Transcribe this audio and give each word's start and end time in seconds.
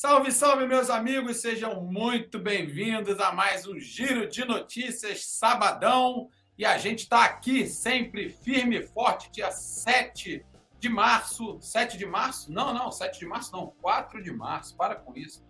Salve, 0.00 0.30
salve, 0.30 0.64
meus 0.64 0.90
amigos, 0.90 1.40
sejam 1.40 1.82
muito 1.82 2.38
bem-vindos 2.38 3.18
a 3.18 3.32
mais 3.32 3.66
um 3.66 3.80
Giro 3.80 4.28
de 4.28 4.44
Notícias 4.44 5.26
Sabadão. 5.26 6.30
E 6.56 6.64
a 6.64 6.78
gente 6.78 7.00
está 7.00 7.24
aqui 7.24 7.66
sempre 7.66 8.28
firme 8.30 8.78
e 8.78 8.86
forte, 8.86 9.28
dia 9.28 9.50
7 9.50 10.46
de 10.78 10.88
março. 10.88 11.58
7 11.60 11.98
de 11.98 12.06
março? 12.06 12.52
Não, 12.52 12.72
não, 12.72 12.92
7 12.92 13.18
de 13.18 13.26
março 13.26 13.50
não, 13.50 13.74
4 13.82 14.22
de 14.22 14.30
março, 14.30 14.76
para 14.76 14.94
com 14.94 15.16
isso. 15.16 15.44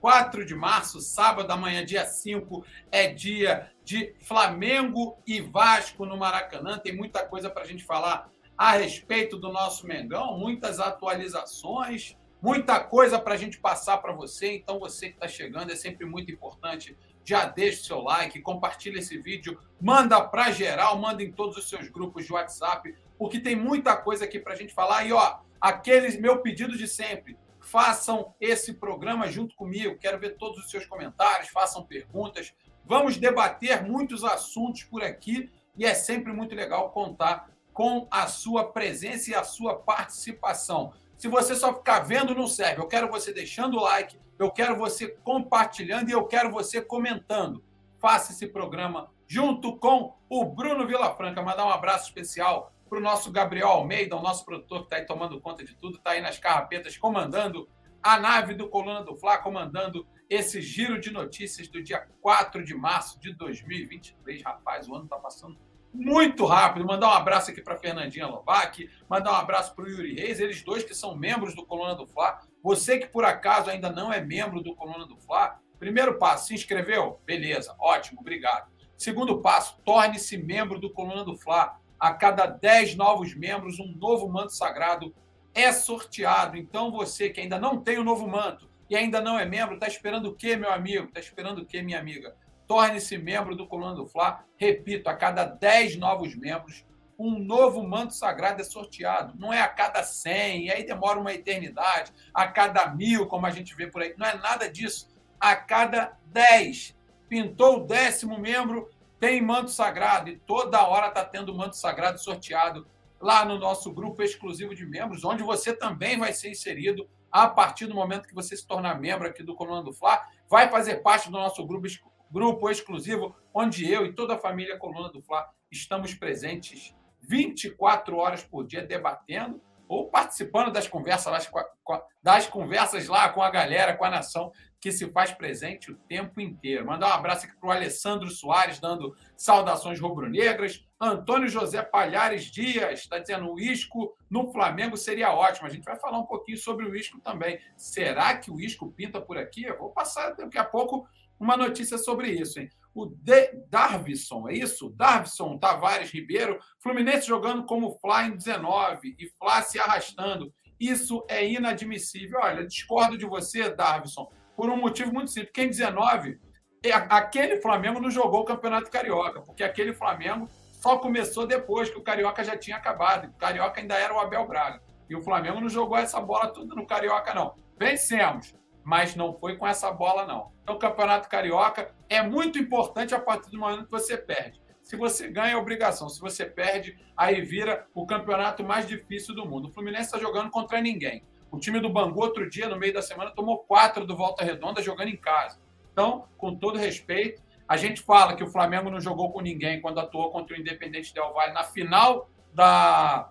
4 0.00 0.46
de 0.46 0.54
março, 0.54 0.98
sábado 1.02 1.50
amanhã, 1.50 1.84
dia 1.84 2.06
5, 2.06 2.64
é 2.90 3.08
dia 3.08 3.70
de 3.84 4.14
Flamengo 4.22 5.18
e 5.26 5.42
Vasco 5.42 6.06
no 6.06 6.16
Maracanã. 6.16 6.78
Tem 6.78 6.96
muita 6.96 7.26
coisa 7.26 7.50
para 7.50 7.64
a 7.64 7.66
gente 7.66 7.84
falar 7.84 8.30
a 8.56 8.78
respeito 8.78 9.36
do 9.36 9.52
nosso 9.52 9.86
Mengão, 9.86 10.38
muitas 10.38 10.80
atualizações 10.80 12.16
muita 12.44 12.78
coisa 12.78 13.18
para 13.18 13.32
a 13.32 13.36
gente 13.38 13.58
passar 13.58 13.96
para 13.96 14.12
você. 14.12 14.52
Então, 14.52 14.78
você 14.78 15.08
que 15.08 15.14
está 15.14 15.26
chegando, 15.26 15.72
é 15.72 15.74
sempre 15.74 16.04
muito 16.04 16.30
importante. 16.30 16.94
Já 17.24 17.46
deixa 17.46 17.80
o 17.80 17.84
seu 17.84 18.00
like, 18.02 18.38
compartilha 18.42 18.98
esse 18.98 19.16
vídeo, 19.16 19.58
manda 19.80 20.20
para 20.20 20.50
geral, 20.50 20.98
manda 20.98 21.22
em 21.22 21.32
todos 21.32 21.56
os 21.56 21.66
seus 21.66 21.88
grupos 21.88 22.26
de 22.26 22.32
WhatsApp, 22.34 22.94
porque 23.16 23.40
tem 23.40 23.56
muita 23.56 23.96
coisa 23.96 24.26
aqui 24.26 24.38
para 24.38 24.52
a 24.52 24.56
gente 24.56 24.74
falar. 24.74 25.06
E, 25.06 25.12
ó, 25.14 25.38
aqueles 25.58 26.20
meu 26.20 26.42
pedido 26.42 26.76
de 26.76 26.86
sempre, 26.86 27.34
façam 27.60 28.34
esse 28.38 28.74
programa 28.74 29.26
junto 29.26 29.56
comigo. 29.56 29.96
Quero 29.98 30.18
ver 30.18 30.36
todos 30.36 30.62
os 30.62 30.70
seus 30.70 30.84
comentários, 30.84 31.48
façam 31.48 31.82
perguntas. 31.82 32.52
Vamos 32.84 33.16
debater 33.16 33.82
muitos 33.82 34.22
assuntos 34.22 34.82
por 34.82 35.02
aqui 35.02 35.50
e 35.78 35.86
é 35.86 35.94
sempre 35.94 36.30
muito 36.30 36.54
legal 36.54 36.90
contar 36.90 37.48
com 37.72 38.06
a 38.10 38.26
sua 38.26 38.70
presença 38.70 39.30
e 39.30 39.34
a 39.34 39.42
sua 39.42 39.76
participação. 39.76 40.92
Se 41.24 41.28
você 41.28 41.56
só 41.56 41.72
ficar 41.72 42.00
vendo, 42.00 42.34
não 42.34 42.46
serve. 42.46 42.82
Eu 42.82 42.86
quero 42.86 43.08
você 43.08 43.32
deixando 43.32 43.78
o 43.78 43.80
like, 43.80 44.20
eu 44.38 44.50
quero 44.50 44.76
você 44.76 45.08
compartilhando 45.08 46.10
e 46.10 46.12
eu 46.12 46.26
quero 46.26 46.50
você 46.50 46.82
comentando. 46.82 47.64
Faça 47.98 48.32
esse 48.32 48.46
programa 48.46 49.10
junto 49.26 49.74
com 49.78 50.12
o 50.28 50.44
Bruno 50.44 50.86
Vilafranca. 50.86 51.40
Mandar 51.40 51.64
um 51.64 51.70
abraço 51.70 52.08
especial 52.08 52.74
para 52.90 52.98
o 52.98 53.00
nosso 53.00 53.32
Gabriel 53.32 53.68
Almeida, 53.68 54.14
o 54.14 54.20
nosso 54.20 54.44
produtor 54.44 54.80
que 54.80 54.84
está 54.84 54.96
aí 54.96 55.06
tomando 55.06 55.40
conta 55.40 55.64
de 55.64 55.74
tudo, 55.74 55.96
está 55.96 56.10
aí 56.10 56.20
nas 56.20 56.38
carrapetas, 56.38 56.98
comandando 56.98 57.66
a 58.02 58.20
nave 58.20 58.52
do 58.52 58.68
Coluna 58.68 59.02
do 59.02 59.16
Fla, 59.16 59.38
comandando 59.38 60.06
esse 60.28 60.60
giro 60.60 61.00
de 61.00 61.10
notícias 61.10 61.68
do 61.68 61.82
dia 61.82 62.06
4 62.20 62.62
de 62.62 62.74
março 62.74 63.18
de 63.18 63.32
2023. 63.32 64.42
Rapaz, 64.42 64.86
o 64.86 64.94
ano 64.94 65.04
está 65.04 65.16
passando 65.16 65.58
muito 65.94 66.44
rápido. 66.44 66.84
Mandar 66.84 67.08
um 67.08 67.12
abraço 67.12 67.50
aqui 67.50 67.62
para 67.62 67.76
Fernandinha 67.76 68.26
Lobac, 68.26 68.90
mandar 69.08 69.32
um 69.32 69.36
abraço 69.36 69.74
para 69.74 69.84
o 69.84 69.88
Yuri 69.88 70.14
Reis, 70.14 70.40
eles 70.40 70.62
dois 70.62 70.82
que 70.82 70.94
são 70.94 71.16
membros 71.16 71.54
do 71.54 71.64
Coluna 71.64 71.94
do 71.94 72.06
Fla. 72.06 72.40
Você 72.62 72.98
que 72.98 73.06
por 73.06 73.24
acaso 73.24 73.70
ainda 73.70 73.90
não 73.90 74.12
é 74.12 74.20
membro 74.20 74.60
do 74.60 74.74
Coluna 74.74 75.06
do 75.06 75.16
Fla, 75.16 75.60
primeiro 75.78 76.18
passo, 76.18 76.48
se 76.48 76.54
inscreveu? 76.54 77.20
Beleza, 77.24 77.74
ótimo, 77.78 78.20
obrigado. 78.20 78.72
Segundo 78.96 79.40
passo, 79.40 79.78
torne-se 79.84 80.36
membro 80.36 80.80
do 80.80 80.90
Coluna 80.90 81.24
do 81.24 81.36
Fla. 81.36 81.78
A 81.98 82.12
cada 82.12 82.46
10 82.46 82.96
novos 82.96 83.34
membros, 83.34 83.78
um 83.78 83.94
novo 83.96 84.28
manto 84.28 84.52
sagrado 84.52 85.14
é 85.54 85.72
sorteado. 85.72 86.56
Então, 86.56 86.90
você 86.90 87.30
que 87.30 87.40
ainda 87.40 87.58
não 87.58 87.80
tem 87.80 87.98
o 87.98 88.04
novo 88.04 88.26
manto 88.26 88.68
e 88.90 88.96
ainda 88.96 89.20
não 89.20 89.38
é 89.38 89.46
membro, 89.46 89.74
está 89.74 89.86
esperando 89.86 90.26
o 90.26 90.34
quê, 90.34 90.56
meu 90.56 90.70
amigo? 90.70 91.06
Está 91.06 91.20
esperando 91.20 91.58
o 91.62 91.66
quê, 91.66 91.80
minha 91.80 91.98
amiga? 91.98 92.36
Torne-se 92.66 93.18
membro 93.18 93.54
do 93.54 93.66
Coluna 93.66 93.94
do 93.94 94.06
Fla. 94.06 94.44
Repito, 94.56 95.08
a 95.08 95.14
cada 95.14 95.44
10 95.44 95.96
novos 95.96 96.34
membros, 96.34 96.84
um 97.18 97.38
novo 97.38 97.82
manto 97.86 98.14
sagrado 98.14 98.60
é 98.60 98.64
sorteado. 98.64 99.34
Não 99.38 99.52
é 99.52 99.60
a 99.60 99.68
cada 99.68 100.02
100, 100.02 100.66
e 100.66 100.70
aí 100.70 100.84
demora 100.84 101.18
uma 101.18 101.32
eternidade, 101.32 102.12
a 102.32 102.48
cada 102.48 102.86
mil, 102.88 103.26
como 103.26 103.46
a 103.46 103.50
gente 103.50 103.74
vê 103.74 103.86
por 103.86 104.02
aí. 104.02 104.14
Não 104.16 104.26
é 104.26 104.36
nada 104.36 104.70
disso. 104.70 105.08
A 105.38 105.54
cada 105.54 106.16
10. 106.26 106.96
Pintou 107.28 107.78
o 107.78 107.86
décimo 107.86 108.38
membro, 108.38 108.90
tem 109.18 109.40
manto 109.40 109.70
sagrado. 109.70 110.28
E 110.28 110.36
toda 110.36 110.86
hora 110.86 111.08
está 111.08 111.24
tendo 111.24 111.54
manto 111.54 111.76
sagrado 111.76 112.18
sorteado 112.18 112.86
lá 113.20 113.44
no 113.44 113.58
nosso 113.58 113.92
grupo 113.92 114.22
exclusivo 114.22 114.74
de 114.74 114.84
membros, 114.84 115.24
onde 115.24 115.42
você 115.42 115.74
também 115.74 116.18
vai 116.18 116.32
ser 116.32 116.50
inserido 116.50 117.08
a 117.30 117.48
partir 117.48 117.86
do 117.86 117.94
momento 117.94 118.28
que 118.28 118.34
você 118.34 118.56
se 118.56 118.66
tornar 118.66 119.00
membro 119.00 119.26
aqui 119.26 119.42
do 119.42 119.54
Coluna 119.54 119.82
do 119.82 119.92
Fla. 119.92 120.22
Vai 120.48 120.68
fazer 120.68 120.96
parte 120.96 121.30
do 121.30 121.38
nosso 121.38 121.64
grupo 121.66 121.86
exclusivo 121.86 122.13
grupo 122.34 122.68
exclusivo, 122.68 123.36
onde 123.54 123.88
eu 123.88 124.04
e 124.04 124.12
toda 124.12 124.34
a 124.34 124.38
família 124.38 124.76
Coluna 124.76 125.08
do 125.08 125.22
Fla 125.22 125.48
estamos 125.70 126.14
presentes 126.14 126.92
24 127.22 128.16
horas 128.16 128.42
por 128.42 128.66
dia 128.66 128.84
debatendo 128.84 129.62
ou 129.86 130.10
participando 130.10 130.72
das 130.72 130.88
conversas 130.88 131.32
lá, 131.32 132.00
das 132.20 132.48
conversas 132.48 133.06
lá 133.06 133.28
com 133.28 133.40
a 133.40 133.50
galera, 133.50 133.96
com 133.96 134.04
a 134.04 134.10
nação 134.10 134.50
que 134.80 134.90
se 134.90 135.08
faz 135.12 135.30
presente 135.32 135.92
o 135.92 135.96
tempo 135.96 136.40
inteiro. 136.40 136.84
Mandar 136.84 137.08
um 137.08 137.12
abraço 137.12 137.46
aqui 137.46 137.56
para 137.56 137.68
o 137.68 137.72
Alessandro 137.72 138.28
Soares, 138.28 138.80
dando 138.80 139.14
saudações 139.36 140.00
rubro-negras. 140.00 140.84
Antônio 141.00 141.48
José 141.48 141.82
Palhares 141.82 142.46
Dias 142.46 143.00
está 143.00 143.18
dizendo 143.18 143.50
o 143.50 143.60
Isco 143.60 144.16
no 144.28 144.50
Flamengo 144.50 144.96
seria 144.96 145.32
ótimo. 145.32 145.68
A 145.68 145.70
gente 145.70 145.84
vai 145.84 145.96
falar 145.96 146.18
um 146.18 146.26
pouquinho 146.26 146.58
sobre 146.58 146.84
o 146.84 146.96
Isco 146.96 147.20
também. 147.20 147.60
Será 147.76 148.36
que 148.36 148.50
o 148.50 148.60
Isco 148.60 148.90
pinta 148.90 149.20
por 149.20 149.38
aqui? 149.38 149.62
Eu 149.62 149.78
vou 149.78 149.90
passar 149.90 150.34
daqui 150.34 150.58
a 150.58 150.64
pouco 150.64 151.06
uma 151.44 151.56
notícia 151.56 151.98
sobre 151.98 152.28
isso. 152.28 152.58
Hein? 152.58 152.68
O 152.94 153.06
De 153.06 153.52
Darvison, 153.68 154.48
é 154.48 154.54
isso? 154.54 154.90
Darvison 154.90 155.58
Tavares 155.58 156.10
Ribeiro, 156.10 156.58
Fluminense 156.80 157.26
jogando 157.26 157.64
como 157.66 157.98
Fla 158.00 158.24
em 158.24 158.36
19 158.36 159.14
e 159.18 159.28
Fla 159.38 159.62
se 159.62 159.78
arrastando. 159.78 160.52
Isso 160.80 161.24
é 161.28 161.46
inadmissível. 161.46 162.40
Olha, 162.42 162.66
discordo 162.66 163.18
de 163.18 163.26
você, 163.26 163.68
Darvison, 163.68 164.28
por 164.56 164.70
um 164.70 164.76
motivo 164.76 165.12
muito 165.12 165.30
simples. 165.30 165.50
Porque 165.50 165.62
em 165.62 165.68
19, 165.68 166.40
é, 166.82 166.92
aquele 166.92 167.60
Flamengo 167.60 168.00
não 168.00 168.10
jogou 168.10 168.40
o 168.40 168.44
Campeonato 168.44 168.90
Carioca, 168.90 169.40
porque 169.42 169.62
aquele 169.62 169.92
Flamengo 169.92 170.48
só 170.80 170.98
começou 170.98 171.46
depois 171.46 171.90
que 171.90 171.98
o 171.98 172.02
Carioca 172.02 172.42
já 172.42 172.56
tinha 172.56 172.76
acabado. 172.76 173.28
O 173.28 173.38
Carioca 173.38 173.80
ainda 173.80 173.94
era 173.94 174.14
o 174.14 174.18
Abel 174.18 174.46
Braga. 174.46 174.82
E 175.08 175.14
o 175.14 175.22
Flamengo 175.22 175.60
não 175.60 175.68
jogou 175.68 175.98
essa 175.98 176.20
bola 176.20 176.48
toda 176.48 176.74
no 176.74 176.86
Carioca, 176.86 177.34
não. 177.34 177.54
Vencemos 177.78 178.54
mas 178.84 179.16
não 179.16 179.32
foi 179.32 179.56
com 179.56 179.66
essa 179.66 179.90
bola, 179.90 180.26
não. 180.26 180.52
Então, 180.62 180.76
o 180.76 180.78
Campeonato 180.78 181.28
Carioca 181.28 181.94
é 182.08 182.22
muito 182.22 182.58
importante 182.58 183.14
a 183.14 183.20
partir 183.20 183.50
do 183.50 183.58
momento 183.58 183.86
que 183.86 183.90
você 183.90 184.16
perde. 184.16 184.62
Se 184.82 184.94
você 184.96 185.28
ganha, 185.28 185.54
é 185.54 185.56
obrigação. 185.56 186.10
Se 186.10 186.20
você 186.20 186.44
perde, 186.44 186.98
aí 187.16 187.40
vira 187.40 187.86
o 187.94 188.04
campeonato 188.04 188.62
mais 188.62 188.86
difícil 188.86 189.34
do 189.34 189.46
mundo. 189.46 189.68
O 189.68 189.72
Fluminense 189.72 190.04
está 190.04 190.18
jogando 190.18 190.50
contra 190.50 190.78
ninguém. 190.80 191.24
O 191.50 191.58
time 191.58 191.80
do 191.80 191.88
Bangu, 191.88 192.20
outro 192.20 192.48
dia, 192.50 192.68
no 192.68 192.78
meio 192.78 192.92
da 192.92 193.00
semana, 193.00 193.30
tomou 193.30 193.60
quatro 193.60 194.04
do 194.04 194.14
Volta 194.14 194.44
Redonda 194.44 194.82
jogando 194.82 195.08
em 195.08 195.16
casa. 195.16 195.58
Então, 195.90 196.28
com 196.36 196.54
todo 196.54 196.78
respeito, 196.78 197.42
a 197.66 197.78
gente 197.78 198.02
fala 198.02 198.36
que 198.36 198.44
o 198.44 198.50
Flamengo 198.50 198.90
não 198.90 199.00
jogou 199.00 199.32
com 199.32 199.40
ninguém 199.40 199.80
quando 199.80 200.00
atuou 200.00 200.30
contra 200.30 200.54
o 200.54 200.60
Independente 200.60 201.14
Del 201.14 201.32
Valle 201.32 201.54
na 201.54 201.64
final 201.64 202.28
da, 202.52 203.30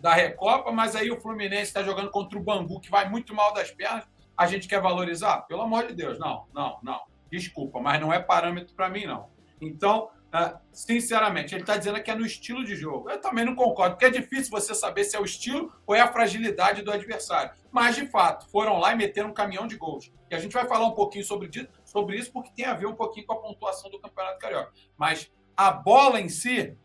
da 0.00 0.14
Recopa, 0.14 0.72
mas 0.72 0.96
aí 0.96 1.10
o 1.10 1.20
Fluminense 1.20 1.64
está 1.64 1.82
jogando 1.82 2.10
contra 2.10 2.38
o 2.38 2.42
Bangu, 2.42 2.80
que 2.80 2.90
vai 2.90 3.10
muito 3.10 3.34
mal 3.34 3.52
das 3.52 3.70
pernas 3.70 4.06
a 4.38 4.46
gente 4.46 4.68
quer 4.68 4.80
valorizar? 4.80 5.42
Pelo 5.42 5.62
amor 5.62 5.88
de 5.88 5.94
Deus, 5.94 6.16
não, 6.18 6.46
não, 6.54 6.78
não. 6.80 7.00
Desculpa, 7.28 7.80
mas 7.80 8.00
não 8.00 8.12
é 8.12 8.20
parâmetro 8.20 8.72
para 8.74 8.88
mim, 8.88 9.04
não. 9.04 9.28
Então, 9.60 10.08
é, 10.32 10.56
sinceramente, 10.72 11.54
ele 11.54 11.62
está 11.62 11.76
dizendo 11.76 12.00
que 12.00 12.10
é 12.10 12.14
no 12.14 12.24
estilo 12.24 12.64
de 12.64 12.76
jogo. 12.76 13.10
Eu 13.10 13.20
também 13.20 13.44
não 13.44 13.56
concordo, 13.56 13.96
porque 13.96 14.04
é 14.04 14.10
difícil 14.10 14.50
você 14.50 14.74
saber 14.74 15.02
se 15.04 15.16
é 15.16 15.20
o 15.20 15.24
estilo 15.24 15.72
ou 15.84 15.94
é 15.94 16.00
a 16.00 16.12
fragilidade 16.12 16.82
do 16.82 16.92
adversário. 16.92 17.50
Mas, 17.72 17.96
de 17.96 18.06
fato, 18.06 18.48
foram 18.48 18.78
lá 18.78 18.92
e 18.92 18.96
meteram 18.96 19.30
um 19.30 19.34
caminhão 19.34 19.66
de 19.66 19.76
gols. 19.76 20.12
E 20.30 20.34
a 20.34 20.38
gente 20.38 20.52
vai 20.52 20.66
falar 20.66 20.86
um 20.86 20.94
pouquinho 20.94 21.24
sobre, 21.24 21.50
sobre 21.84 22.16
isso, 22.16 22.32
porque 22.32 22.52
tem 22.54 22.66
a 22.66 22.74
ver 22.74 22.86
um 22.86 22.94
pouquinho 22.94 23.26
com 23.26 23.32
a 23.32 23.40
pontuação 23.40 23.90
do 23.90 23.98
Campeonato 23.98 24.38
Carioca. 24.38 24.72
Mas 24.96 25.30
a 25.56 25.72
bola 25.72 26.20
em 26.20 26.28
si, 26.28 26.76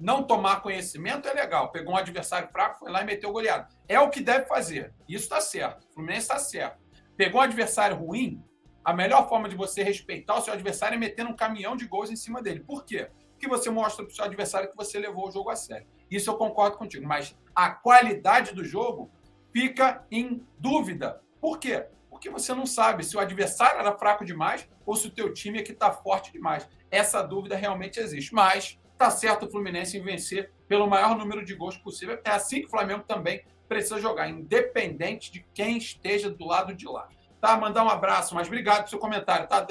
não 0.00 0.22
tomar 0.22 0.62
conhecimento 0.62 1.28
é 1.28 1.32
legal. 1.32 1.70
Pegou 1.70 1.94
um 1.94 1.96
adversário 1.96 2.48
fraco, 2.48 2.78
foi 2.78 2.90
lá 2.90 3.02
e 3.02 3.04
meteu 3.04 3.32
goleado. 3.32 3.68
É 3.86 4.00
o 4.00 4.10
que 4.10 4.20
deve 4.20 4.46
fazer. 4.46 4.94
Isso 5.08 5.24
está 5.24 5.40
certo. 5.40 5.84
O 5.84 5.94
Fluminense 5.94 6.22
está 6.22 6.38
certo. 6.38 6.81
Pegou 7.16 7.40
um 7.40 7.44
adversário 7.44 7.96
ruim, 7.96 8.42
a 8.84 8.92
melhor 8.92 9.28
forma 9.28 9.48
de 9.48 9.54
você 9.54 9.82
respeitar 9.82 10.36
o 10.36 10.40
seu 10.40 10.52
adversário 10.52 10.96
é 10.96 10.98
metendo 10.98 11.30
um 11.30 11.36
caminhão 11.36 11.76
de 11.76 11.86
gols 11.86 12.10
em 12.10 12.16
cima 12.16 12.42
dele. 12.42 12.60
Por 12.60 12.84
quê? 12.84 13.10
Porque 13.32 13.48
você 13.48 13.70
mostra 13.70 14.04
para 14.04 14.12
o 14.12 14.14
seu 14.14 14.24
adversário 14.24 14.70
que 14.70 14.76
você 14.76 14.98
levou 14.98 15.28
o 15.28 15.30
jogo 15.30 15.50
a 15.50 15.56
sério. 15.56 15.86
Isso 16.10 16.30
eu 16.30 16.36
concordo 16.36 16.76
contigo. 16.76 17.06
Mas 17.06 17.36
a 17.54 17.70
qualidade 17.70 18.54
do 18.54 18.64
jogo 18.64 19.10
fica 19.52 20.04
em 20.10 20.46
dúvida. 20.58 21.20
Por 21.40 21.58
quê? 21.58 21.86
Porque 22.10 22.30
você 22.30 22.54
não 22.54 22.66
sabe 22.66 23.04
se 23.04 23.16
o 23.16 23.20
adversário 23.20 23.80
era 23.80 23.96
fraco 23.96 24.24
demais 24.24 24.68
ou 24.84 24.96
se 24.96 25.08
o 25.08 25.10
teu 25.10 25.32
time 25.32 25.58
é 25.58 25.62
que 25.62 25.72
está 25.72 25.92
forte 25.92 26.32
demais. 26.32 26.68
Essa 26.90 27.22
dúvida 27.22 27.56
realmente 27.56 27.98
existe. 28.00 28.34
Mas 28.34 28.78
está 28.92 29.10
certo 29.10 29.46
o 29.46 29.50
Fluminense 29.50 29.96
em 29.96 30.02
vencer 30.02 30.52
pelo 30.68 30.86
maior 30.86 31.16
número 31.16 31.44
de 31.44 31.54
gols 31.54 31.76
possível. 31.76 32.20
É 32.24 32.30
assim 32.30 32.60
que 32.60 32.66
o 32.66 32.70
Flamengo 32.70 33.02
também 33.02 33.44
precisa 33.72 33.98
jogar, 33.98 34.28
independente 34.28 35.32
de 35.32 35.46
quem 35.54 35.78
esteja 35.78 36.28
do 36.28 36.44
lado 36.44 36.74
de 36.74 36.86
lá. 36.86 37.08
Tá? 37.40 37.56
Mandar 37.56 37.84
um 37.84 37.88
abraço, 37.88 38.34
mas 38.34 38.46
obrigado 38.46 38.78
pelo 38.78 38.88
seu 38.88 38.98
comentário, 38.98 39.48
tá? 39.48 39.66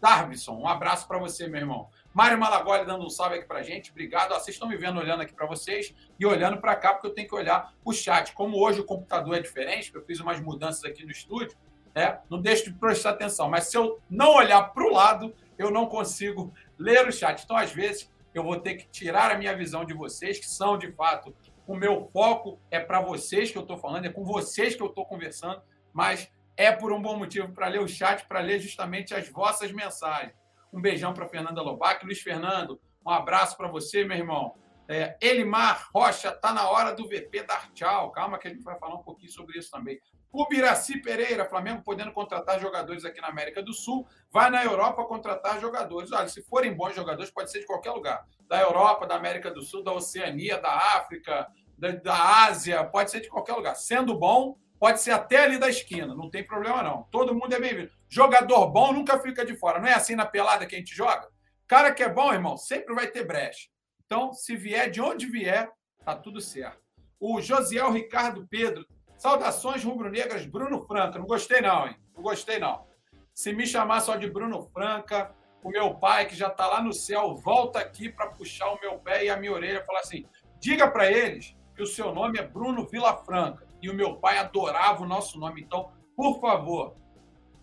Darvison, 0.00 0.58
um 0.58 0.66
abraço 0.66 1.06
para 1.06 1.18
você, 1.18 1.46
meu 1.46 1.60
irmão. 1.60 1.88
Mário 2.14 2.38
Malagoli 2.38 2.86
dando 2.86 3.04
um 3.04 3.10
salve 3.10 3.36
aqui 3.36 3.46
para 3.46 3.62
gente, 3.62 3.90
obrigado. 3.90 4.30
vocês 4.30 4.54
estão 4.54 4.66
me 4.66 4.76
vendo 4.76 4.98
olhando 4.98 5.20
aqui 5.20 5.34
para 5.34 5.46
vocês 5.46 5.94
e 6.18 6.24
olhando 6.24 6.58
para 6.58 6.74
cá, 6.74 6.94
porque 6.94 7.08
eu 7.08 7.14
tenho 7.14 7.28
que 7.28 7.34
olhar 7.34 7.74
o 7.84 7.92
chat. 7.92 8.32
Como 8.32 8.56
hoje 8.58 8.80
o 8.80 8.84
computador 8.84 9.36
é 9.36 9.40
diferente, 9.40 9.94
eu 9.94 10.02
fiz 10.04 10.18
umas 10.20 10.40
mudanças 10.40 10.84
aqui 10.84 11.04
no 11.04 11.10
estúdio, 11.10 11.56
É, 11.94 12.18
não 12.30 12.40
deixe 12.40 12.64
de 12.64 12.72
prestar 12.72 13.10
atenção. 13.10 13.50
Mas 13.50 13.64
se 13.64 13.76
eu 13.76 14.00
não 14.08 14.34
olhar 14.34 14.62
para 14.72 14.84
o 14.84 14.92
lado, 14.92 15.34
eu 15.58 15.70
não 15.70 15.86
consigo 15.86 16.54
ler 16.78 17.08
o 17.08 17.12
chat. 17.12 17.42
Então, 17.42 17.56
às 17.56 17.72
vezes, 17.72 18.08
eu 18.32 18.44
vou 18.44 18.60
ter 18.60 18.74
que 18.76 18.88
tirar 18.88 19.32
a 19.32 19.38
minha 19.38 19.56
visão 19.56 19.84
de 19.84 19.94
vocês, 19.94 20.38
que 20.38 20.46
são, 20.46 20.78
de 20.78 20.92
fato, 20.92 21.34
o 21.68 21.76
meu 21.76 22.08
foco 22.10 22.58
é 22.70 22.80
para 22.80 22.98
vocês 23.02 23.50
que 23.52 23.58
eu 23.58 23.62
estou 23.62 23.76
falando, 23.76 24.06
é 24.06 24.08
com 24.08 24.24
vocês 24.24 24.74
que 24.74 24.82
eu 24.82 24.86
estou 24.86 25.04
conversando, 25.04 25.62
mas 25.92 26.32
é 26.56 26.72
por 26.72 26.90
um 26.90 27.00
bom 27.00 27.18
motivo 27.18 27.52
para 27.52 27.68
ler 27.68 27.82
o 27.82 27.86
chat, 27.86 28.26
para 28.26 28.40
ler 28.40 28.58
justamente 28.58 29.14
as 29.14 29.28
vossas 29.28 29.70
mensagens. 29.70 30.32
Um 30.72 30.80
beijão 30.80 31.12
para 31.12 31.28
Fernanda 31.28 31.60
Lobac, 31.60 32.02
Luiz 32.06 32.22
Fernando, 32.22 32.80
um 33.04 33.10
abraço 33.10 33.54
para 33.54 33.68
você, 33.68 34.02
meu 34.02 34.16
irmão. 34.16 34.54
É, 34.88 35.18
Elimar 35.20 35.90
Rocha, 35.94 36.32
tá 36.32 36.54
na 36.54 36.70
hora 36.70 36.94
do 36.94 37.06
VP 37.06 37.42
dar 37.42 37.70
tchau. 37.74 38.10
Calma 38.12 38.38
que 38.38 38.48
a 38.48 38.50
gente 38.50 38.64
vai 38.64 38.78
falar 38.78 38.94
um 38.94 39.02
pouquinho 39.02 39.30
sobre 39.30 39.58
isso 39.58 39.70
também. 39.70 40.00
O 40.30 40.46
Biraci 40.46 41.00
Pereira, 41.00 41.48
Flamengo 41.48 41.82
podendo 41.82 42.12
contratar 42.12 42.60
jogadores 42.60 43.04
aqui 43.04 43.20
na 43.20 43.28
América 43.28 43.62
do 43.62 43.72
Sul, 43.72 44.06
vai 44.30 44.50
na 44.50 44.62
Europa 44.62 45.04
contratar 45.04 45.58
jogadores. 45.60 46.12
Olha, 46.12 46.28
se 46.28 46.42
forem 46.42 46.74
bons 46.74 46.94
jogadores, 46.94 47.30
pode 47.30 47.50
ser 47.50 47.60
de 47.60 47.66
qualquer 47.66 47.92
lugar. 47.92 48.26
Da 48.46 48.60
Europa, 48.60 49.06
da 49.06 49.16
América 49.16 49.50
do 49.50 49.62
Sul, 49.62 49.82
da 49.82 49.92
Oceania, 49.92 50.58
da 50.58 50.70
África, 50.96 51.48
da, 51.78 51.92
da 51.92 52.44
Ásia, 52.44 52.84
pode 52.84 53.10
ser 53.10 53.20
de 53.20 53.28
qualquer 53.28 53.54
lugar. 53.54 53.74
Sendo 53.74 54.18
bom, 54.18 54.58
pode 54.78 55.00
ser 55.00 55.12
até 55.12 55.44
ali 55.44 55.58
da 55.58 55.68
esquina, 55.68 56.14
não 56.14 56.28
tem 56.28 56.44
problema 56.44 56.82
não. 56.82 57.04
Todo 57.04 57.34
mundo 57.34 57.54
é 57.54 57.58
bem-vindo. 57.58 57.90
Jogador 58.08 58.68
bom 58.68 58.92
nunca 58.92 59.18
fica 59.18 59.46
de 59.46 59.56
fora. 59.56 59.80
Não 59.80 59.88
é 59.88 59.94
assim 59.94 60.14
na 60.14 60.26
pelada 60.26 60.66
que 60.66 60.74
a 60.74 60.78
gente 60.78 60.94
joga? 60.94 61.28
Cara 61.66 61.92
que 61.92 62.02
é 62.02 62.08
bom, 62.08 62.32
irmão, 62.32 62.56
sempre 62.56 62.94
vai 62.94 63.06
ter 63.06 63.26
brecha. 63.26 63.68
Então, 64.04 64.32
se 64.32 64.56
vier 64.56 64.90
de 64.90 65.00
onde 65.00 65.26
vier, 65.26 65.70
tá 66.04 66.14
tudo 66.14 66.40
certo. 66.40 66.80
O 67.20 67.40
Josiel 67.40 67.90
Ricardo 67.90 68.46
Pedro 68.48 68.86
Saudações 69.18 69.82
rubro-negras, 69.82 70.46
Bruno 70.46 70.86
Franca. 70.86 71.18
Não 71.18 71.26
gostei, 71.26 71.60
não, 71.60 71.88
hein? 71.88 71.96
Não 72.14 72.22
gostei, 72.22 72.60
não. 72.60 72.86
Se 73.34 73.52
me 73.52 73.66
chamar 73.66 74.00
só 74.00 74.14
de 74.14 74.30
Bruno 74.30 74.62
Franca, 74.72 75.34
o 75.60 75.70
meu 75.70 75.92
pai, 75.92 76.26
que 76.26 76.36
já 76.36 76.46
está 76.46 76.68
lá 76.68 76.80
no 76.80 76.92
céu, 76.92 77.34
volta 77.34 77.80
aqui 77.80 78.08
para 78.08 78.28
puxar 78.28 78.70
o 78.70 78.78
meu 78.80 78.96
pé 79.00 79.24
e 79.24 79.28
a 79.28 79.36
minha 79.36 79.52
orelha 79.52 79.80
e 79.80 79.84
falar 79.84 80.00
assim: 80.00 80.24
diga 80.60 80.88
para 80.88 81.10
eles 81.10 81.56
que 81.74 81.82
o 81.82 81.86
seu 81.86 82.14
nome 82.14 82.38
é 82.38 82.46
Bruno 82.46 82.86
Vila 82.86 83.16
Franca. 83.16 83.66
E 83.82 83.90
o 83.90 83.94
meu 83.94 84.16
pai 84.16 84.38
adorava 84.38 85.02
o 85.02 85.06
nosso 85.06 85.36
nome. 85.38 85.62
Então, 85.62 85.90
por 86.16 86.40
favor, 86.40 86.94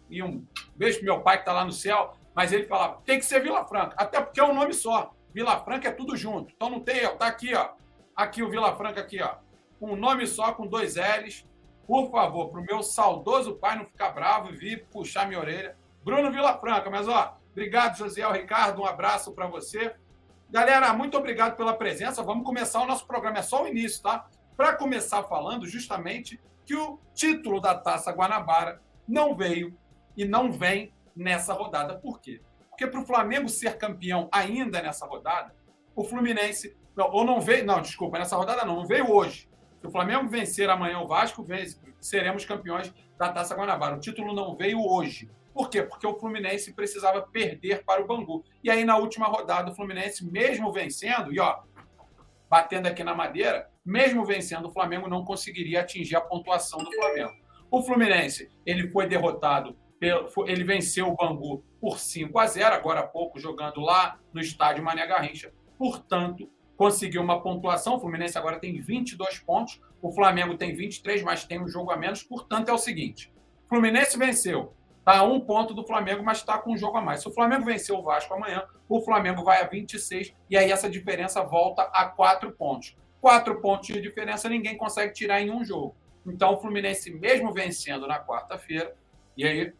e 0.10 0.22
um 0.22 0.46
beijo 0.75 0.98
pro 0.98 1.06
meu 1.06 1.22
pai 1.22 1.38
que 1.38 1.44
está 1.44 1.54
lá 1.54 1.63
no 1.63 1.72
céu, 1.72 2.18
mas 2.36 2.52
ele 2.52 2.66
falava: 2.66 3.02
tem 3.06 3.18
que 3.18 3.25
ser 3.25 3.42
Vila 3.42 3.66
Franca, 3.66 3.96
até 3.98 4.19
porque 4.19 4.42
é 4.42 4.44
um 4.44 4.54
nome 4.54 4.74
só. 4.74 5.13
Vila 5.34 5.63
Franca 5.63 5.88
é 5.88 5.92
tudo 5.92 6.18
junto. 6.18 6.54
Então 6.54 6.69
não 6.69 6.81
tem, 6.81 7.06
ó, 7.06 7.12
tá 7.12 7.28
aqui, 7.28 7.56
ó. 7.56 7.69
Aqui 8.13 8.44
o 8.44 8.50
Vila 8.50 8.75
Franca 8.75 9.00
aqui, 9.00 9.22
ó 9.22 9.44
com 9.86 9.94
um 9.94 9.96
nome 9.96 10.26
só, 10.26 10.52
com 10.52 10.66
dois 10.66 10.96
L's. 10.96 11.46
Por 11.86 12.10
favor, 12.10 12.50
para 12.50 12.60
o 12.60 12.64
meu 12.64 12.82
saudoso 12.82 13.56
pai 13.56 13.78
não 13.78 13.86
ficar 13.86 14.10
bravo 14.10 14.50
e 14.50 14.56
vir 14.56 14.88
puxar 14.92 15.28
minha 15.28 15.40
orelha. 15.40 15.78
Bruno 16.04 16.32
Vilafranca, 16.32 16.90
mas 16.90 17.08
ó, 17.08 17.38
obrigado, 17.52 17.96
Josiel 17.96 18.32
Ricardo, 18.32 18.82
um 18.82 18.86
abraço 18.86 19.32
para 19.32 19.46
você. 19.46 19.94
Galera, 20.50 20.92
muito 20.92 21.16
obrigado 21.16 21.56
pela 21.56 21.76
presença. 21.76 22.24
Vamos 22.24 22.44
começar 22.44 22.82
o 22.82 22.88
nosso 22.88 23.06
programa, 23.06 23.38
é 23.38 23.42
só 23.44 23.64
o 23.64 23.68
início, 23.68 24.02
tá? 24.02 24.28
Para 24.58 24.74
começar 24.74 25.22
falando 25.24 25.68
justamente 25.68 26.42
que 26.66 26.76
o 26.76 27.00
título 27.14 27.62
da 27.62 27.76
Taça 27.76 28.12
Guanabara 28.12 28.81
não 29.08 29.36
veio 29.36 29.78
e 30.18 30.26
não 30.26 30.52
vem 30.52 30.92
nessa 31.16 31.54
rodada. 31.54 31.96
Por 32.00 32.20
quê? 32.20 32.42
Porque 32.72 32.88
para 32.88 33.02
o 33.02 33.06
Flamengo 33.06 33.48
ser 33.48 33.78
campeão 33.78 34.28
ainda 34.31 34.81
nessa 34.81 35.06
rodada, 35.06 35.54
o 35.96 36.04
Fluminense. 36.04 36.76
Não, 36.96 37.12
ou 37.12 37.24
não 37.24 37.40
veio. 37.40 37.66
Não, 37.66 37.81
desculpa, 37.81 38.18
nessa 38.18 38.36
rodada 38.36 38.66
não, 38.66 38.78
não 38.78 38.86
veio 38.88 39.12
hoje. 39.12 39.48
Se 39.86 39.90
o 39.90 39.92
Flamengo 39.92 40.28
vencer 40.28 40.68
amanhã 40.68 41.00
o 41.00 41.08
Vasco, 41.08 41.46
seremos 42.02 42.44
campeões 42.44 42.92
da 43.20 43.32
Taça 43.32 43.54
Guanabara. 43.54 43.96
O 43.96 44.00
título 44.00 44.34
não 44.34 44.56
veio 44.56 44.80
hoje. 44.80 45.30
Por 45.54 45.70
quê? 45.70 45.84
Porque 45.84 46.08
o 46.08 46.20
Fluminense 46.20 46.74
precisava 46.74 47.22
perder 47.22 47.84
para 47.86 48.02
o 48.02 48.08
Bangu. 48.08 48.44
E 48.64 48.72
aí, 48.72 48.84
na 48.84 48.98
última 48.98 49.28
rodada, 49.28 49.70
o 49.70 49.76
Fluminense, 49.76 50.26
mesmo 50.26 50.74
vencendo, 50.74 51.32
e 51.32 51.40
ó, 51.40 51.60
batendo 52.50 52.88
aqui 52.88 53.04
na 53.04 53.14
madeira, 53.14 53.70
mesmo 53.86 54.26
vencendo, 54.26 54.70
o 54.70 54.72
Flamengo 54.72 55.08
não 55.08 55.24
conseguiria 55.24 55.82
atingir 55.82 56.16
a 56.16 56.22
pontuação 56.22 56.80
do 56.80 56.92
Flamengo. 56.92 57.36
O 57.70 57.84
Fluminense, 57.84 58.50
ele 58.66 58.90
foi 58.90 59.06
derrotado, 59.06 59.78
ele 60.48 60.64
venceu 60.64 61.10
o 61.10 61.16
Bangu 61.16 61.64
por 61.80 62.00
5 62.00 62.40
a 62.40 62.48
0 62.48 62.74
agora 62.74 63.02
há 63.02 63.08
pouco, 63.08 63.40
jogando 63.40 63.81
lá 63.81 64.20
no 64.34 64.42
estádio 64.42 64.84
Mané 64.84 65.06
Garrincha. 65.06 65.54
Portanto, 65.78 66.50
conseguiu 66.77 67.22
uma 67.22 67.42
pontuação. 67.42 67.95
O 67.95 68.00
Fluminense 68.00 68.38
agora 68.38 68.60
tem 68.60 68.80
22 68.80 69.39
pontos, 69.39 69.81
o 70.01 70.12
Flamengo 70.12 70.57
tem 70.57 70.75
23, 70.75 71.24
mas 71.24 71.44
tem 71.44 71.62
um 71.62 71.68
jogo 71.68 71.92
a 71.92 71.98
menos. 71.98 72.24
Portanto, 72.24 72.69
é 72.69 72.74
o 72.74 72.77
seguinte: 72.77 73.33
Fluminense 73.68 74.18
venceu, 74.18 74.74
está 75.00 75.19
a 75.19 75.24
um 75.24 75.39
ponto 75.39 75.74
do 75.74 75.86
Flamengo, 75.86 76.24
mas 76.24 76.39
está 76.39 76.57
com 76.57 76.74
um 76.74 76.77
jogo 76.77 76.98
a 76.98 77.01
mais. 77.01 77.22
Se 77.22 77.27
o 77.27 77.33
Flamengo 77.33 77.66
vencer 77.66 77.95
o 77.95 78.01
Vasco 78.01 78.33
amanhã, 78.33 78.63
o 78.88 79.01
Flamengo 79.01 79.44
vai 79.44 79.62
a 79.62 79.68
26 79.68 80.33
e 80.50 80.57
aí 80.57 80.72
essa 80.72 80.89
diferença 80.89 81.44
volta 81.44 81.83
a 81.83 82.06
quatro 82.06 82.51
pontos. 82.51 82.95
Quatro 83.21 83.60
pontos 83.60 83.88
de 83.88 84.01
diferença 84.01 84.48
ninguém 84.48 84.78
consegue 84.78 85.13
tirar 85.13 85.42
em 85.42 85.50
um 85.50 85.63
jogo. 85.63 85.95
Então, 86.25 86.54
o 86.54 86.57
Fluminense, 86.57 87.12
mesmo 87.12 87.54
vencendo 87.54 88.07
na 88.07 88.19
quarta-feira, 88.19 88.95
e 89.38 89.45
aí 89.45 89.74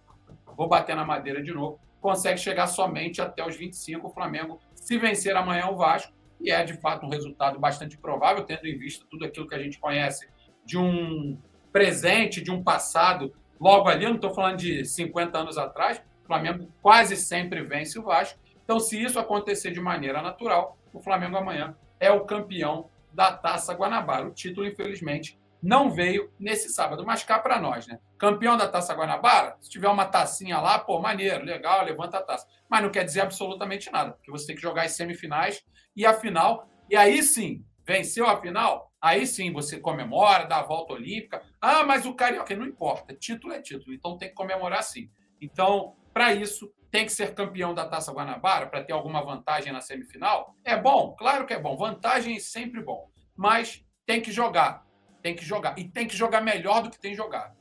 vou 0.56 0.68
bater 0.68 0.96
na 0.96 1.04
madeira 1.04 1.42
de 1.42 1.52
novo, 1.52 1.80
consegue 2.00 2.40
chegar 2.40 2.68
somente 2.68 3.22
até 3.22 3.46
os 3.46 3.56
25. 3.56 4.08
O 4.08 4.12
Flamengo, 4.12 4.60
se 4.76 4.98
vencer 4.98 5.36
amanhã 5.36 5.68
o 5.68 5.76
Vasco, 5.76 6.14
e 6.40 6.52
é 6.52 6.64
de 6.64 6.74
fato 6.74 7.06
um 7.06 7.10
resultado 7.10 7.60
bastante 7.60 7.98
provável, 7.98 8.44
tendo 8.44 8.68
em 8.68 8.78
vista 8.78 9.06
tudo 9.10 9.26
aquilo 9.26 9.48
que 9.48 9.56
a 9.56 9.60
gente 9.60 9.80
conhece 9.80 10.28
de 10.66 10.78
um 10.78 11.38
presente, 11.72 12.42
de 12.42 12.52
um 12.52 12.64
passado 12.64 13.34
logo 13.60 13.90
ali. 13.90 14.06
Eu 14.06 14.10
não 14.10 14.16
estou 14.16 14.34
falando 14.34 14.58
de 14.58 14.86
50 14.86 15.38
anos 15.38 15.58
atrás, 15.58 16.02
o 16.24 16.28
Flamengo 16.28 16.70
quase 16.82 17.16
sempre 17.16 17.62
vence 17.64 18.00
o 18.00 18.04
Vasco. 18.04 18.40
Então, 18.64 18.80
se 18.80 19.02
isso 19.02 19.20
acontecer 19.20 19.72
de 19.72 19.80
maneira 19.80 20.22
natural, 20.22 20.78
o 20.92 21.00
Flamengo 21.00 21.38
amanhã 21.38 21.76
é 22.00 22.12
o 22.12 22.26
campeão 22.26 22.90
da 23.14 23.32
Taça 23.32 23.74
Guanabara. 23.74 24.28
O 24.28 24.32
título, 24.32 24.68
infelizmente, 24.68 25.40
não 25.62 25.90
veio 25.90 26.32
nesse 26.40 26.70
sábado, 26.70 27.06
mas 27.06 27.24
cá 27.24 27.40
para 27.40 27.60
nós, 27.60 27.88
né? 27.88 28.00
Campeão 28.18 28.56
da 28.56 28.68
Taça 28.68 28.94
Guanabara, 28.94 29.56
se 29.60 29.70
tiver 29.70 29.88
uma 29.88 30.06
tacinha 30.06 30.60
lá, 30.60 30.78
pô, 30.78 31.00
maneiro, 31.00 31.44
legal, 31.44 31.84
levanta 31.84 32.18
a 32.18 32.22
taça. 32.22 32.48
Mas 32.70 32.84
não 32.84 32.92
quer 32.92 33.04
dizer 33.04 33.22
absolutamente 33.22 33.92
nada, 33.92 34.12
porque 34.12 34.32
você 34.32 34.48
tem 34.48 34.56
que 34.56 34.62
jogar 34.62 34.84
as 34.84 34.92
semifinais 34.92 35.64
e 35.96 36.06
a 36.06 36.14
final. 36.14 36.68
E 36.90 36.96
aí 36.96 37.24
sim, 37.24 37.64
venceu 37.86 38.28
a 38.28 38.40
final, 38.40 38.92
aí 39.02 39.26
sim 39.26 39.52
você 39.52 39.80
comemora, 39.80 40.46
dá 40.46 40.58
a 40.58 40.64
volta 40.64 40.94
olímpica. 40.94 41.42
Ah, 41.62 41.84
mas 41.84 42.06
o 42.06 42.14
Carioca, 42.14 42.56
não 42.56 42.66
importa, 42.66 43.16
título 43.16 43.54
é 43.54 43.62
título, 43.62 43.94
então 43.94 44.18
tem 44.18 44.30
que 44.30 44.36
comemorar 44.36 44.84
sim. 44.84 45.10
Então, 45.40 45.96
para 46.14 46.34
isso, 46.34 46.72
tem 46.92 47.06
que 47.06 47.12
ser 47.12 47.34
campeão 47.34 47.74
da 47.74 47.86
Taça 47.86 48.12
Guanabara 48.12 48.68
para 48.68 48.84
ter 48.84 48.94
alguma 48.94 49.22
vantagem 49.22 49.74
na 49.74 49.82
semifinal? 49.82 50.56
É 50.64 50.78
bom, 50.78 51.14
claro 51.18 51.46
que 51.46 51.54
é 51.54 51.60
bom. 51.60 51.76
Vantagem 51.76 52.38
é 52.38 52.40
sempre 52.40 52.82
bom. 52.82 53.10
Mas 53.36 53.86
tem 54.06 54.22
que 54.22 54.32
jogar. 54.32 54.86
Tem 55.22 55.36
que 55.36 55.44
jogar. 55.44 55.78
E 55.78 55.90
tem 55.90 56.08
que 56.08 56.16
jogar 56.16 56.42
melhor 56.42 56.84
do 56.84 56.90
que 56.90 57.00
tem 57.00 57.14
jogado. 57.14 57.56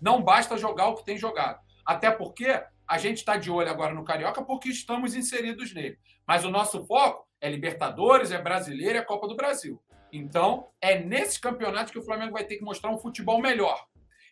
Não 0.00 0.22
basta 0.22 0.56
jogar 0.56 0.88
o 0.88 0.94
que 0.94 1.04
tem 1.04 1.18
jogado. 1.18 1.60
Até 1.84 2.10
porque 2.10 2.62
a 2.86 2.98
gente 2.98 3.18
está 3.18 3.36
de 3.36 3.50
olho 3.50 3.68
agora 3.68 3.92
no 3.92 4.04
Carioca 4.04 4.42
porque 4.44 4.68
estamos 4.68 5.14
inseridos 5.14 5.74
nele. 5.74 5.98
Mas 6.26 6.44
o 6.44 6.50
nosso 6.50 6.86
foco 6.86 7.27
é 7.40 7.48
Libertadores, 7.48 8.30
é 8.30 8.40
Brasileiro, 8.40 8.98
é 8.98 9.02
Copa 9.02 9.28
do 9.28 9.36
Brasil. 9.36 9.80
Então, 10.12 10.68
é 10.80 10.98
nesse 10.98 11.40
campeonato 11.40 11.92
que 11.92 11.98
o 11.98 12.04
Flamengo 12.04 12.32
vai 12.32 12.44
ter 12.44 12.56
que 12.56 12.64
mostrar 12.64 12.90
um 12.90 12.98
futebol 12.98 13.40
melhor. 13.40 13.84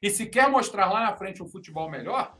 E 0.02 0.10
se 0.10 0.26
quer 0.26 0.48
mostrar 0.48 0.90
lá 0.90 1.00
na 1.00 1.16
frente 1.16 1.42
um 1.42 1.48
futebol 1.48 1.90
melhor, 1.90 2.36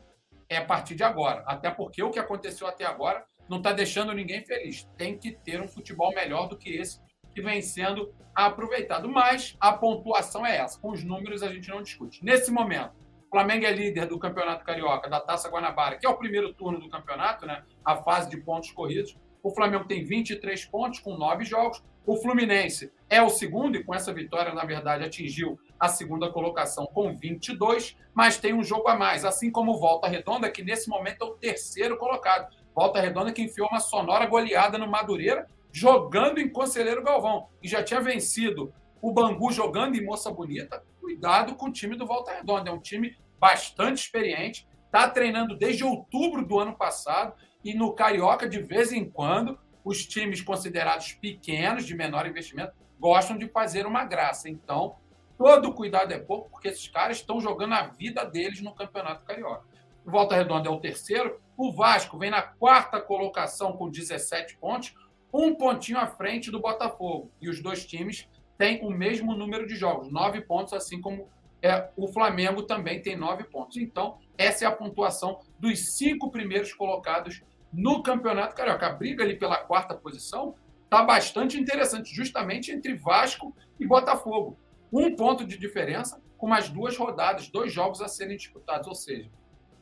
é 0.49 0.57
a 0.57 0.65
partir 0.65 0.95
de 0.95 1.03
agora. 1.03 1.43
Até 1.45 1.69
porque 1.69 2.01
o 2.01 2.11
que 2.11 2.19
aconteceu 2.19 2.67
até 2.67 2.85
agora 2.85 3.25
não 3.49 3.57
está 3.57 3.71
deixando 3.71 4.13
ninguém 4.13 4.45
feliz. 4.45 4.87
Tem 4.97 5.17
que 5.17 5.31
ter 5.31 5.61
um 5.61 5.67
futebol 5.67 6.13
melhor 6.13 6.47
do 6.47 6.57
que 6.57 6.69
esse 6.69 6.99
que 7.33 7.41
vem 7.41 7.61
sendo 7.61 8.13
aproveitado. 8.33 9.09
Mas 9.09 9.55
a 9.59 9.73
pontuação 9.73 10.45
é 10.45 10.57
essa. 10.57 10.79
Com 10.79 10.91
os 10.91 11.03
números 11.03 11.43
a 11.43 11.51
gente 11.51 11.69
não 11.69 11.81
discute. 11.81 12.23
Nesse 12.23 12.51
momento, 12.51 12.93
o 13.27 13.29
Flamengo 13.29 13.65
é 13.65 13.71
líder 13.71 14.07
do 14.07 14.17
Campeonato 14.17 14.63
Carioca, 14.63 15.09
da 15.09 15.19
Taça 15.19 15.49
Guanabara, 15.49 15.97
que 15.97 16.05
é 16.05 16.09
o 16.09 16.17
primeiro 16.17 16.53
turno 16.53 16.79
do 16.79 16.89
campeonato, 16.89 17.45
né? 17.45 17.63
a 17.83 17.97
fase 17.97 18.29
de 18.29 18.37
pontos 18.37 18.71
corridos. 18.71 19.17
O 19.47 19.55
Flamengo 19.55 19.85
tem 19.85 20.03
23 20.03 20.65
pontos 20.65 20.99
com 20.99 21.15
nove 21.15 21.45
jogos. 21.45 21.81
O 22.05 22.17
Fluminense 22.17 22.91
é 23.09 23.21
o 23.21 23.29
segundo 23.29 23.77
e 23.77 23.83
com 23.83 23.95
essa 23.95 24.13
vitória, 24.13 24.53
na 24.53 24.65
verdade, 24.65 25.05
atingiu 25.05 25.57
a 25.79 25.87
segunda 25.87 26.29
colocação 26.29 26.85
com 26.85 27.15
22, 27.15 27.95
mas 28.13 28.35
tem 28.35 28.53
um 28.53 28.61
jogo 28.61 28.89
a 28.89 28.95
mais, 28.97 29.23
assim 29.23 29.49
como 29.49 29.71
o 29.71 29.79
Volta 29.79 30.05
Redonda, 30.05 30.51
que 30.51 30.61
nesse 30.61 30.89
momento 30.89 31.23
é 31.23 31.25
o 31.25 31.35
terceiro 31.35 31.95
colocado. 31.95 32.53
Volta 32.75 32.99
Redonda 32.99 33.31
que 33.31 33.41
enfiou 33.41 33.69
uma 33.69 33.79
sonora 33.79 34.25
goleada 34.25 34.77
no 34.77 34.85
Madureira, 34.85 35.47
jogando 35.71 36.41
em 36.41 36.49
Conselheiro 36.49 37.01
Galvão, 37.01 37.47
e 37.63 37.69
já 37.69 37.81
tinha 37.81 38.01
vencido 38.01 38.73
o 39.01 39.13
Bangu 39.13 39.49
jogando 39.49 39.95
em 39.95 40.03
Moça 40.03 40.29
Bonita. 40.29 40.83
Cuidado 40.99 41.55
com 41.55 41.67
o 41.67 41.71
time 41.71 41.95
do 41.95 42.05
Volta 42.05 42.33
Redonda, 42.33 42.69
é 42.69 42.73
um 42.73 42.81
time 42.81 43.15
bastante 43.39 43.99
experiente, 43.99 44.67
está 44.87 45.09
treinando 45.09 45.55
desde 45.55 45.85
outubro 45.85 46.45
do 46.45 46.59
ano 46.59 46.75
passado, 46.75 47.33
e 47.63 47.73
no 47.73 47.93
Carioca, 47.93 48.47
de 48.47 48.59
vez 48.61 48.91
em 48.91 49.09
quando, 49.09 49.57
os 49.83 50.05
times 50.05 50.41
considerados 50.41 51.13
pequenos, 51.13 51.85
de 51.85 51.95
menor 51.95 52.27
investimento, 52.27 52.73
gostam 52.99 53.37
de 53.37 53.47
fazer 53.47 53.85
uma 53.85 54.03
graça. 54.03 54.49
Então, 54.49 54.95
todo 55.37 55.73
cuidado 55.73 56.11
é 56.11 56.19
pouco, 56.19 56.49
porque 56.49 56.67
esses 56.67 56.87
caras 56.87 57.17
estão 57.17 57.39
jogando 57.39 57.73
a 57.73 57.87
vida 57.87 58.23
deles 58.25 58.61
no 58.61 58.73
Campeonato 58.73 59.23
Carioca. 59.25 59.65
O 60.05 60.11
Volta 60.11 60.35
Redonda 60.35 60.69
é 60.69 60.71
o 60.71 60.79
terceiro. 60.79 61.39
O 61.57 61.71
Vasco 61.71 62.17
vem 62.17 62.29
na 62.29 62.41
quarta 62.41 62.99
colocação 62.99 63.73
com 63.73 63.89
17 63.89 64.57
pontos, 64.57 64.93
um 65.33 65.53
pontinho 65.53 65.99
à 65.99 66.07
frente 66.07 66.49
do 66.49 66.59
Botafogo. 66.59 67.31
E 67.41 67.49
os 67.49 67.61
dois 67.61 67.85
times 67.85 68.27
têm 68.57 68.83
o 68.85 68.89
mesmo 68.89 69.35
número 69.35 69.67
de 69.67 69.75
jogos, 69.75 70.11
nove 70.11 70.41
pontos, 70.41 70.73
assim 70.73 70.99
como 70.99 71.29
é, 71.61 71.89
o 71.95 72.07
Flamengo 72.07 72.63
também 72.63 73.01
tem 73.01 73.15
nove 73.15 73.43
pontos. 73.43 73.77
Então, 73.77 74.17
essa 74.37 74.65
é 74.65 74.67
a 74.67 74.71
pontuação 74.71 75.39
dos 75.59 75.97
cinco 75.97 76.29
primeiros 76.31 76.73
colocados 76.73 77.41
no 77.73 78.01
Campeonato 78.03 78.55
Carioca. 78.55 78.87
A 78.87 78.93
briga 78.93 79.23
ali 79.23 79.35
pela 79.35 79.57
quarta 79.57 79.95
posição 79.95 80.55
está 80.83 81.03
bastante 81.03 81.59
interessante, 81.59 82.13
justamente 82.13 82.71
entre 82.71 82.95
Vasco 82.95 83.55
e 83.79 83.85
Botafogo. 83.85 84.57
Um 84.91 85.15
ponto 85.15 85.45
de 85.45 85.57
diferença 85.57 86.21
com 86.37 86.47
mais 86.47 86.69
duas 86.69 86.95
rodadas, 86.95 87.49
dois 87.49 87.73
jogos 87.73 88.01
a 88.01 88.07
serem 88.07 88.37
disputados. 88.37 88.87
Ou 88.87 88.95
seja, 88.95 89.29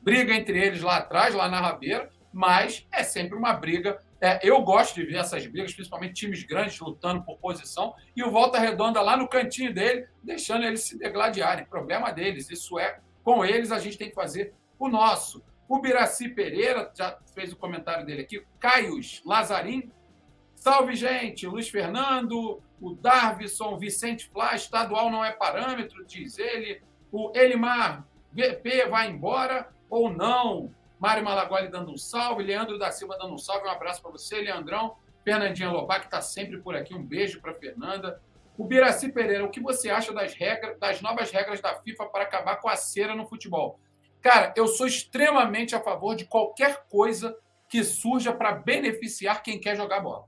briga 0.02 0.34
entre 0.34 0.58
eles 0.58 0.82
lá 0.82 0.98
atrás, 0.98 1.36
lá 1.36 1.48
na 1.48 1.60
rabeira, 1.60 2.10
mas 2.34 2.88
é 2.92 3.04
sempre 3.04 3.38
uma 3.38 3.54
briga. 3.54 4.00
É, 4.20 4.40
eu 4.42 4.62
gosto 4.62 4.96
de 4.96 5.06
ver 5.06 5.18
essas 5.18 5.46
brigas, 5.46 5.74
principalmente 5.74 6.14
times 6.14 6.44
grandes 6.44 6.80
lutando 6.80 7.24
por 7.24 7.38
posição, 7.38 7.94
e 8.16 8.24
o 8.24 8.32
Volta 8.32 8.58
Redonda 8.58 9.02
lá 9.02 9.16
no 9.16 9.28
cantinho 9.28 9.74
dele, 9.74 10.08
deixando 10.24 10.66
eles 10.66 10.82
se 10.82 10.98
degladiarem. 10.98 11.66
Problema 11.66 12.12
deles. 12.12 12.50
Isso 12.50 12.80
é 12.80 13.00
com 13.26 13.44
eles, 13.44 13.72
a 13.72 13.80
gente 13.80 13.98
tem 13.98 14.10
que 14.10 14.16
fazer 14.16 14.54
o 14.78 14.88
nosso. 14.88 15.44
O 15.68 15.80
Biraci 15.80 16.30
Pereira 16.30 16.92
já 16.94 17.18
fez 17.34 17.52
o 17.52 17.56
comentário 17.56 18.06
dele 18.06 18.22
aqui. 18.22 18.46
Caios 18.60 19.24
Lazarim. 19.26 19.92
Salve, 20.54 20.96
gente! 20.96 21.48
Luiz 21.48 21.68
Fernando, 21.68 22.62
o 22.80 22.94
Darvison, 22.94 23.78
Vicente 23.78 24.30
Flá, 24.30 24.56
estadual 24.56 25.10
não 25.10 25.26
é 25.26 25.32
parâmetro, 25.32 26.06
diz 26.06 26.38
ele. 26.38 26.84
O 27.12 27.32
Elimar, 27.36 28.06
VP 28.32 28.88
vai 28.90 29.10
embora 29.10 29.70
ou 29.90 30.10
não? 30.10 30.72
Mário 31.00 31.24
Malagoli 31.24 31.68
dando 31.68 31.92
um 31.92 31.98
salve, 31.98 32.44
Leandro 32.44 32.78
da 32.78 32.92
Silva 32.92 33.18
dando 33.18 33.34
um 33.34 33.38
salve, 33.38 33.68
um 33.68 33.72
abraço 33.72 34.02
para 34.04 34.12
você, 34.12 34.40
Leandrão. 34.40 34.96
Fernandinha 35.24 35.72
que 35.72 36.06
está 36.06 36.22
sempre 36.22 36.60
por 36.60 36.76
aqui, 36.76 36.94
um 36.94 37.04
beijo 37.04 37.42
para 37.42 37.56
Fernanda. 37.56 38.22
O 38.58 38.64
Biraci 38.64 39.12
Pereira, 39.12 39.44
o 39.44 39.50
que 39.50 39.60
você 39.60 39.90
acha 39.90 40.14
das 40.14 40.34
regras, 40.34 40.80
das 40.80 41.02
novas 41.02 41.30
regras 41.30 41.60
da 41.60 41.76
FIFA 41.82 42.06
para 42.06 42.24
acabar 42.24 42.56
com 42.58 42.70
a 42.70 42.76
cera 42.76 43.14
no 43.14 43.28
futebol? 43.28 43.80
Cara, 44.22 44.54
eu 44.56 44.68
sou 44.68 44.88
extremamente 44.88 45.76
a 45.76 45.82
favor 45.82 46.16
de 46.16 46.26
qualquer 46.26 46.86
coisa 46.88 47.38
que 47.68 47.84
surja 47.84 48.34
para 48.34 48.54
beneficiar 48.54 49.44
quem 49.44 49.60
quer 49.60 49.76
jogar 49.76 50.00
bola. 50.00 50.26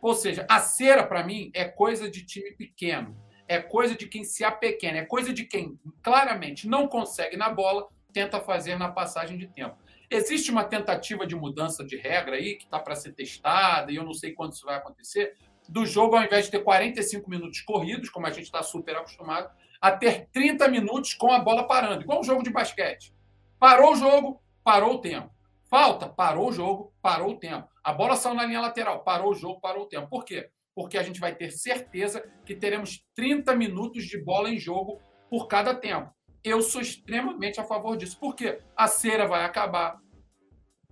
Ou 0.00 0.14
seja, 0.14 0.46
a 0.48 0.58
cera, 0.60 1.06
para 1.06 1.22
mim, 1.24 1.50
é 1.54 1.64
coisa 1.64 2.10
de 2.10 2.24
time 2.24 2.52
pequeno, 2.52 3.16
é 3.46 3.60
coisa 3.60 3.94
de 3.94 4.08
quem 4.08 4.24
se 4.24 4.42
apequena, 4.42 4.98
é 4.98 5.04
coisa 5.04 5.32
de 5.32 5.44
quem 5.44 5.78
claramente 6.02 6.66
não 6.66 6.88
consegue 6.88 7.36
na 7.36 7.50
bola, 7.50 7.86
tenta 8.12 8.40
fazer 8.40 8.78
na 8.78 8.88
passagem 8.88 9.36
de 9.36 9.46
tempo. 9.46 9.76
Existe 10.10 10.50
uma 10.50 10.64
tentativa 10.64 11.26
de 11.26 11.36
mudança 11.36 11.84
de 11.84 11.96
regra 11.96 12.36
aí, 12.36 12.56
que 12.56 12.64
está 12.64 12.78
para 12.78 12.96
ser 12.96 13.12
testada, 13.12 13.92
e 13.92 13.96
eu 13.96 14.04
não 14.04 14.12
sei 14.12 14.32
quando 14.32 14.52
isso 14.52 14.66
vai 14.66 14.76
acontecer, 14.76 15.36
do 15.68 15.86
jogo, 15.86 16.16
ao 16.16 16.24
invés 16.24 16.46
de 16.46 16.50
ter 16.50 16.60
45 16.62 17.28
minutos 17.28 17.60
corridos, 17.60 18.10
como 18.10 18.26
a 18.26 18.30
gente 18.30 18.44
está 18.44 18.62
super 18.62 18.96
acostumado, 18.96 19.50
a 19.80 19.90
ter 19.90 20.28
30 20.32 20.68
minutos 20.68 21.14
com 21.14 21.32
a 21.32 21.38
bola 21.38 21.66
parando, 21.66 22.02
igual 22.02 22.20
um 22.20 22.24
jogo 22.24 22.42
de 22.42 22.50
basquete. 22.50 23.14
Parou 23.58 23.92
o 23.92 23.96
jogo, 23.96 24.40
parou 24.62 24.94
o 24.94 25.00
tempo. 25.00 25.30
Falta, 25.68 26.08
parou 26.08 26.48
o 26.48 26.52
jogo, 26.52 26.92
parou 27.00 27.30
o 27.30 27.38
tempo. 27.38 27.68
A 27.82 27.92
bola 27.92 28.14
saiu 28.14 28.34
na 28.34 28.44
linha 28.44 28.60
lateral, 28.60 29.02
parou 29.02 29.30
o 29.32 29.34
jogo, 29.34 29.60
parou 29.60 29.84
o 29.84 29.88
tempo. 29.88 30.08
Por 30.08 30.24
quê? 30.24 30.50
Porque 30.74 30.98
a 30.98 31.02
gente 31.02 31.18
vai 31.18 31.34
ter 31.34 31.50
certeza 31.50 32.22
que 32.44 32.54
teremos 32.54 33.04
30 33.14 33.54
minutos 33.56 34.04
de 34.04 34.22
bola 34.22 34.50
em 34.50 34.58
jogo 34.58 35.00
por 35.30 35.48
cada 35.48 35.74
tempo. 35.74 36.10
Eu 36.44 36.60
sou 36.60 36.80
extremamente 36.80 37.60
a 37.60 37.64
favor 37.64 37.96
disso. 37.96 38.18
Por 38.18 38.34
quê? 38.34 38.60
A 38.76 38.86
cera 38.86 39.26
vai 39.26 39.44
acabar, 39.44 39.98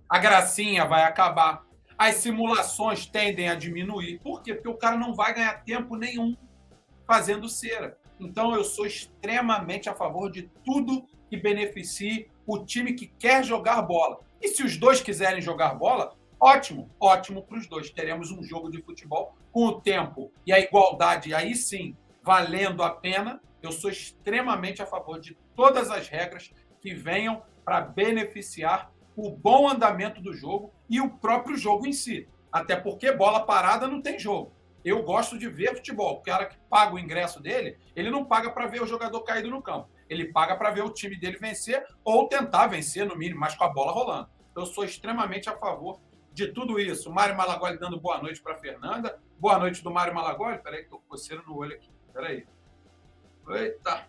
a 0.09 0.19
gracinha 0.19 0.85
vai 0.85 1.03
acabar, 1.03 1.63
as 2.01 2.15
simulações 2.15 3.05
tendem 3.05 3.47
a 3.47 3.53
diminuir. 3.53 4.19
Por 4.23 4.41
quê? 4.41 4.55
Porque 4.55 4.67
o 4.67 4.75
cara 4.75 4.97
não 4.97 5.13
vai 5.13 5.35
ganhar 5.35 5.63
tempo 5.63 5.95
nenhum 5.95 6.35
fazendo 7.05 7.47
cera. 7.47 7.95
Então, 8.19 8.55
eu 8.55 8.63
sou 8.63 8.87
extremamente 8.87 9.87
a 9.87 9.93
favor 9.93 10.31
de 10.31 10.49
tudo 10.65 11.05
que 11.29 11.37
beneficie 11.37 12.27
o 12.47 12.65
time 12.65 12.93
que 12.93 13.05
quer 13.05 13.45
jogar 13.45 13.83
bola. 13.83 14.19
E 14.41 14.47
se 14.47 14.63
os 14.63 14.77
dois 14.77 14.99
quiserem 14.99 15.43
jogar 15.43 15.75
bola, 15.75 16.15
ótimo, 16.39 16.89
ótimo 16.99 17.43
para 17.43 17.59
os 17.59 17.67
dois. 17.67 17.91
Teremos 17.91 18.31
um 18.31 18.41
jogo 18.41 18.71
de 18.71 18.81
futebol 18.81 19.35
com 19.51 19.67
o 19.67 19.79
tempo 19.79 20.31
e 20.43 20.51
a 20.51 20.59
igualdade, 20.59 21.35
aí 21.35 21.53
sim, 21.53 21.95
valendo 22.23 22.81
a 22.81 22.89
pena. 22.89 23.39
Eu 23.61 23.71
sou 23.71 23.91
extremamente 23.91 24.81
a 24.81 24.87
favor 24.87 25.19
de 25.19 25.37
todas 25.55 25.91
as 25.91 26.07
regras 26.07 26.51
que 26.81 26.95
venham 26.95 27.43
para 27.63 27.79
beneficiar 27.79 28.91
o 29.15 29.29
bom 29.29 29.69
andamento 29.69 30.19
do 30.19 30.33
jogo 30.33 30.73
e 30.91 30.99
o 30.99 31.09
próprio 31.09 31.57
jogo 31.57 31.87
em 31.87 31.93
si. 31.93 32.27
Até 32.51 32.75
porque 32.75 33.13
bola 33.13 33.45
parada 33.45 33.87
não 33.87 34.01
tem 34.01 34.19
jogo. 34.19 34.51
Eu 34.83 35.01
gosto 35.03 35.39
de 35.39 35.47
ver 35.47 35.75
futebol. 35.75 36.15
O 36.15 36.21
cara 36.21 36.45
que 36.45 36.57
paga 36.69 36.93
o 36.93 36.99
ingresso 36.99 37.41
dele, 37.41 37.77
ele 37.95 38.11
não 38.11 38.25
paga 38.25 38.51
para 38.51 38.67
ver 38.67 38.81
o 38.81 38.85
jogador 38.85 39.21
caído 39.21 39.49
no 39.49 39.61
campo. 39.61 39.89
Ele 40.09 40.25
paga 40.25 40.57
para 40.57 40.69
ver 40.69 40.83
o 40.83 40.89
time 40.89 41.17
dele 41.17 41.37
vencer 41.37 41.81
ou 42.03 42.27
tentar 42.27 42.67
vencer, 42.67 43.05
no 43.05 43.15
mínimo, 43.15 43.39
mas 43.39 43.55
com 43.55 43.63
a 43.63 43.69
bola 43.69 43.93
rolando. 43.93 44.29
Eu 44.53 44.65
sou 44.65 44.83
extremamente 44.83 45.49
a 45.49 45.57
favor 45.57 46.01
de 46.33 46.47
tudo 46.47 46.77
isso. 46.77 47.09
Mário 47.09 47.37
Malagoli 47.37 47.79
dando 47.79 47.97
boa 47.97 48.21
noite 48.21 48.41
para 48.41 48.57
Fernanda. 48.57 49.17
Boa 49.39 49.57
noite 49.57 49.81
do 49.81 49.91
Mário 49.91 50.13
Malagoli. 50.13 50.57
Peraí, 50.57 50.83
que 50.83 50.89
com 50.89 50.99
coceira 51.07 51.41
no 51.47 51.55
olho 51.55 51.73
aqui. 51.73 51.89
Peraí. 52.11 52.45
Eita. 53.49 54.07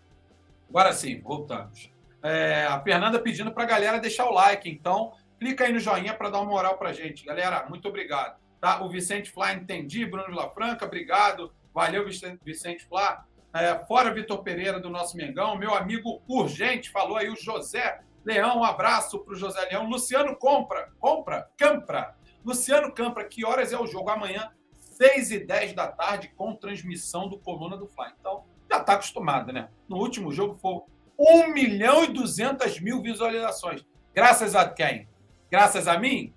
Agora 0.69 0.93
sim, 0.93 1.21
voltamos. 1.21 1.93
É, 2.23 2.67
a 2.67 2.81
Fernanda 2.81 3.19
pedindo 3.21 3.53
para 3.53 3.65
a 3.65 3.67
galera 3.67 4.01
deixar 4.01 4.27
o 4.27 4.33
like. 4.33 4.69
Então, 4.69 5.13
clica 5.43 5.65
aí 5.65 5.73
no 5.73 5.81
joinha 5.81 6.15
para 6.15 6.31
dar 6.31 6.39
uma 6.39 6.53
moral 6.53 6.79
para 6.79 6.93
gente. 6.93 7.25
Galera, 7.25 7.67
muito 7.69 7.89
obrigado. 7.89 8.41
Tá? 8.61 8.81
O 8.85 8.89
Vicente 8.89 9.29
Flá, 9.29 9.53
entendi. 9.53 10.07
Bruno 10.07 10.29
Vilafranca, 10.29 10.87
obrigado. 10.87 11.53
Valeu, 11.75 12.07
Vicente 12.45 12.87
Flá. 12.87 13.25
É, 13.53 13.77
fora 13.87 14.15
Vitor 14.15 14.45
Pereira, 14.45 14.79
do 14.79 14.89
nosso 14.89 15.17
Mengão. 15.17 15.59
Meu 15.59 15.75
amigo 15.75 16.23
urgente, 16.29 16.91
falou 16.91 17.17
aí 17.17 17.29
o 17.29 17.35
José 17.35 18.03
Leão. 18.25 18.61
Um 18.61 18.65
abraço 18.65 19.19
para 19.19 19.35
o 19.35 19.37
José 19.37 19.61
Leão. 19.69 19.89
Luciano 19.89 20.37
Compra, 20.37 20.93
compra, 21.01 21.51
Campra. 21.57 22.15
Luciano 22.45 22.93
Campra, 22.93 23.25
que 23.25 23.45
horas 23.45 23.73
é 23.73 23.79
o 23.79 23.87
jogo? 23.87 24.11
Amanhã, 24.11 24.53
6 24.79 25.33
e 25.33 25.39
10 25.41 25.73
da 25.73 25.89
tarde, 25.89 26.33
com 26.37 26.55
transmissão 26.55 27.29
do 27.29 27.37
Coluna 27.37 27.77
do 27.77 27.89
Fly. 27.89 28.13
Então, 28.21 28.45
já 28.71 28.79
está 28.79 28.93
acostumado, 28.93 29.53
né? 29.53 29.69
No 29.89 29.97
último 29.97 30.31
jogo 30.31 30.55
foi 30.55 30.83
1 31.19 31.53
milhão 31.53 32.05
e 32.05 32.13
200 32.13 32.79
mil 32.79 33.03
visualizações. 33.03 33.85
Graças 34.15 34.55
a 34.55 34.69
quem? 34.69 35.09
Graças 35.53 35.87
a 35.87 35.99
mim? 35.99 36.35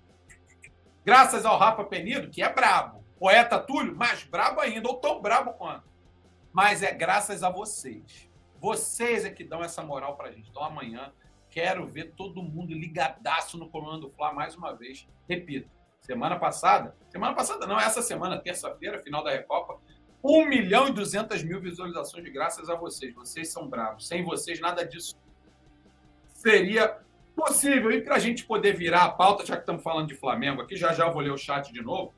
Graças 1.02 1.46
ao 1.46 1.56
Rafa 1.56 1.82
Penido, 1.84 2.28
que 2.28 2.42
é 2.42 2.52
brabo. 2.52 3.02
Poeta 3.18 3.58
Túlio, 3.58 3.96
mais 3.96 4.22
brabo 4.24 4.60
ainda, 4.60 4.86
ou 4.86 4.96
tão 4.96 5.22
brabo 5.22 5.54
quanto. 5.54 5.88
Mas 6.52 6.82
é 6.82 6.92
graças 6.92 7.42
a 7.42 7.48
vocês. 7.48 8.30
Vocês 8.60 9.24
é 9.24 9.30
que 9.30 9.42
dão 9.42 9.64
essa 9.64 9.82
moral 9.82 10.18
pra 10.18 10.30
gente. 10.30 10.50
Então 10.50 10.62
amanhã 10.62 11.14
quero 11.48 11.86
ver 11.86 12.12
todo 12.14 12.42
mundo 12.42 12.74
ligadaço 12.74 13.56
no 13.56 13.70
Coluna 13.70 13.98
do 13.98 14.10
Fla 14.10 14.34
mais 14.34 14.54
uma 14.54 14.74
vez. 14.74 15.08
Repito, 15.26 15.70
semana 16.02 16.38
passada, 16.38 16.94
semana 17.08 17.34
passada 17.34 17.66
não, 17.66 17.80
essa 17.80 18.02
semana, 18.02 18.38
terça-feira, 18.38 18.98
final 18.98 19.24
da 19.24 19.30
Recopa, 19.30 19.78
1 20.22 20.44
milhão 20.44 20.88
e 20.88 20.92
200 20.92 21.42
mil 21.42 21.58
visualizações 21.58 22.22
de 22.22 22.30
graças 22.30 22.68
a 22.68 22.74
vocês. 22.74 23.14
Vocês 23.14 23.50
são 23.50 23.66
bravos. 23.66 24.06
Sem 24.06 24.22
vocês, 24.22 24.60
nada 24.60 24.84
disso 24.84 25.16
seria 26.34 26.98
possível. 27.36 27.92
E 27.92 28.00
para 28.00 28.16
a 28.16 28.18
gente 28.18 28.44
poder 28.44 28.74
virar 28.74 29.04
a 29.04 29.10
pauta, 29.10 29.44
já 29.44 29.54
que 29.54 29.62
estamos 29.62 29.82
falando 29.82 30.08
de 30.08 30.14
Flamengo 30.14 30.62
aqui, 30.62 30.74
já 30.74 30.92
já 30.92 31.08
vou 31.08 31.20
ler 31.20 31.30
o 31.30 31.38
chat 31.38 31.72
de 31.72 31.82
novo. 31.82 32.14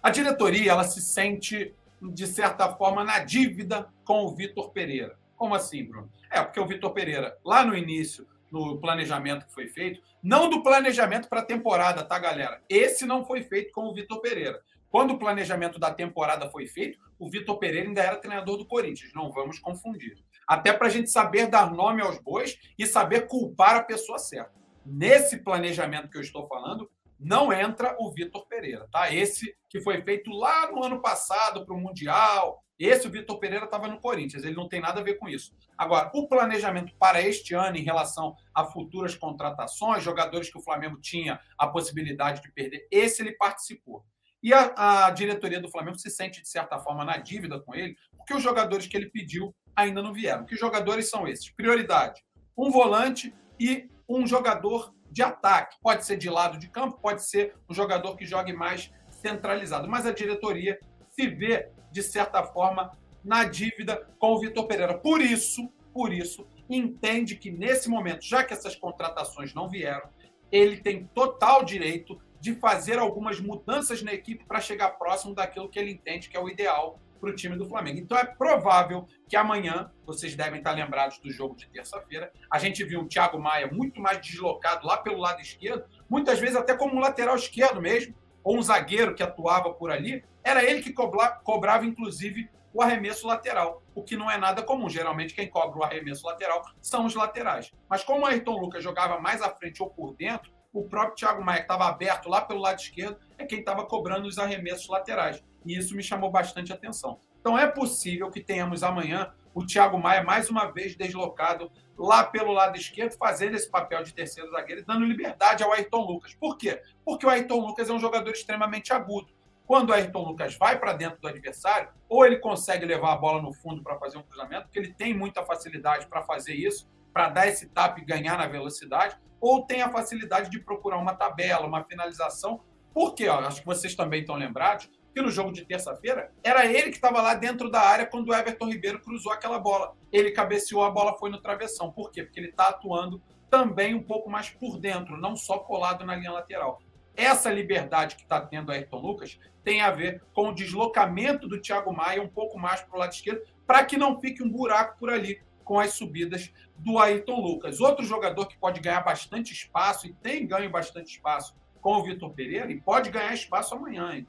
A 0.00 0.10
diretoria 0.10 0.70
ela 0.70 0.84
se 0.84 1.02
sente, 1.02 1.74
de 2.00 2.26
certa 2.26 2.72
forma, 2.74 3.02
na 3.02 3.18
dívida 3.18 3.88
com 4.04 4.24
o 4.24 4.34
Vitor 4.34 4.70
Pereira. 4.70 5.18
Como 5.36 5.54
assim, 5.54 5.84
Bruno? 5.84 6.10
É, 6.30 6.40
porque 6.40 6.60
o 6.60 6.66
Vitor 6.66 6.92
Pereira, 6.92 7.36
lá 7.44 7.64
no 7.64 7.76
início, 7.76 8.26
no 8.50 8.78
planejamento 8.78 9.46
que 9.46 9.52
foi 9.52 9.66
feito, 9.66 10.00
não 10.22 10.48
do 10.48 10.62
planejamento 10.62 11.28
para 11.28 11.40
a 11.40 11.44
temporada, 11.44 12.04
tá, 12.04 12.18
galera? 12.18 12.62
Esse 12.68 13.04
não 13.04 13.24
foi 13.24 13.42
feito 13.42 13.72
com 13.72 13.86
o 13.86 13.94
Vitor 13.94 14.20
Pereira. 14.20 14.60
Quando 14.88 15.14
o 15.14 15.18
planejamento 15.18 15.78
da 15.78 15.92
temporada 15.92 16.48
foi 16.48 16.68
feito, 16.68 17.00
o 17.18 17.28
Vitor 17.28 17.58
Pereira 17.58 17.88
ainda 17.88 18.00
era 18.00 18.16
treinador 18.16 18.56
do 18.56 18.64
Corinthians. 18.64 19.12
Não 19.12 19.32
vamos 19.32 19.58
confundir 19.58 20.16
até 20.46 20.72
para 20.72 20.86
a 20.86 20.90
gente 20.90 21.10
saber 21.10 21.46
dar 21.46 21.72
nome 21.72 22.02
aos 22.02 22.18
bois 22.18 22.58
e 22.78 22.86
saber 22.86 23.26
culpar 23.26 23.76
a 23.76 23.82
pessoa 23.82 24.18
certa. 24.18 24.52
Nesse 24.84 25.38
planejamento 25.38 26.08
que 26.08 26.18
eu 26.18 26.22
estou 26.22 26.46
falando, 26.46 26.90
não 27.18 27.52
entra 27.52 27.96
o 27.98 28.10
Vitor 28.10 28.46
Pereira, 28.46 28.86
tá? 28.90 29.12
Esse 29.12 29.56
que 29.68 29.80
foi 29.80 30.02
feito 30.02 30.30
lá 30.30 30.70
no 30.70 30.84
ano 30.84 31.00
passado 31.00 31.64
para 31.64 31.74
o 31.74 31.80
Mundial. 31.80 32.62
Esse 32.78 33.06
o 33.06 33.10
Vitor 33.10 33.38
Pereira 33.38 33.66
estava 33.66 33.86
no 33.86 34.00
Corinthians, 34.00 34.44
ele 34.44 34.56
não 34.56 34.68
tem 34.68 34.80
nada 34.80 35.00
a 35.00 35.02
ver 35.02 35.14
com 35.14 35.28
isso. 35.28 35.54
Agora, 35.78 36.10
o 36.12 36.28
planejamento 36.28 36.92
para 36.98 37.20
este 37.22 37.54
ano 37.54 37.76
em 37.76 37.82
relação 37.82 38.36
a 38.52 38.64
futuras 38.64 39.14
contratações, 39.14 40.02
jogadores 40.02 40.50
que 40.50 40.58
o 40.58 40.62
Flamengo 40.62 41.00
tinha 41.00 41.40
a 41.56 41.68
possibilidade 41.68 42.42
de 42.42 42.52
perder, 42.52 42.86
esse 42.90 43.22
ele 43.22 43.32
participou. 43.32 44.04
E 44.42 44.52
a, 44.52 45.06
a 45.06 45.10
diretoria 45.10 45.60
do 45.60 45.70
Flamengo 45.70 45.98
se 45.98 46.10
sente, 46.10 46.42
de 46.42 46.48
certa 46.48 46.78
forma, 46.78 47.04
na 47.04 47.16
dívida 47.16 47.60
com 47.60 47.74
ele, 47.74 47.96
porque 48.16 48.34
os 48.34 48.42
jogadores 48.42 48.86
que 48.86 48.96
ele 48.96 49.08
pediu 49.08 49.54
ainda 49.76 50.02
não 50.02 50.12
vieram. 50.12 50.44
Que 50.44 50.56
jogadores 50.56 51.10
são 51.10 51.26
esses? 51.26 51.50
Prioridade: 51.50 52.22
um 52.56 52.70
volante 52.70 53.34
e 53.58 53.88
um 54.08 54.26
jogador 54.26 54.94
de 55.10 55.22
ataque. 55.22 55.76
Pode 55.82 56.04
ser 56.04 56.16
de 56.16 56.28
lado 56.28 56.58
de 56.58 56.68
campo, 56.68 56.98
pode 57.00 57.24
ser 57.24 57.54
um 57.68 57.74
jogador 57.74 58.16
que 58.16 58.26
jogue 58.26 58.52
mais 58.52 58.90
centralizado. 59.10 59.88
Mas 59.88 60.06
a 60.06 60.12
diretoria 60.12 60.78
se 61.10 61.28
vê, 61.28 61.70
de 61.90 62.02
certa 62.02 62.42
forma, 62.42 62.96
na 63.24 63.44
dívida 63.44 64.08
com 64.18 64.32
o 64.32 64.40
Vitor 64.40 64.66
Pereira. 64.66 64.98
Por 64.98 65.20
isso, 65.20 65.68
por 65.92 66.12
isso, 66.12 66.46
entende 66.68 67.36
que 67.36 67.50
nesse 67.50 67.88
momento, 67.88 68.24
já 68.24 68.42
que 68.42 68.52
essas 68.52 68.74
contratações 68.74 69.54
não 69.54 69.68
vieram, 69.68 70.08
ele 70.50 70.78
tem 70.78 71.06
total 71.14 71.64
direito 71.64 72.20
de 72.40 72.54
fazer 72.54 72.98
algumas 72.98 73.40
mudanças 73.40 74.02
na 74.02 74.12
equipe 74.12 74.44
para 74.44 74.60
chegar 74.60 74.90
próximo 74.98 75.34
daquilo 75.34 75.68
que 75.68 75.78
ele 75.78 75.92
entende 75.92 76.28
que 76.28 76.36
é 76.36 76.40
o 76.40 76.48
ideal 76.48 77.00
para 77.24 77.32
o 77.32 77.34
time 77.34 77.56
do 77.56 77.66
Flamengo. 77.66 77.98
Então 77.98 78.18
é 78.18 78.24
provável 78.24 79.08
que 79.26 79.34
amanhã, 79.34 79.90
vocês 80.04 80.36
devem 80.36 80.58
estar 80.58 80.72
lembrados 80.72 81.18
do 81.18 81.30
jogo 81.30 81.56
de 81.56 81.66
terça-feira, 81.68 82.30
a 82.50 82.58
gente 82.58 82.84
viu 82.84 83.00
o 83.00 83.08
Thiago 83.08 83.40
Maia 83.40 83.66
muito 83.66 84.00
mais 84.00 84.20
deslocado 84.20 84.86
lá 84.86 84.98
pelo 84.98 85.18
lado 85.18 85.40
esquerdo, 85.40 85.84
muitas 86.08 86.38
vezes 86.38 86.56
até 86.56 86.76
como 86.76 86.94
um 86.94 87.00
lateral 87.00 87.34
esquerdo 87.34 87.80
mesmo, 87.80 88.14
ou 88.42 88.58
um 88.58 88.62
zagueiro 88.62 89.14
que 89.14 89.22
atuava 89.22 89.72
por 89.72 89.90
ali, 89.90 90.22
era 90.42 90.62
ele 90.62 90.82
que 90.82 90.92
cobrava, 90.92 91.86
inclusive, 91.86 92.50
o 92.74 92.82
arremesso 92.82 93.26
lateral, 93.26 93.82
o 93.94 94.02
que 94.02 94.16
não 94.16 94.30
é 94.30 94.36
nada 94.36 94.62
comum. 94.62 94.90
Geralmente, 94.90 95.32
quem 95.32 95.48
cobra 95.48 95.78
o 95.78 95.82
arremesso 95.82 96.26
lateral 96.26 96.62
são 96.82 97.06
os 97.06 97.14
laterais. 97.14 97.72
Mas 97.88 98.04
como 98.04 98.22
o 98.22 98.26
Ayrton 98.26 98.58
Lucas 98.58 98.84
jogava 98.84 99.18
mais 99.18 99.40
à 99.40 99.48
frente 99.48 99.82
ou 99.82 99.88
por 99.88 100.14
dentro, 100.14 100.52
o 100.72 100.82
próprio 100.82 101.14
Thiago 101.14 101.42
Maia, 101.42 101.58
que 101.58 101.64
estava 101.64 101.86
aberto 101.86 102.28
lá 102.28 102.40
pelo 102.40 102.60
lado 102.60 102.80
esquerdo, 102.80 103.16
é 103.38 103.46
quem 103.46 103.60
estava 103.60 103.86
cobrando 103.86 104.26
os 104.26 104.38
arremessos 104.38 104.88
laterais. 104.88 105.42
E 105.64 105.76
isso 105.76 105.96
me 105.96 106.02
chamou 106.02 106.30
bastante 106.30 106.72
atenção. 106.72 107.18
Então 107.40 107.58
é 107.58 107.66
possível 107.66 108.30
que 108.30 108.40
tenhamos 108.40 108.82
amanhã 108.82 109.32
o 109.54 109.64
Thiago 109.64 109.98
Maia 109.98 110.22
mais 110.22 110.50
uma 110.50 110.66
vez 110.66 110.96
deslocado 110.96 111.70
lá 111.96 112.24
pelo 112.24 112.52
lado 112.52 112.76
esquerdo, 112.76 113.16
fazendo 113.16 113.54
esse 113.54 113.70
papel 113.70 114.02
de 114.02 114.12
terceiro 114.12 114.50
zagueiro, 114.50 114.84
dando 114.84 115.04
liberdade 115.04 115.62
ao 115.62 115.72
Ayrton 115.72 116.04
Lucas. 116.04 116.34
Por 116.34 116.58
quê? 116.58 116.82
Porque 117.04 117.24
o 117.24 117.30
Ayrton 117.30 117.60
Lucas 117.60 117.88
é 117.88 117.92
um 117.92 118.00
jogador 118.00 118.30
extremamente 118.30 118.92
agudo. 118.92 119.32
Quando 119.66 119.90
o 119.90 119.92
Ayrton 119.92 120.24
Lucas 120.24 120.56
vai 120.56 120.78
para 120.78 120.92
dentro 120.92 121.20
do 121.20 121.28
adversário, 121.28 121.88
ou 122.08 122.26
ele 122.26 122.38
consegue 122.38 122.84
levar 122.84 123.12
a 123.12 123.16
bola 123.16 123.40
no 123.40 123.52
fundo 123.52 123.82
para 123.82 123.96
fazer 123.98 124.18
um 124.18 124.22
cruzamento, 124.22 124.64
porque 124.64 124.78
ele 124.78 124.92
tem 124.92 125.14
muita 125.14 125.42
facilidade 125.44 126.06
para 126.06 126.22
fazer 126.22 126.54
isso, 126.54 126.90
para 127.12 127.30
dar 127.30 127.46
esse 127.46 127.68
tap 127.68 127.96
e 127.98 128.04
ganhar 128.04 128.36
na 128.36 128.46
velocidade, 128.46 129.16
ou 129.40 129.64
tem 129.64 129.80
a 129.80 129.88
facilidade 129.88 130.50
de 130.50 130.58
procurar 130.58 130.98
uma 130.98 131.14
tabela, 131.14 131.66
uma 131.66 131.84
finalização. 131.84 132.60
Porque, 132.92 133.28
ó, 133.28 133.38
acho 133.40 133.60
que 133.60 133.66
vocês 133.66 133.94
também 133.94 134.20
estão 134.20 134.36
lembrados, 134.36 134.90
que 135.14 135.22
no 135.22 135.30
jogo 135.30 135.52
de 135.52 135.64
terça-feira 135.64 136.32
era 136.42 136.66
ele 136.66 136.90
que 136.90 136.96
estava 136.96 137.22
lá 137.22 137.34
dentro 137.34 137.70
da 137.70 137.80
área 137.80 138.04
quando 138.04 138.28
o 138.28 138.34
Everton 138.34 138.66
Ribeiro 138.66 139.00
cruzou 139.00 139.32
aquela 139.32 139.60
bola. 139.60 139.94
Ele 140.10 140.32
cabeceou, 140.32 140.82
a 140.82 140.90
bola 140.90 141.16
foi 141.16 141.30
no 141.30 141.40
travessão. 141.40 141.92
Por 141.92 142.10
quê? 142.10 142.24
Porque 142.24 142.40
ele 142.40 142.48
está 142.48 142.68
atuando 142.68 143.22
também 143.48 143.94
um 143.94 144.02
pouco 144.02 144.28
mais 144.28 144.50
por 144.50 144.76
dentro, 144.78 145.16
não 145.16 145.36
só 145.36 145.58
colado 145.58 146.04
na 146.04 146.16
linha 146.16 146.32
lateral. 146.32 146.80
Essa 147.16 147.48
liberdade 147.48 148.16
que 148.16 148.22
está 148.22 148.40
tendo 148.40 148.72
a 148.72 148.74
Ayrton 148.74 148.98
Lucas 148.98 149.38
tem 149.62 149.80
a 149.80 149.92
ver 149.92 150.20
com 150.34 150.48
o 150.48 150.54
deslocamento 150.54 151.46
do 151.46 151.60
Thiago 151.60 151.92
Maia 151.92 152.20
um 152.20 152.28
pouco 152.28 152.58
mais 152.58 152.80
para 152.80 152.96
o 152.96 152.98
lado 152.98 153.12
esquerdo, 153.12 153.42
para 153.64 153.84
que 153.84 153.96
não 153.96 154.18
fique 154.18 154.42
um 154.42 154.50
buraco 154.50 154.98
por 154.98 155.10
ali 155.10 155.40
com 155.62 155.78
as 155.78 155.94
subidas 155.94 156.52
do 156.76 156.98
Ayrton 156.98 157.40
Lucas. 157.40 157.80
Outro 157.80 158.04
jogador 158.04 158.46
que 158.46 158.58
pode 158.58 158.80
ganhar 158.80 159.00
bastante 159.02 159.52
espaço 159.52 160.08
e 160.08 160.12
tem 160.12 160.44
ganho 160.44 160.68
bastante 160.70 161.12
espaço 161.12 161.54
com 161.80 161.94
o 161.94 162.02
Vitor 162.02 162.30
Pereira 162.32 162.72
e 162.72 162.80
pode 162.80 163.10
ganhar 163.10 163.32
espaço 163.32 163.76
amanhã. 163.76 164.12
Hein? 164.12 164.26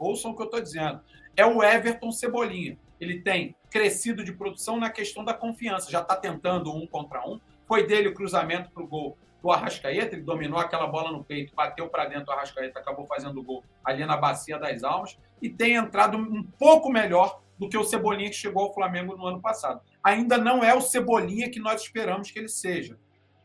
Ouçam 0.00 0.30
o 0.30 0.34
que 0.34 0.42
eu 0.42 0.46
estou 0.46 0.60
dizendo. 0.60 1.00
É 1.36 1.44
o 1.44 1.62
Everton 1.62 2.10
Cebolinha. 2.10 2.78
Ele 2.98 3.20
tem 3.20 3.54
crescido 3.70 4.24
de 4.24 4.32
produção 4.32 4.78
na 4.78 4.90
questão 4.90 5.24
da 5.24 5.34
confiança. 5.34 5.90
Já 5.90 6.00
está 6.00 6.16
tentando 6.16 6.74
um 6.74 6.86
contra 6.86 7.24
um. 7.28 7.38
Foi 7.68 7.86
dele 7.86 8.08
o 8.08 8.14
cruzamento 8.14 8.70
para 8.70 8.82
o 8.82 8.86
gol 8.86 9.16
do 9.42 9.50
Arrascaeta, 9.50 10.14
ele 10.14 10.22
dominou 10.22 10.58
aquela 10.58 10.86
bola 10.86 11.10
no 11.10 11.24
peito, 11.24 11.54
bateu 11.54 11.88
para 11.88 12.04
dentro 12.04 12.26
do 12.26 12.32
Arrascaeta, 12.32 12.78
acabou 12.78 13.06
fazendo 13.06 13.40
o 13.40 13.42
gol 13.42 13.64
ali 13.82 14.04
na 14.04 14.16
Bacia 14.16 14.58
das 14.58 14.82
Almas, 14.82 15.18
e 15.40 15.48
tem 15.48 15.74
entrado 15.74 16.18
um 16.18 16.42
pouco 16.42 16.90
melhor 16.90 17.40
do 17.58 17.68
que 17.68 17.76
o 17.76 17.84
Cebolinha 17.84 18.28
que 18.28 18.36
chegou 18.36 18.64
ao 18.64 18.74
Flamengo 18.74 19.16
no 19.16 19.26
ano 19.26 19.40
passado. 19.40 19.80
Ainda 20.02 20.36
não 20.36 20.62
é 20.62 20.74
o 20.74 20.80
Cebolinha 20.80 21.50
que 21.50 21.60
nós 21.60 21.82
esperamos 21.82 22.30
que 22.30 22.38
ele 22.38 22.48
seja, 22.48 22.98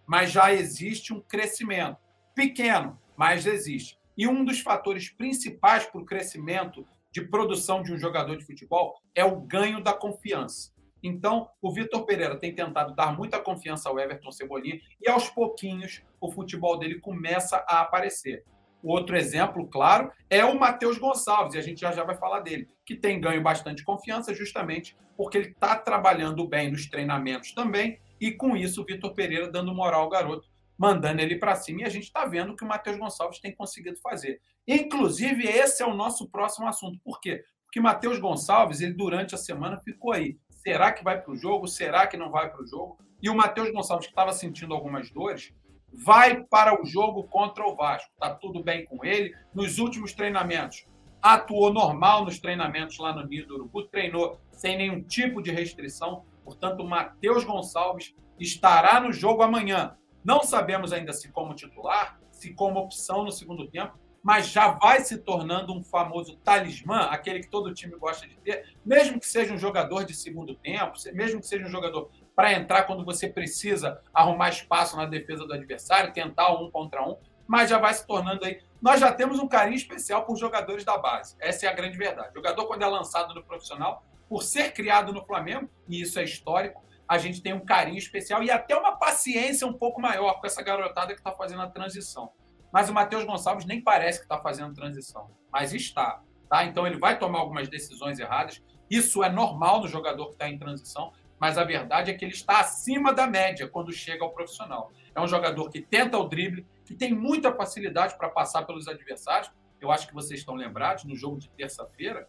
mas 0.06 0.32
já 0.32 0.54
existe 0.54 1.14
um 1.14 1.22
crescimento. 1.22 1.98
Pequeno, 2.34 3.00
mas 3.16 3.46
existe. 3.46 3.98
E 4.18 4.28
um 4.28 4.44
dos 4.46 4.60
fatores 4.60 5.10
principais 5.10 5.86
para 5.86 6.02
o 6.02 6.06
crescimento 6.06 6.86
de 7.12 7.22
produção 7.22 7.82
de 7.82 7.94
um 7.94 7.98
jogador 7.98 8.38
de 8.38 8.46
futebol 8.46 8.96
é 9.14 9.24
o 9.24 9.40
ganho 9.40 9.82
da 9.82 9.94
confiança. 9.94 10.74
Então, 11.02 11.50
o 11.62 11.72
Vitor 11.72 12.06
Pereira 12.06 12.36
tem 12.36 12.54
tentado 12.54 12.96
dar 12.96 13.16
muita 13.16 13.40
confiança 13.40 13.90
ao 13.90 14.00
Everton 14.00 14.32
Cebolinha 14.32 14.80
e 15.00 15.08
aos 15.10 15.30
pouquinhos 15.30 16.02
o 16.20 16.32
futebol 16.32 16.80
dele 16.80 17.00
começa 17.00 17.64
a 17.68 17.82
aparecer. 17.82 18.44
Outro 18.84 19.16
exemplo, 19.16 19.68
claro, 19.68 20.12
é 20.30 20.44
o 20.46 20.60
Matheus 20.60 20.98
Gonçalves, 20.98 21.56
e 21.56 21.58
a 21.58 21.62
gente 21.62 21.82
já 21.82 21.92
já 21.92 22.04
vai 22.04 22.16
falar 22.16 22.42
dele, 22.42 22.68
que 22.86 22.96
tem 22.96 23.20
ganho 23.20 23.42
bastante 23.42 23.84
confiança 23.84 24.34
justamente 24.34 24.96
porque 25.18 25.38
ele 25.38 25.50
está 25.50 25.76
trabalhando 25.76 26.48
bem 26.48 26.70
nos 26.70 26.88
treinamentos 26.88 27.54
também, 27.54 28.00
e 28.20 28.32
com 28.32 28.56
isso 28.56 28.82
o 28.82 28.86
Vitor 28.86 29.14
Pereira 29.14 29.50
dando 29.50 29.74
moral 29.74 30.02
ao 30.02 30.10
garoto, 30.10 30.48
mandando 30.78 31.22
ele 31.22 31.38
para 31.38 31.56
cima, 31.56 31.82
e 31.82 31.86
a 31.86 31.90
gente 31.90 32.04
está 32.04 32.26
vendo 32.26 32.56
que 32.56 32.64
o 32.64 32.68
Matheus 32.68 32.98
Gonçalves 32.98 33.40
tem 33.40 33.54
conseguido 33.54 34.00
fazer. 34.02 34.42
Inclusive, 34.68 35.48
esse 35.48 35.82
é 35.82 35.86
o 35.86 35.94
nosso 35.94 36.30
próximo 36.30 36.68
assunto. 36.68 37.00
Por 37.04 37.20
quê? 37.20 37.44
Porque 37.66 37.80
Matheus 37.80 38.20
Gonçalves, 38.20 38.82
ele 38.82 38.94
durante 38.94 39.36
a 39.36 39.38
semana 39.38 39.80
ficou 39.80 40.12
aí 40.14 40.38
Será 40.66 40.92
que 40.92 41.04
vai 41.04 41.22
para 41.22 41.32
o 41.32 41.36
jogo? 41.36 41.68
Será 41.68 42.08
que 42.08 42.18
não 42.18 42.32
vai 42.32 42.50
para 42.50 42.64
o 42.64 42.66
jogo? 42.66 42.98
E 43.22 43.30
o 43.30 43.36
Matheus 43.36 43.72
Gonçalves, 43.72 44.08
que 44.08 44.12
estava 44.12 44.34
sentindo 44.34 44.74
algumas 44.74 45.12
dores, 45.12 45.54
vai 45.94 46.44
para 46.44 46.82
o 46.82 46.84
jogo 46.84 47.24
contra 47.26 47.64
o 47.68 47.76
Vasco. 47.76 48.10
Está 48.14 48.34
tudo 48.34 48.64
bem 48.64 48.84
com 48.84 49.06
ele. 49.06 49.36
Nos 49.54 49.78
últimos 49.78 50.14
treinamentos, 50.14 50.88
atuou 51.22 51.72
normal 51.72 52.26
nos 52.26 52.40
treinamentos 52.40 52.98
lá 52.98 53.14
no 53.14 53.28
Nido 53.28 53.54
Urubu, 53.54 53.84
treinou 53.90 54.42
sem 54.52 54.76
nenhum 54.76 55.04
tipo 55.04 55.40
de 55.40 55.52
restrição. 55.52 56.26
Portanto, 56.44 56.82
o 56.82 56.90
Matheus 56.90 57.44
Gonçalves 57.44 58.16
estará 58.40 59.00
no 59.00 59.14
jogo 59.14 59.44
amanhã. 59.44 59.96
Não 60.26 60.42
sabemos 60.42 60.92
ainda 60.92 61.14
se 61.14 61.30
como 61.30 61.54
titular, 61.54 62.20
se 62.32 62.52
como 62.52 62.80
opção 62.80 63.24
no 63.24 63.32
segundo 63.32 63.68
tempo, 63.68 63.96
mas 64.24 64.48
já 64.48 64.70
vai 64.70 65.02
se 65.02 65.20
tornando 65.20 65.72
um 65.72 65.84
famoso 65.84 66.36
talismã, 66.38 67.02
aquele 67.12 67.42
que 67.42 67.48
todo 67.48 67.72
time 67.76 67.96
gosta 67.96 68.28
de 68.28 68.36
ter, 68.38 68.76
mesmo 68.84 69.20
que 69.20 69.28
seja 69.28 69.54
um 69.54 69.58
jogador 69.60 70.04
de 70.04 70.16
segundo 70.16 70.56
tempo, 70.56 70.94
mesmo 71.14 71.40
que 71.40 71.46
seja 71.46 71.64
um 71.64 71.70
jogador 71.70 72.10
para 72.36 72.52
entrar 72.54 72.86
quando 72.86 73.06
você 73.06 73.30
precisa 73.30 74.02
arrumar 74.12 74.50
espaço 74.50 74.98
na 74.98 75.06
defesa 75.06 75.46
do 75.46 75.54
adversário, 75.54 76.12
tentar 76.12 76.60
um 76.60 76.72
contra 76.72 77.08
um, 77.08 77.18
mas 77.46 77.70
já 77.70 77.78
vai 77.78 77.94
se 77.94 78.08
tornando 78.08 78.44
aí. 78.46 78.60
Nós 78.82 79.00
já 79.00 79.12
temos 79.12 79.38
um 79.38 79.48
carinho 79.48 79.78
especial 79.78 80.26
por 80.26 80.36
jogadores 80.38 80.84
da 80.84 80.98
base. 80.98 81.36
Essa 81.40 81.68
é 81.68 81.70
a 81.70 81.74
grande 81.74 82.00
verdade. 82.00 82.32
O 82.32 82.34
jogador, 82.34 82.66
quando 82.66 82.82
é 82.82 82.88
lançado 82.88 83.32
no 83.36 83.44
profissional, 83.44 84.04
por 84.28 84.42
ser 84.42 84.74
criado 84.74 85.14
no 85.14 85.24
Flamengo, 85.24 85.70
e 85.88 86.02
isso 86.02 86.20
é 86.20 86.24
histórico, 86.24 86.84
a 87.08 87.18
gente 87.18 87.42
tem 87.42 87.54
um 87.54 87.64
carinho 87.64 87.98
especial 87.98 88.44
e 88.44 88.50
até 88.50 88.76
uma 88.76 88.98
paciência 88.98 89.68
um 89.68 89.74
pouco 89.74 90.02
maior 90.02 90.40
com 90.40 90.48
essa 90.48 90.62
garotada 90.62 91.14
que 91.14 91.20
está 91.20 91.32
fazendo 91.32 91.62
a 91.62 91.68
transição. 91.68 92.32
Mas 92.72 92.90
o 92.90 92.94
Matheus 92.94 93.24
Gonçalves 93.24 93.66
nem 93.66 93.82
parece 93.82 94.20
que 94.20 94.26
está 94.26 94.38
fazendo 94.38 94.74
transição, 94.74 95.30
mas 95.52 95.74
está. 95.74 96.22
Tá? 96.50 96.64
Então 96.66 96.86
ele 96.86 96.98
vai 96.98 97.18
tomar 97.18 97.40
algumas 97.40 97.68
decisões 97.68 98.20
erradas. 98.20 98.62
Isso 98.90 99.24
é 99.24 99.30
normal 99.30 99.82
no 99.82 99.88
jogador 99.88 100.28
que 100.28 100.34
está 100.34 100.50
em 100.50 100.58
transição, 100.58 101.14
mas 101.40 101.58
a 101.58 101.64
verdade 101.64 102.12
é 102.12 102.14
que 102.14 102.24
ele 102.24 102.34
está 102.34 102.60
acima 102.60 103.14
da 103.14 103.28
média 103.28 103.68
quando 103.68 103.92
chega 103.92 104.24
ao 104.24 104.32
profissional. 104.32 104.92
É 105.14 105.22
um 105.22 105.28
jogador 105.28 105.70
que 105.70 105.82
tenta 105.82 106.18
o 106.18 106.28
drible, 106.28 106.66
que 106.84 106.96
tem 106.96 107.14
muita 107.14 107.54
facilidade 107.54 108.18
para 108.18 108.30
passar 108.30 108.64
pelos 108.64 108.88
adversários. 108.88 109.52
Eu 109.80 109.92
acho 109.92 110.08
que 110.08 110.14
vocês 110.14 110.40
estão 110.40 110.56
lembrados, 110.56 111.04
no 111.04 111.16
jogo 111.16 111.38
de 111.38 111.50
terça-feira, 111.50 112.28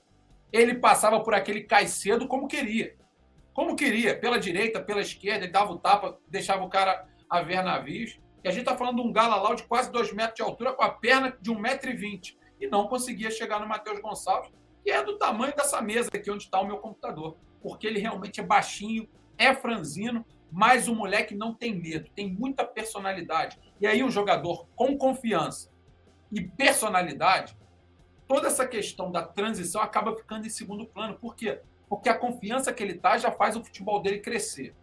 ele 0.52 0.74
passava 0.74 1.20
por 1.20 1.34
aquele 1.34 1.62
Caicedo 1.62 2.28
como 2.28 2.48
queria. 2.48 2.96
Como 3.56 3.74
queria, 3.74 4.14
pela 4.14 4.38
direita, 4.38 4.82
pela 4.82 5.00
esquerda, 5.00 5.46
ele 5.46 5.50
dava 5.50 5.72
o 5.72 5.78
tapa, 5.78 6.18
deixava 6.28 6.62
o 6.62 6.68
cara 6.68 7.08
a 7.26 7.40
ver 7.40 7.62
navios. 7.64 8.20
E 8.44 8.48
a 8.48 8.50
gente 8.50 8.60
está 8.60 8.76
falando 8.76 8.96
de 8.96 9.08
um 9.08 9.10
Galalau 9.10 9.54
de 9.54 9.62
quase 9.62 9.90
2 9.90 10.12
metros 10.12 10.36
de 10.36 10.42
altura 10.42 10.74
com 10.74 10.82
a 10.82 10.90
perna 10.90 11.34
de 11.40 11.50
1,20m. 11.50 12.36
E 12.60 12.66
não 12.66 12.86
conseguia 12.86 13.30
chegar 13.30 13.58
no 13.58 13.66
Matheus 13.66 13.98
Gonçalves, 14.02 14.52
que 14.84 14.90
é 14.90 15.02
do 15.02 15.16
tamanho 15.16 15.56
dessa 15.56 15.80
mesa 15.80 16.10
aqui 16.12 16.30
onde 16.30 16.44
está 16.44 16.60
o 16.60 16.66
meu 16.66 16.76
computador. 16.76 17.38
Porque 17.62 17.86
ele 17.86 17.98
realmente 17.98 18.40
é 18.40 18.42
baixinho, 18.42 19.08
é 19.38 19.54
franzino, 19.54 20.22
mas 20.52 20.86
o 20.86 20.94
moleque 20.94 21.34
não 21.34 21.54
tem 21.54 21.74
medo, 21.74 22.10
tem 22.14 22.30
muita 22.30 22.62
personalidade. 22.62 23.58
E 23.80 23.86
aí 23.86 24.04
um 24.04 24.10
jogador 24.10 24.66
com 24.76 24.98
confiança 24.98 25.72
e 26.30 26.42
personalidade, 26.42 27.56
toda 28.28 28.48
essa 28.48 28.66
questão 28.66 29.10
da 29.10 29.22
transição 29.22 29.80
acaba 29.80 30.14
ficando 30.14 30.46
em 30.46 30.50
segundo 30.50 30.84
plano. 30.84 31.14
Por 31.14 31.34
quê? 31.34 31.62
Porque 31.88 32.08
a 32.08 32.18
confiança 32.18 32.72
que 32.72 32.82
ele 32.82 32.94
tá 32.94 33.16
já 33.16 33.30
faz 33.30 33.56
o 33.56 33.64
futebol 33.64 34.00
dele 34.00 34.20
crescer. 34.20 34.74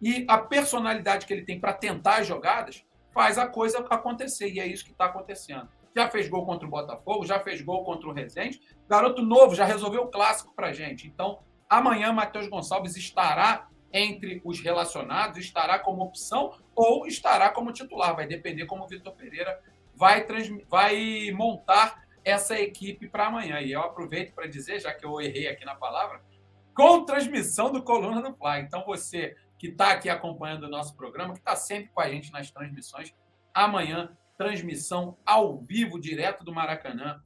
E 0.00 0.24
a 0.28 0.38
personalidade 0.38 1.26
que 1.26 1.32
ele 1.32 1.44
tem 1.44 1.60
para 1.60 1.72
tentar 1.72 2.16
as 2.16 2.26
jogadas 2.26 2.84
faz 3.12 3.38
a 3.38 3.46
coisa 3.46 3.78
acontecer. 3.90 4.50
E 4.50 4.60
é 4.60 4.66
isso 4.66 4.84
que 4.84 4.92
está 4.92 5.06
acontecendo. 5.06 5.68
Já 5.94 6.08
fez 6.08 6.28
gol 6.28 6.44
contra 6.44 6.66
o 6.66 6.70
Botafogo, 6.70 7.24
já 7.24 7.38
fez 7.38 7.60
gol 7.60 7.84
contra 7.84 8.08
o 8.08 8.12
Resende. 8.12 8.60
Garoto 8.88 9.22
novo, 9.22 9.54
já 9.54 9.64
resolveu 9.64 10.02
o 10.02 10.08
clássico 10.08 10.52
para 10.54 10.72
gente. 10.72 11.06
Então, 11.06 11.38
Amanhã, 11.68 12.12
Matheus 12.12 12.46
Gonçalves 12.46 12.96
estará 12.96 13.68
entre 13.92 14.40
os 14.44 14.60
relacionados, 14.60 15.38
estará 15.38 15.78
como 15.78 16.02
opção 16.02 16.52
ou 16.74 17.06
estará 17.06 17.50
como 17.50 17.72
titular. 17.72 18.14
Vai 18.14 18.26
depender 18.26 18.66
como 18.66 18.84
o 18.84 18.88
Vitor 18.88 19.12
Pereira 19.14 19.60
vai, 19.94 20.24
vai 20.68 21.30
montar 21.32 22.03
essa 22.24 22.58
equipe 22.58 23.08
para 23.08 23.26
amanhã. 23.26 23.60
E 23.60 23.72
eu 23.72 23.82
aproveito 23.82 24.34
para 24.34 24.46
dizer, 24.46 24.80
já 24.80 24.92
que 24.92 25.04
eu 25.04 25.20
errei 25.20 25.48
aqui 25.48 25.64
na 25.64 25.74
palavra, 25.74 26.22
com 26.74 27.04
transmissão 27.04 27.70
do 27.70 27.82
Coluna 27.82 28.22
do 28.22 28.36
Fly. 28.36 28.60
Então, 28.60 28.84
você 28.84 29.36
que 29.58 29.68
está 29.68 29.92
aqui 29.92 30.08
acompanhando 30.08 30.64
o 30.64 30.70
nosso 30.70 30.96
programa, 30.96 31.32
que 31.32 31.38
está 31.38 31.54
sempre 31.54 31.90
com 31.92 32.00
a 32.00 32.08
gente 32.08 32.32
nas 32.32 32.50
transmissões, 32.50 33.14
amanhã, 33.52 34.16
transmissão 34.36 35.16
ao 35.24 35.58
vivo, 35.58 36.00
direto 36.00 36.44
do 36.44 36.52
Maracanã. 36.52 37.22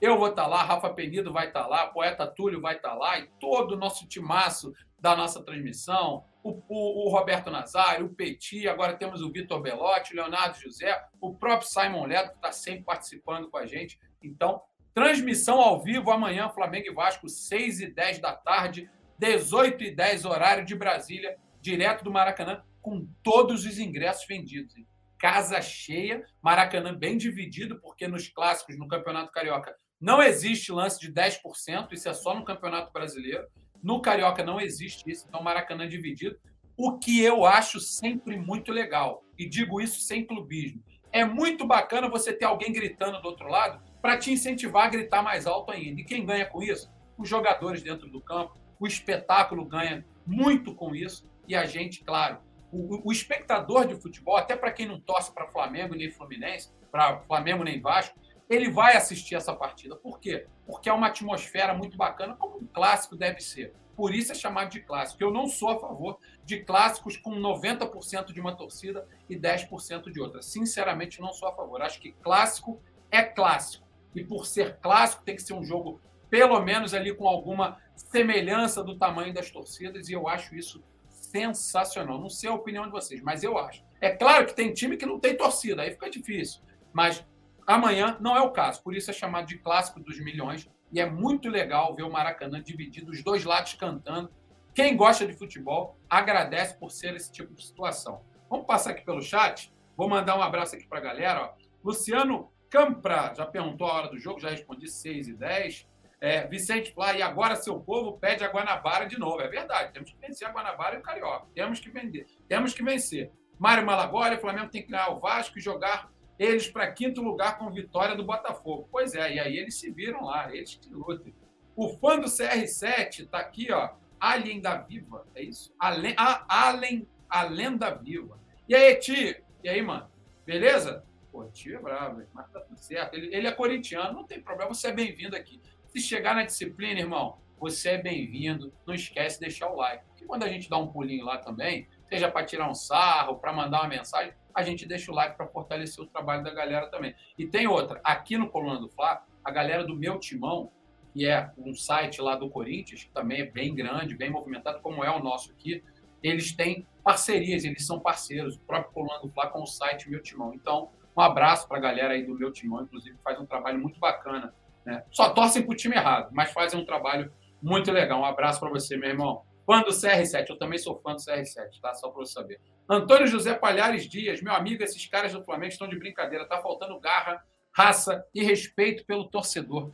Eu 0.00 0.18
vou 0.18 0.28
estar 0.28 0.42
tá 0.42 0.48
lá, 0.48 0.62
Rafa 0.62 0.90
Penido 0.90 1.32
vai 1.32 1.48
estar 1.48 1.62
tá 1.62 1.68
lá, 1.68 1.86
Poeta 1.86 2.26
Túlio 2.26 2.60
vai 2.60 2.76
estar 2.76 2.90
tá 2.90 2.94
lá, 2.94 3.18
e 3.18 3.28
todo 3.40 3.72
o 3.72 3.76
nosso 3.76 4.06
timaço 4.06 4.72
da 4.98 5.16
nossa 5.16 5.42
transmissão, 5.42 6.24
o, 6.42 6.62
o, 6.68 7.06
o, 7.06 7.08
Roberto 7.08 7.50
Nazário, 7.50 8.06
o 8.06 8.14
Petit, 8.14 8.68
agora 8.68 8.96
temos 8.96 9.22
o 9.22 9.30
Vitor 9.30 9.60
Belotti, 9.60 10.12
o 10.12 10.16
Leonardo 10.16 10.58
José, 10.58 11.04
o 11.20 11.34
próprio 11.34 11.68
Simon 11.68 12.06
Ledo, 12.06 12.30
que 12.30 12.36
está 12.36 12.52
sempre 12.52 12.84
participando 12.84 13.48
com 13.48 13.56
a 13.56 13.66
gente. 13.66 13.98
Então, 14.22 14.62
transmissão 14.94 15.60
ao 15.60 15.82
vivo 15.82 16.10
amanhã, 16.10 16.48
Flamengo 16.48 16.88
e 16.88 16.94
Vasco, 16.94 17.28
6 17.28 17.80
e 17.80 17.86
10 17.86 18.18
da 18.18 18.34
tarde, 18.34 18.90
18 19.18 19.84
e 19.84 19.94
10 19.94 20.24
horário 20.24 20.64
de 20.64 20.74
Brasília, 20.74 21.36
direto 21.60 22.04
do 22.04 22.12
Maracanã, 22.12 22.62
com 22.80 23.08
todos 23.22 23.64
os 23.64 23.78
ingressos 23.78 24.26
vendidos. 24.26 24.74
Casa 25.18 25.60
cheia, 25.60 26.24
Maracanã 26.40 26.94
bem 26.94 27.16
dividido, 27.16 27.80
porque 27.80 28.06
nos 28.06 28.28
clássicos, 28.28 28.78
no 28.78 28.86
Campeonato 28.86 29.32
Carioca, 29.32 29.74
não 30.00 30.22
existe 30.22 30.70
lance 30.70 31.00
de 31.00 31.12
10%, 31.12 31.92
isso 31.92 32.08
é 32.08 32.14
só 32.14 32.34
no 32.34 32.44
Campeonato 32.44 32.92
Brasileiro. 32.92 33.46
No 33.82 34.00
Carioca 34.00 34.44
não 34.44 34.60
existe 34.60 35.10
isso, 35.10 35.26
então 35.28 35.42
Maracanã 35.42 35.88
dividido. 35.88 36.38
O 36.76 36.98
que 36.98 37.20
eu 37.20 37.44
acho 37.44 37.80
sempre 37.80 38.36
muito 38.36 38.70
legal, 38.70 39.24
e 39.36 39.48
digo 39.48 39.80
isso 39.80 40.00
sem 40.00 40.24
clubismo. 40.24 40.82
É 41.10 41.24
muito 41.24 41.66
bacana 41.66 42.08
você 42.08 42.32
ter 42.32 42.44
alguém 42.44 42.72
gritando 42.72 43.20
do 43.20 43.26
outro 43.26 43.48
lado 43.48 43.82
para 44.00 44.16
te 44.16 44.32
incentivar 44.32 44.86
a 44.86 44.90
gritar 44.90 45.22
mais 45.22 45.46
alto 45.46 45.70
ainda. 45.70 46.00
E 46.00 46.04
quem 46.04 46.24
ganha 46.24 46.46
com 46.46 46.62
isso? 46.62 46.90
Os 47.16 47.28
jogadores 47.28 47.82
dentro 47.82 48.08
do 48.08 48.20
campo. 48.20 48.56
O 48.78 48.86
espetáculo 48.86 49.64
ganha 49.64 50.04
muito 50.26 50.74
com 50.74 50.94
isso. 50.94 51.28
E 51.46 51.54
a 51.54 51.64
gente, 51.64 52.04
claro, 52.04 52.38
o, 52.70 53.08
o 53.08 53.12
espectador 53.12 53.86
de 53.86 53.96
futebol, 53.96 54.36
até 54.36 54.56
para 54.56 54.70
quem 54.70 54.86
não 54.86 55.00
torce 55.00 55.32
para 55.32 55.48
Flamengo 55.48 55.94
nem 55.94 56.10
Fluminense, 56.10 56.70
para 56.90 57.20
Flamengo 57.20 57.64
nem 57.64 57.80
Vasco, 57.80 58.18
ele 58.48 58.70
vai 58.70 58.96
assistir 58.96 59.34
essa 59.34 59.54
partida. 59.54 59.96
Por 59.96 60.18
quê? 60.18 60.46
Porque 60.66 60.88
é 60.88 60.92
uma 60.92 61.08
atmosfera 61.08 61.74
muito 61.74 61.96
bacana, 61.96 62.34
como 62.36 62.58
um 62.58 62.66
clássico 62.66 63.16
deve 63.16 63.40
ser. 63.40 63.74
Por 63.94 64.14
isso 64.14 64.30
é 64.30 64.34
chamado 64.34 64.70
de 64.70 64.80
clássico. 64.80 65.22
Eu 65.22 65.32
não 65.32 65.46
sou 65.48 65.70
a 65.70 65.80
favor 65.80 66.18
de 66.44 66.60
clássicos 66.60 67.16
com 67.16 67.32
90% 67.32 68.32
de 68.32 68.40
uma 68.40 68.56
torcida 68.56 69.06
e 69.28 69.36
10% 69.36 70.10
de 70.12 70.20
outra. 70.20 70.40
Sinceramente, 70.40 71.20
não 71.20 71.32
sou 71.32 71.48
a 71.48 71.52
favor. 71.52 71.82
Acho 71.82 72.00
que 72.00 72.12
clássico 72.12 72.80
é 73.10 73.22
clássico. 73.22 73.87
E 74.14 74.24
por 74.24 74.46
ser 74.46 74.78
clássico, 74.78 75.24
tem 75.24 75.36
que 75.36 75.42
ser 75.42 75.54
um 75.54 75.64
jogo, 75.64 76.00
pelo 76.30 76.60
menos 76.60 76.94
ali 76.94 77.14
com 77.14 77.28
alguma 77.28 77.78
semelhança 77.94 78.82
do 78.82 78.98
tamanho 78.98 79.32
das 79.32 79.50
torcidas. 79.50 80.08
E 80.08 80.12
eu 80.12 80.28
acho 80.28 80.54
isso 80.54 80.82
sensacional. 81.08 82.20
Não 82.20 82.28
sei 82.30 82.48
a 82.50 82.54
opinião 82.54 82.84
de 82.84 82.90
vocês, 82.90 83.20
mas 83.22 83.42
eu 83.42 83.58
acho. 83.58 83.84
É 84.00 84.10
claro 84.10 84.46
que 84.46 84.54
tem 84.54 84.72
time 84.72 84.96
que 84.96 85.06
não 85.06 85.18
tem 85.18 85.36
torcida, 85.36 85.82
aí 85.82 85.90
fica 85.90 86.08
difícil. 86.08 86.62
Mas 86.92 87.24
Amanhã 87.68 88.16
não 88.18 88.34
é 88.34 88.40
o 88.40 88.50
caso, 88.50 88.82
por 88.82 88.96
isso 88.96 89.10
é 89.10 89.12
chamado 89.12 89.46
de 89.46 89.58
clássico 89.58 90.00
dos 90.00 90.18
milhões. 90.18 90.66
E 90.90 90.98
é 90.98 91.04
muito 91.04 91.50
legal 91.50 91.94
ver 91.94 92.02
o 92.02 92.10
Maracanã 92.10 92.62
dividido, 92.62 93.12
os 93.12 93.22
dois 93.22 93.44
lados 93.44 93.74
cantando. 93.74 94.30
Quem 94.74 94.96
gosta 94.96 95.26
de 95.26 95.34
futebol 95.34 95.98
agradece 96.08 96.78
por 96.78 96.90
ser 96.90 97.14
esse 97.14 97.30
tipo 97.30 97.52
de 97.52 97.62
situação. 97.62 98.22
Vamos 98.48 98.64
passar 98.64 98.92
aqui 98.92 99.04
pelo 99.04 99.20
chat. 99.20 99.70
Vou 99.94 100.08
mandar 100.08 100.38
um 100.38 100.42
abraço 100.42 100.76
aqui 100.76 100.86
para 100.86 100.96
a 100.96 101.02
galera. 101.02 101.42
Ó. 101.42 101.50
Luciano 101.84 102.50
Campra 102.70 103.32
já 103.34 103.46
perguntou 103.46 103.86
a 103.86 103.94
hora 103.94 104.08
do 104.08 104.18
jogo, 104.18 104.40
já 104.40 104.50
respondi 104.50 104.88
6 104.88 105.28
e 105.28 105.32
10. 105.34 105.88
É, 106.20 106.46
Vicente 106.48 106.92
Flá, 106.92 107.16
e 107.16 107.22
agora 107.22 107.54
seu 107.54 107.78
povo 107.78 108.18
pede 108.18 108.42
a 108.44 108.48
Guanabara 108.48 109.06
de 109.06 109.18
novo. 109.18 109.40
É 109.40 109.46
verdade, 109.46 109.92
temos 109.92 110.10
que 110.10 110.18
vencer 110.18 110.48
a 110.48 110.50
Guanabara 110.50 110.96
e 110.96 110.98
o 110.98 111.02
Carioca. 111.02 111.46
Temos 111.54 111.78
que 111.78 111.90
vender, 111.90 112.26
temos 112.48 112.74
que 112.74 112.82
vencer. 112.82 113.30
Mário 113.58 113.86
Malagoli, 113.86 114.36
o 114.36 114.40
Flamengo 114.40 114.68
tem 114.68 114.82
que 114.82 114.90
ganhar 114.90 115.10
o 115.10 115.20
Vasco 115.20 115.58
e 115.58 115.62
jogar 115.62 116.10
eles 116.38 116.68
para 116.68 116.90
quinto 116.90 117.22
lugar 117.22 117.58
com 117.58 117.70
vitória 117.70 118.16
do 118.16 118.24
Botafogo. 118.24 118.88
Pois 118.90 119.14
é, 119.14 119.34
e 119.34 119.40
aí 119.40 119.56
eles 119.56 119.78
se 119.78 119.90
viram 119.90 120.24
lá, 120.24 120.54
eles 120.54 120.74
que 120.74 120.92
lutem. 120.92 121.34
O 121.76 121.88
fã 121.98 122.18
do 122.18 122.26
CR7 122.26 123.20
está 123.20 123.38
aqui, 123.38 123.72
ó, 123.72 123.90
Alien 124.20 124.60
da 124.60 124.76
Viva, 124.76 125.26
é 125.34 125.42
isso? 125.42 125.72
Além, 125.78 126.14
a, 126.16 126.68
Alien, 126.68 127.08
a 127.28 127.42
lenda 127.42 127.90
viva. 127.90 128.38
E 128.68 128.74
aí, 128.74 128.96
Ti? 128.96 129.42
E 129.62 129.68
aí, 129.68 129.80
mano? 129.82 130.10
Beleza? 130.44 131.04
Pô, 131.38 131.44
Ti 131.52 131.72
é 131.72 131.78
bravo, 131.78 132.20
mas 132.34 132.50
tá 132.50 132.58
tudo 132.58 132.76
certo. 132.80 133.14
Ele, 133.14 133.32
ele 133.32 133.46
é 133.46 133.52
corintiano, 133.52 134.12
não 134.12 134.24
tem 134.24 134.40
problema, 134.40 134.74
você 134.74 134.88
é 134.88 134.92
bem-vindo 134.92 135.36
aqui. 135.36 135.62
Se 135.86 136.00
chegar 136.00 136.34
na 136.34 136.42
disciplina, 136.42 136.98
irmão, 136.98 137.38
você 137.60 137.90
é 137.90 137.98
bem-vindo. 137.98 138.74
Não 138.84 138.92
esquece 138.92 139.38
de 139.38 139.46
deixar 139.46 139.70
o 139.70 139.76
like. 139.76 140.04
Porque 140.06 140.24
quando 140.24 140.42
a 140.42 140.48
gente 140.48 140.68
dá 140.68 140.76
um 140.76 140.88
pulinho 140.88 141.24
lá 141.24 141.38
também, 141.38 141.86
seja 142.08 142.28
para 142.28 142.44
tirar 142.44 142.68
um 142.68 142.74
sarro, 142.74 143.36
para 143.36 143.52
mandar 143.52 143.82
uma 143.82 143.88
mensagem, 143.88 144.34
a 144.52 144.64
gente 144.64 144.84
deixa 144.84 145.12
o 145.12 145.14
like 145.14 145.36
para 145.36 145.46
fortalecer 145.46 146.02
o 146.02 146.08
trabalho 146.08 146.42
da 146.42 146.52
galera 146.52 146.88
também. 146.88 147.14
E 147.38 147.46
tem 147.46 147.68
outra, 147.68 148.00
aqui 148.02 148.36
no 148.36 148.50
Coluna 148.50 148.80
do 148.80 148.88
Fla, 148.88 149.24
a 149.44 149.50
galera 149.52 149.84
do 149.84 149.94
Meu 149.94 150.18
Timão, 150.18 150.72
que 151.12 151.24
é 151.24 151.52
um 151.56 151.72
site 151.72 152.20
lá 152.20 152.34
do 152.34 152.50
Corinthians, 152.50 153.04
que 153.04 153.12
também 153.12 153.42
é 153.42 153.46
bem 153.46 153.72
grande, 153.76 154.16
bem 154.16 154.28
movimentado, 154.28 154.80
como 154.80 155.04
é 155.04 155.10
o 155.16 155.22
nosso 155.22 155.52
aqui, 155.52 155.84
eles 156.20 156.50
têm 156.52 156.84
parcerias, 157.04 157.64
eles 157.64 157.86
são 157.86 158.00
parceiros, 158.00 158.56
o 158.56 158.60
próprio 158.60 158.92
Coluna 158.92 159.20
do 159.20 159.28
Fla 159.28 159.46
com 159.46 159.62
o 159.62 159.66
site 159.66 160.10
Meu 160.10 160.20
Timão. 160.20 160.52
Então, 160.52 160.90
um 161.18 161.20
abraço 161.20 161.66
para 161.66 161.78
a 161.78 161.80
galera 161.80 162.14
aí 162.14 162.22
do 162.22 162.38
Meu 162.38 162.52
Timão, 162.52 162.82
inclusive 162.82 163.18
faz 163.24 163.40
um 163.40 163.44
trabalho 163.44 163.80
muito 163.80 163.98
bacana. 163.98 164.54
Né? 164.86 165.04
Só 165.10 165.30
torcem 165.30 165.64
para 165.64 165.72
o 165.72 165.76
time 165.76 165.96
errado, 165.96 166.30
mas 166.32 166.52
fazem 166.52 166.80
um 166.80 166.84
trabalho 166.84 167.32
muito 167.60 167.90
legal. 167.90 168.20
Um 168.20 168.24
abraço 168.24 168.60
para 168.60 168.70
você, 168.70 168.96
meu 168.96 169.08
irmão. 169.08 169.42
Fã 169.66 169.82
do 169.82 169.90
CR7, 169.90 170.48
eu 170.48 170.56
também 170.56 170.78
sou 170.78 171.00
fã 171.00 171.14
do 171.14 171.20
CR7, 171.20 171.80
tá? 171.82 171.92
Só 171.92 172.08
para 172.08 172.20
você 172.20 172.32
saber. 172.32 172.60
Antônio 172.88 173.26
José 173.26 173.52
Palhares 173.52 174.08
Dias, 174.08 174.40
meu 174.40 174.54
amigo, 174.54 174.82
esses 174.82 175.04
caras 175.08 175.32
do 175.32 175.44
Flamengo 175.44 175.72
estão 175.72 175.88
de 175.88 175.98
brincadeira, 175.98 176.48
tá 176.48 176.62
faltando 176.62 176.98
garra, 177.00 177.44
raça 177.76 178.24
e 178.32 178.44
respeito 178.44 179.04
pelo 179.04 179.28
torcedor. 179.28 179.90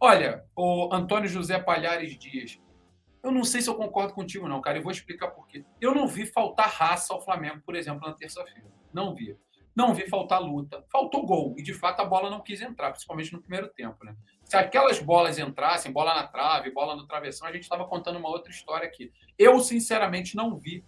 Olha, 0.00 0.42
o 0.56 0.88
Antônio 0.90 1.28
José 1.28 1.60
Palhares 1.60 2.18
Dias, 2.18 2.58
eu 3.22 3.30
não 3.30 3.44
sei 3.44 3.60
se 3.60 3.68
eu 3.68 3.74
concordo 3.74 4.14
contigo, 4.14 4.48
não, 4.48 4.62
cara, 4.62 4.78
e 4.78 4.82
vou 4.82 4.90
explicar 4.90 5.28
por 5.28 5.46
quê. 5.46 5.64
Eu 5.80 5.94
não 5.94 6.08
vi 6.08 6.24
faltar 6.24 6.68
raça 6.68 7.12
ao 7.12 7.22
Flamengo, 7.22 7.60
por 7.64 7.76
exemplo, 7.76 8.08
na 8.08 8.14
terça-feira. 8.14 8.66
Não 8.92 9.14
vi. 9.14 9.36
Não 9.74 9.94
vi 9.94 10.06
faltar 10.08 10.40
luta. 10.40 10.84
Faltou 10.90 11.24
gol. 11.24 11.54
E, 11.58 11.62
de 11.62 11.72
fato, 11.72 12.00
a 12.00 12.04
bola 12.04 12.30
não 12.30 12.40
quis 12.40 12.60
entrar, 12.60 12.90
principalmente 12.90 13.32
no 13.32 13.40
primeiro 13.40 13.68
tempo. 13.68 14.04
Né? 14.04 14.14
Se 14.44 14.56
aquelas 14.56 14.98
bolas 14.98 15.38
entrassem, 15.38 15.92
bola 15.92 16.14
na 16.14 16.26
trave, 16.26 16.70
bola 16.70 16.94
no 16.94 17.06
travessão, 17.06 17.48
a 17.48 17.52
gente 17.52 17.62
estava 17.62 17.86
contando 17.86 18.18
uma 18.18 18.28
outra 18.28 18.50
história 18.50 18.86
aqui. 18.86 19.10
Eu, 19.38 19.58
sinceramente, 19.60 20.36
não 20.36 20.58
vi 20.58 20.84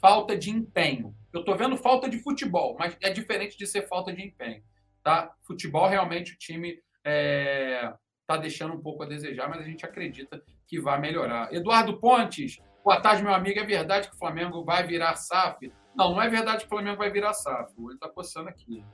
falta 0.00 0.36
de 0.36 0.50
empenho. 0.50 1.14
Eu 1.32 1.40
estou 1.40 1.56
vendo 1.56 1.76
falta 1.76 2.08
de 2.08 2.18
futebol, 2.18 2.76
mas 2.78 2.96
é 3.00 3.10
diferente 3.10 3.56
de 3.56 3.66
ser 3.66 3.88
falta 3.88 4.12
de 4.12 4.22
empenho. 4.22 4.62
Tá? 5.02 5.32
Futebol, 5.42 5.86
realmente, 5.86 6.34
o 6.34 6.38
time 6.38 6.70
está 6.70 6.82
é, 7.04 7.92
tá 8.26 8.36
deixando 8.36 8.74
um 8.74 8.82
pouco 8.82 9.02
a 9.02 9.06
desejar, 9.06 9.48
mas 9.48 9.60
a 9.60 9.64
gente 9.64 9.86
acredita 9.86 10.42
que 10.66 10.80
vai 10.80 11.00
melhorar. 11.00 11.52
Eduardo 11.54 11.98
Pontes, 11.98 12.60
boa 12.84 13.00
tarde, 13.00 13.22
meu 13.22 13.32
amigo. 13.32 13.58
É 13.58 13.64
verdade 13.64 14.08
que 14.08 14.14
o 14.14 14.18
Flamengo 14.18 14.64
vai 14.64 14.86
virar 14.86 15.16
SAF? 15.16 15.72
Não, 15.96 16.14
não 16.14 16.22
é 16.22 16.28
verdade 16.28 16.60
que 16.60 16.66
o 16.66 16.68
Flamengo 16.68 16.98
vai 16.98 17.10
virar 17.10 17.32
SAF. 17.32 17.72
Ele 17.78 17.94
está 17.94 18.08
coçando 18.08 18.48
aqui. 18.48 18.84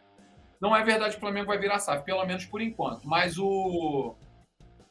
Não 0.61 0.75
é 0.75 0.85
verdade 0.85 1.13
que 1.13 1.17
o 1.17 1.21
Flamengo 1.21 1.49
vai 1.49 1.59
virar 1.59 1.81
SAF, 1.81 2.05
pelo 2.05 2.25
menos 2.25 2.47
por 2.47 2.61
enquanto. 2.63 3.07
Mas 3.09 3.37
o 3.39 4.15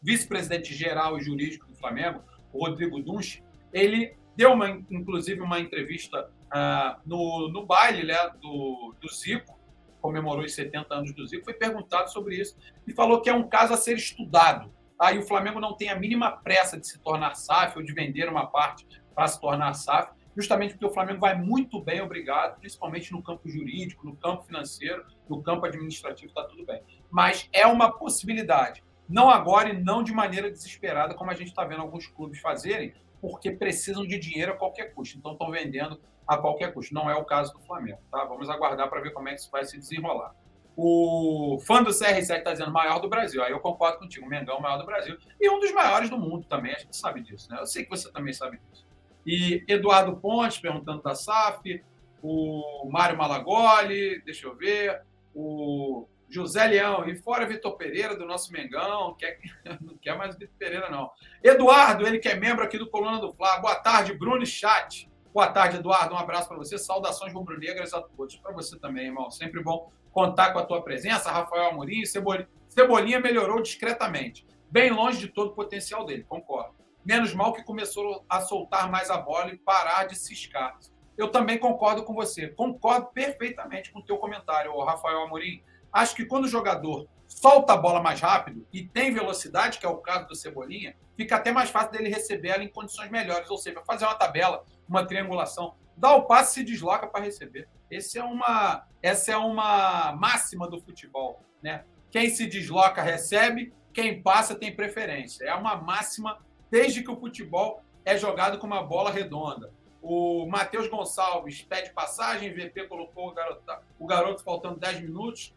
vice-presidente 0.02 0.74
geral 0.74 1.18
e 1.18 1.22
jurídico 1.22 1.68
do 1.68 1.76
Flamengo, 1.76 2.22
Rodrigo 2.54 3.02
Dunch, 3.02 3.42
ele 3.72 4.18
deu, 4.36 4.52
uma, 4.52 4.70
inclusive, 4.70 5.40
uma 5.40 5.60
entrevista 5.60 6.30
uh, 6.48 7.00
no, 7.06 7.50
no 7.50 7.66
baile 7.66 8.04
né, 8.04 8.18
do, 8.42 8.94
do 9.00 9.08
Zico, 9.14 9.58
comemorou 10.02 10.44
os 10.44 10.54
70 10.54 10.94
anos 10.94 11.14
do 11.14 11.26
Zico, 11.26 11.46
foi 11.46 11.54
perguntado 11.54 12.12
sobre 12.12 12.36
isso 12.36 12.58
e 12.88 12.92
falou 12.92 13.22
que 13.22 13.30
é 13.30 13.34
um 13.34 13.48
caso 13.48 13.74
a 13.74 13.78
ser 13.78 13.96
estudado. 13.96 14.74
Tá? 14.98 15.14
E 15.14 15.20
o 15.20 15.24
Flamengo 15.24 15.60
não 15.60 15.78
tem 15.78 15.90
a 15.90 15.96
mínima 15.96 16.32
pressa 16.32 16.78
de 16.78 16.88
se 16.88 17.00
tornar 17.00 17.36
SAF 17.36 17.78
ou 17.78 17.84
de 17.84 17.94
vender 17.94 18.28
uma 18.28 18.48
parte 18.48 18.86
para 19.16 19.28
se 19.28 19.40
tornar 19.40 19.74
SAF 19.74 20.12
justamente 20.36 20.72
porque 20.72 20.86
o 20.86 20.94
Flamengo 20.94 21.20
vai 21.20 21.36
muito 21.36 21.82
bem, 21.82 22.02
obrigado, 22.02 22.60
principalmente 22.60 23.12
no 23.12 23.22
campo 23.22 23.50
jurídico, 23.50 24.06
no 24.06 24.16
campo 24.16 24.44
financeiro, 24.44 25.06
no 25.30 25.42
campo 25.42 25.66
administrativo, 25.66 26.30
está 26.30 26.44
tudo 26.44 26.66
bem. 26.66 26.82
Mas 27.10 27.50
é 27.52 27.66
uma 27.68 27.92
possibilidade. 27.92 28.84
Não 29.08 29.30
agora 29.30 29.70
e 29.70 29.82
não 29.82 30.02
de 30.04 30.14
maneira 30.14 30.50
desesperada, 30.50 31.14
como 31.14 31.32
a 31.32 31.34
gente 31.34 31.50
está 31.50 31.66
vendo 31.66 31.82
alguns 31.82 32.08
clubes 32.08 32.40
fazerem, 32.40 32.94
porque 33.20 33.52
precisam 33.52 34.06
de 34.06 34.18
dinheiro 34.18 34.54
a 34.54 34.56
qualquer 34.56 34.94
custo. 34.94 35.18
Então 35.18 35.34
estão 35.34 35.52
vendendo 35.52 36.02
a 36.28 36.38
qualquer 36.38 36.74
custo. 36.74 36.94
Não 36.94 37.10
é 37.10 37.16
o 37.16 37.26
caso 37.26 37.54
do 37.54 37.60
Flamengo. 37.60 38.00
Tá? 38.10 38.24
Vamos 38.24 38.50
aguardar 38.50 38.90
para 38.90 39.02
ver 39.02 39.12
como 39.12 39.30
é 39.30 39.34
que 39.34 39.42
isso 39.42 39.52
vai 39.52 39.64
se 39.66 39.78
desenrolar. 39.78 40.34
O 40.76 41.60
fã 41.68 41.84
do 41.84 41.92
CR7 41.92 42.38
está 42.38 42.54
dizendo 42.54 42.72
maior 42.72 43.00
do 43.00 43.10
Brasil. 43.10 43.44
Aí 43.44 43.52
eu 43.52 43.60
concordo 43.60 44.00
contigo. 44.00 44.26
O 44.26 44.30
Mengão 44.30 44.56
é 44.56 44.58
o 44.58 44.62
maior 44.62 44.78
do 44.78 44.86
Brasil. 44.86 45.18
E 45.40 45.50
um 45.50 45.60
dos 45.60 45.72
maiores 45.72 46.10
do 46.10 46.18
mundo 46.18 46.46
também. 46.48 46.74
A 46.74 46.80
gente 46.80 46.96
sabe 46.96 47.22
disso, 47.22 47.52
né? 47.52 47.60
Eu 47.60 47.66
sei 47.66 47.84
que 47.84 47.90
você 47.90 48.12
também 48.12 48.34
sabe 48.34 48.60
disso. 48.70 48.81
E 49.26 49.64
Eduardo 49.68 50.16
Pontes 50.18 50.60
perguntando 50.60 51.02
da 51.02 51.16
SAF. 51.16 51.84
O 52.22 52.88
Mário 52.92 53.18
Malagoli, 53.18 54.22
deixa 54.24 54.48
eu 54.48 54.56
ver. 54.56 55.02
O 55.34 56.08
José 56.30 56.66
Leão, 56.66 57.08
e 57.08 57.16
fora 57.16 57.46
Vitor 57.46 57.76
Pereira, 57.76 58.16
do 58.16 58.26
nosso 58.26 58.54
Mengão, 58.54 59.14
quer, 59.16 59.38
não 59.82 59.98
quer 59.98 60.18
mais 60.18 60.36
Vitor 60.36 60.56
Pereira, 60.58 60.90
não. 60.90 61.12
Eduardo, 61.44 62.08
ele 62.08 62.20
que 62.20 62.30
é 62.30 62.36
membro 62.36 62.64
aqui 62.64 62.78
do 62.78 62.90
Coluna 62.90 63.20
do 63.20 63.34
Fla. 63.34 63.60
Boa 63.60 63.76
tarde, 63.76 64.14
Bruno 64.14 64.46
Chat. 64.46 65.10
Boa 65.34 65.48
tarde, 65.48 65.78
Eduardo. 65.78 66.14
Um 66.14 66.18
abraço 66.18 66.48
para 66.48 66.58
você. 66.58 66.78
Saudações 66.78 67.34
rubro-negras 67.34 67.94
a 67.94 68.02
todos. 68.02 68.36
Para 68.38 68.52
você 68.52 68.78
também, 68.80 69.08
irmão. 69.08 69.30
Sempre 69.30 69.62
bom 69.62 69.92
contar 70.12 70.52
com 70.54 70.60
a 70.60 70.66
tua 70.66 70.82
presença. 70.82 71.32
Rafael 71.32 71.70
Amorim, 71.70 72.06
Cebolinha, 72.06 72.48
Cebolinha 72.68 73.20
melhorou 73.20 73.62
discretamente. 73.62 74.46
Bem 74.70 74.92
longe 74.92 75.20
de 75.20 75.28
todo 75.28 75.52
o 75.52 75.56
potencial 75.56 76.06
dele, 76.06 76.24
concordo. 76.24 76.81
Menos 77.04 77.34
mal 77.34 77.54
que 77.54 77.64
começou 77.64 78.24
a 78.30 78.42
soltar 78.42 78.90
mais 78.90 79.10
a 79.10 79.18
bola 79.18 79.52
e 79.52 79.58
parar 79.58 80.06
de 80.06 80.16
ciscar. 80.16 80.78
Eu 81.18 81.30
também 81.30 81.58
concordo 81.58 82.04
com 82.04 82.14
você. 82.14 82.48
Concordo 82.48 83.08
perfeitamente 83.08 83.92
com 83.92 84.00
o 84.00 84.06
teu 84.06 84.18
comentário, 84.18 84.78
Rafael 84.84 85.22
Amorim. 85.22 85.64
Acho 85.92 86.16
que 86.16 86.26
quando 86.26 86.46
o 86.46 86.50
jogador 86.50 87.08
solta 87.28 87.74
a 87.74 87.78
bola 87.78 88.02
mais 88.02 88.20
rápido 88.20 88.68
e 88.72 88.86
tem 88.86 89.14
velocidade, 89.14 89.80
que 89.80 89.86
é 89.86 89.90
o 89.90 89.98
caso 89.98 90.28
do 90.28 90.36
Cebolinha, 90.36 90.96
fica 91.16 91.36
até 91.36 91.52
mais 91.52 91.70
fácil 91.70 91.92
dele 91.92 92.10
receber 92.10 92.50
ela 92.50 92.64
em 92.64 92.70
condições 92.70 93.10
melhores. 93.10 93.50
Ou 93.50 93.58
seja, 93.58 93.82
fazer 93.86 94.06
uma 94.06 94.16
tabela, 94.16 94.64
uma 94.88 95.06
triangulação, 95.06 95.76
dá 95.96 96.14
o 96.16 96.26
passe 96.26 96.52
e 96.52 96.54
se 96.66 96.72
desloca 96.72 97.08
para 97.08 97.24
receber. 97.24 97.68
Esse 97.90 98.18
é 98.18 98.24
uma, 98.24 98.86
essa 99.02 99.32
é 99.32 99.38
uma 99.38 100.14
máxima 100.14 100.70
do 100.70 100.80
futebol. 100.82 101.42
Né? 101.62 101.84
Quem 102.10 102.30
se 102.30 102.48
desloca 102.48 103.02
recebe, 103.02 103.74
quem 103.94 104.22
passa 104.22 104.56
tem 104.56 104.76
preferência. 104.76 105.46
É 105.46 105.54
uma 105.54 105.76
máxima 105.76 106.40
desde 106.72 107.04
que 107.04 107.12
o 107.12 107.20
futebol 107.20 107.84
é 108.04 108.18
jogado 108.18 108.58
com 108.58 108.66
uma 108.66 108.82
bola 108.82 109.12
redonda. 109.12 109.72
O 110.02 110.48
Matheus 110.48 110.88
Gonçalves 110.88 111.62
pede 111.62 111.92
passagem, 111.92 112.54
VP 112.54 112.88
colocou 112.88 113.28
o 113.30 113.34
garoto, 113.34 113.62
o 114.00 114.08
garoto 114.08 114.44
faltando 114.44 114.80
10 114.80 115.02
minutos 115.02 115.54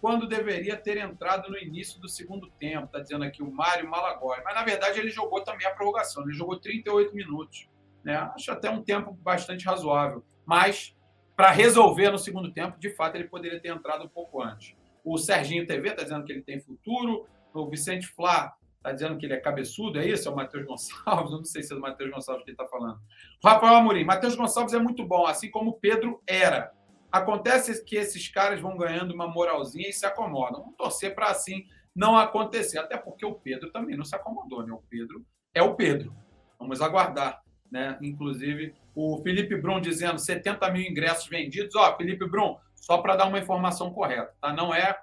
quando 0.00 0.28
deveria 0.28 0.76
ter 0.76 0.98
entrado 0.98 1.50
no 1.50 1.58
início 1.58 2.00
do 2.00 2.08
segundo 2.08 2.50
tempo, 2.60 2.86
está 2.86 3.00
dizendo 3.00 3.24
aqui 3.24 3.42
o 3.42 3.50
Mário 3.50 3.88
Malagói. 3.88 4.40
Mas, 4.44 4.54
na 4.54 4.62
verdade, 4.62 5.00
ele 5.00 5.10
jogou 5.10 5.42
também 5.42 5.66
a 5.66 5.70
prorrogação, 5.70 6.22
ele 6.22 6.32
jogou 6.32 6.58
38 6.58 7.14
minutos. 7.14 7.68
Né? 8.04 8.14
Acho 8.14 8.52
até 8.52 8.70
um 8.70 8.82
tempo 8.82 9.12
bastante 9.12 9.64
razoável. 9.64 10.22
Mas, 10.44 10.94
para 11.34 11.50
resolver 11.50 12.10
no 12.10 12.18
segundo 12.18 12.52
tempo, 12.52 12.78
de 12.78 12.90
fato, 12.90 13.16
ele 13.16 13.24
poderia 13.24 13.58
ter 13.58 13.68
entrado 13.68 14.04
um 14.04 14.08
pouco 14.08 14.42
antes. 14.42 14.76
O 15.02 15.16
Serginho 15.18 15.66
TV 15.66 15.88
está 15.88 16.02
dizendo 16.02 16.24
que 16.24 16.32
ele 16.32 16.42
tem 16.42 16.60
futuro. 16.60 17.26
O 17.54 17.68
Vicente 17.68 18.06
Flá 18.06 18.54
está 18.86 18.92
dizendo 18.92 19.18
que 19.18 19.26
ele 19.26 19.34
é 19.34 19.40
cabeçudo, 19.40 19.98
é 19.98 20.06
isso? 20.06 20.28
É 20.28 20.32
o 20.32 20.36
Matheus 20.36 20.64
Gonçalves? 20.64 21.32
Eu 21.32 21.38
não 21.38 21.44
sei 21.44 21.62
se 21.62 21.72
é 21.72 21.76
o 21.76 21.80
Matheus 21.80 22.10
Gonçalves 22.10 22.44
que 22.44 22.50
ele 22.50 22.54
está 22.54 22.68
falando. 22.68 23.00
Rafael 23.42 23.74
Amorim. 23.74 24.04
Matheus 24.04 24.36
Gonçalves 24.36 24.74
é 24.74 24.78
muito 24.78 25.04
bom, 25.04 25.26
assim 25.26 25.50
como 25.50 25.78
Pedro 25.80 26.22
era. 26.26 26.72
Acontece 27.10 27.84
que 27.84 27.96
esses 27.96 28.28
caras 28.28 28.60
vão 28.60 28.76
ganhando 28.76 29.12
uma 29.12 29.26
moralzinha 29.26 29.88
e 29.88 29.92
se 29.92 30.06
acomodam. 30.06 30.60
Vamos 30.60 30.76
torcer 30.76 31.14
para 31.14 31.26
assim 31.30 31.66
não 31.94 32.16
acontecer. 32.16 32.78
Até 32.78 32.96
porque 32.96 33.26
o 33.26 33.34
Pedro 33.34 33.70
também 33.70 33.96
não 33.96 34.04
se 34.04 34.14
acomodou, 34.14 34.64
né? 34.64 34.72
O 34.72 34.82
Pedro 34.88 35.24
é 35.52 35.62
o 35.62 35.74
Pedro. 35.74 36.14
Vamos 36.58 36.80
aguardar. 36.80 37.42
Né? 37.70 37.98
Inclusive, 38.00 38.74
o 38.94 39.20
Felipe 39.22 39.56
Brum 39.56 39.80
dizendo 39.80 40.18
70 40.18 40.70
mil 40.70 40.82
ingressos 40.82 41.26
vendidos. 41.26 41.74
Ó, 41.74 41.96
Felipe 41.96 42.28
Brum, 42.28 42.56
só 42.74 42.98
para 42.98 43.16
dar 43.16 43.26
uma 43.26 43.38
informação 43.38 43.92
correta, 43.92 44.32
tá? 44.40 44.52
Não 44.52 44.72
é. 44.72 44.96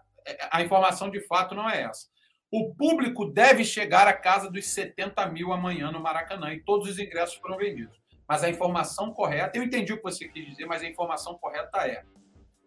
A 0.50 0.62
informação 0.62 1.10
de 1.10 1.20
fato 1.28 1.54
não 1.54 1.70
é 1.70 1.82
essa. 1.82 2.13
O 2.56 2.72
público 2.72 3.26
deve 3.26 3.66
chegar 3.66 4.08
à 4.08 4.14
casa 4.14 4.48
dos 4.48 4.68
70 4.68 5.26
mil 5.26 5.52
amanhã 5.52 5.92
no 5.92 6.00
Maracanã 6.00 6.54
e 6.54 6.60
todos 6.60 6.88
os 6.88 7.00
ingressos 7.00 7.34
foram 7.38 7.58
vendidos. 7.58 8.00
Mas 8.28 8.44
a 8.44 8.50
informação 8.50 9.12
correta, 9.12 9.58
eu 9.58 9.64
entendi 9.64 9.92
o 9.92 9.98
que 9.98 10.04
você 10.04 10.28
quis 10.28 10.46
dizer, 10.46 10.68
mas 10.68 10.84
a 10.84 10.88
informação 10.88 11.34
correta 11.34 11.80
é 11.88 12.04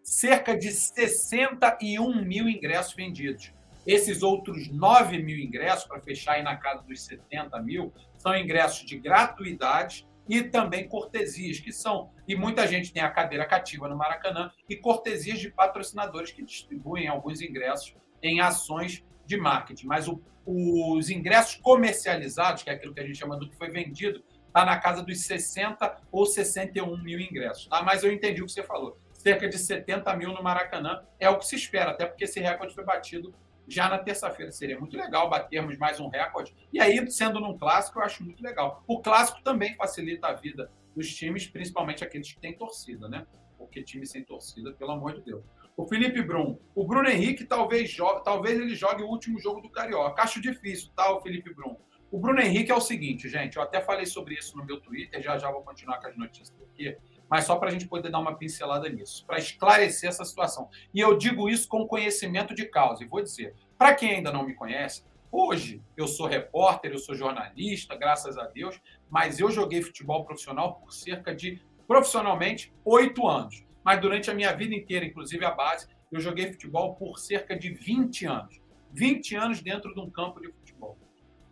cerca 0.03 0.57
de 0.57 0.71
61 0.71 2.21
mil 2.21 2.49
ingressos 2.49 2.95
vendidos. 2.95 3.53
Esses 3.85 4.23
outros 4.23 4.67
9 4.67 5.23
mil 5.23 5.39
ingressos, 5.39 5.85
para 5.85 6.01
fechar 6.01 6.33
aí 6.33 6.43
na 6.43 6.57
casa 6.57 6.83
dos 6.83 7.05
70 7.05 7.57
mil, 7.61 7.93
são 8.17 8.35
ingressos 8.35 8.85
de 8.85 8.97
gratuidade 8.99 10.05
e 10.27 10.43
também 10.43 10.85
cortesias, 10.85 11.61
que 11.61 11.71
são, 11.71 12.11
e 12.27 12.35
muita 12.35 12.67
gente 12.67 12.91
tem 12.91 13.01
a 13.01 13.09
cadeira 13.09 13.45
cativa 13.45 13.87
no 13.87 13.95
Maracanã, 13.95 14.51
e 14.67 14.75
cortesias 14.75 15.39
de 15.39 15.49
patrocinadores 15.49 16.31
que 16.31 16.43
distribuem 16.43 17.07
alguns 17.07 17.41
ingressos 17.41 17.95
em 18.21 18.41
ações 18.41 19.06
de 19.27 19.37
marketing. 19.37 19.85
Mas 19.85 20.07
o, 20.07 20.21
os 20.45 21.09
ingressos 21.09 21.55
comercializados, 21.55 22.63
que 22.63 22.69
é 22.69 22.73
aquilo 22.73 22.93
que 22.93 23.01
a 23.01 23.05
gente 23.05 23.17
chama 23.17 23.37
do 23.37 23.49
que 23.49 23.55
foi 23.55 23.69
vendido, 23.69 24.23
está 24.47 24.65
na 24.65 24.77
casa 24.77 25.03
dos 25.03 25.19
60 25.21 26.01
ou 26.11 26.25
61 26.25 27.03
mil 27.03 27.19
ingressos. 27.19 27.67
Tá? 27.67 27.83
Mas 27.83 28.03
eu 28.03 28.11
entendi 28.11 28.41
o 28.41 28.45
que 28.45 28.51
você 28.51 28.63
falou. 28.63 28.97
Cerca 29.13 29.47
de 29.47 29.57
70 29.57 30.15
mil 30.15 30.31
no 30.31 30.41
Maracanã 30.41 31.03
é 31.19 31.29
o 31.29 31.37
que 31.37 31.45
se 31.45 31.55
espera, 31.55 31.91
até 31.91 32.05
porque 32.05 32.23
esse 32.23 32.39
recorde 32.39 32.73
foi 32.73 32.85
batido 32.85 33.33
já 33.67 33.89
na 33.89 33.97
terça-feira. 33.97 34.51
Seria 34.51 34.79
muito 34.79 34.95
legal 34.95 35.29
batermos 35.29 35.77
mais 35.77 35.99
um 35.99 36.07
recorde. 36.07 36.55
E 36.71 36.79
aí, 36.79 37.05
sendo 37.11 37.39
num 37.39 37.57
clássico, 37.57 37.99
eu 37.99 38.03
acho 38.03 38.23
muito 38.23 38.41
legal. 38.41 38.83
O 38.87 39.01
clássico 39.01 39.41
também 39.43 39.75
facilita 39.75 40.27
a 40.27 40.33
vida 40.33 40.71
dos 40.95 41.13
times, 41.13 41.45
principalmente 41.45 42.03
aqueles 42.03 42.31
que 42.31 42.39
têm 42.39 42.53
torcida, 42.53 43.09
né? 43.09 43.27
Porque 43.57 43.83
time 43.83 44.05
sem 44.05 44.23
torcida, 44.23 44.73
pelo 44.73 44.91
amor 44.91 45.13
de 45.13 45.21
Deus. 45.21 45.43
O 45.75 45.85
Felipe 45.85 46.21
Brum. 46.21 46.57
O 46.73 46.85
Bruno 46.85 47.09
Henrique 47.09 47.45
talvez 47.45 47.89
jogue, 47.89 48.23
talvez 48.23 48.59
ele 48.59 48.75
jogue 48.75 49.03
o 49.03 49.07
último 49.07 49.39
jogo 49.39 49.61
do 49.61 49.69
Carioca. 49.69 50.21
Acho 50.21 50.41
difícil, 50.41 50.91
tá, 50.95 51.11
o 51.11 51.21
Felipe 51.21 51.53
Brum? 51.53 51.75
O 52.09 52.19
Bruno 52.19 52.39
Henrique 52.39 52.71
é 52.71 52.75
o 52.75 52.79
seguinte, 52.79 53.27
gente, 53.27 53.57
eu 53.57 53.61
até 53.61 53.81
falei 53.81 54.05
sobre 54.05 54.35
isso 54.35 54.55
no 54.55 54.65
meu 54.65 54.79
Twitter, 54.79 55.21
já 55.21 55.37
já 55.37 55.51
vou 55.51 55.61
continuar 55.61 55.99
com 55.99 56.07
as 56.07 56.15
notícias 56.15 56.57
aqui, 56.61 56.95
mas 57.29 57.43
só 57.43 57.57
para 57.57 57.67
a 57.67 57.71
gente 57.71 57.85
poder 57.85 58.09
dar 58.09 58.19
uma 58.19 58.37
pincelada 58.37 58.87
nisso, 58.87 59.25
para 59.25 59.37
esclarecer 59.37 60.07
essa 60.07 60.23
situação. 60.23 60.69
E 60.93 61.01
eu 61.01 61.17
digo 61.17 61.49
isso 61.49 61.67
com 61.67 61.85
conhecimento 61.85 62.55
de 62.55 62.65
causa, 62.65 63.03
e 63.03 63.07
vou 63.07 63.21
dizer, 63.21 63.53
para 63.77 63.93
quem 63.93 64.11
ainda 64.11 64.31
não 64.31 64.45
me 64.45 64.55
conhece, 64.55 65.03
hoje 65.29 65.81
eu 65.97 66.07
sou 66.07 66.27
repórter, 66.27 66.93
eu 66.93 66.97
sou 66.97 67.13
jornalista, 67.13 67.93
graças 67.93 68.37
a 68.37 68.45
Deus, 68.45 68.79
mas 69.09 69.41
eu 69.41 69.51
joguei 69.51 69.81
futebol 69.81 70.23
profissional 70.23 70.75
por 70.75 70.93
cerca 70.93 71.35
de, 71.35 71.61
profissionalmente, 71.87 72.73
oito 72.83 73.27
anos. 73.27 73.65
Mas 73.83 74.01
durante 74.01 74.29
a 74.29 74.33
minha 74.33 74.53
vida 74.53 74.75
inteira, 74.75 75.05
inclusive 75.05 75.43
a 75.45 75.51
base, 75.51 75.87
eu 76.11 76.19
joguei 76.19 76.51
futebol 76.51 76.95
por 76.95 77.17
cerca 77.17 77.57
de 77.57 77.69
20 77.69 78.25
anos. 78.25 78.61
20 78.91 79.35
anos 79.35 79.61
dentro 79.61 79.93
de 79.93 79.99
um 79.99 80.09
campo 80.09 80.41
de 80.41 80.47
futebol. 80.51 80.97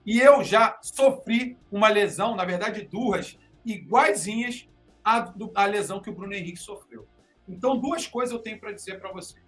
E 0.06 0.20
eu 0.20 0.44
já 0.44 0.78
sofri 0.82 1.58
uma 1.72 1.88
lesão, 1.88 2.36
na 2.36 2.46
verdade, 2.46 2.88
duas, 2.90 3.38
iguaizinhas 3.66 4.68
à, 5.04 5.34
à 5.56 5.66
lesão 5.66 6.02
que 6.02 6.10
o 6.10 6.14
Bruno 6.14 6.34
Henrique 6.34 6.60
sofreu. 6.60 7.08
Então, 7.48 7.80
duas 7.80 8.06
coisas 8.08 8.34
eu 8.34 8.40
tenho 8.40 8.60
para 8.60 8.72
dizer 8.72 9.00
para 9.00 9.12
você. 9.12 9.40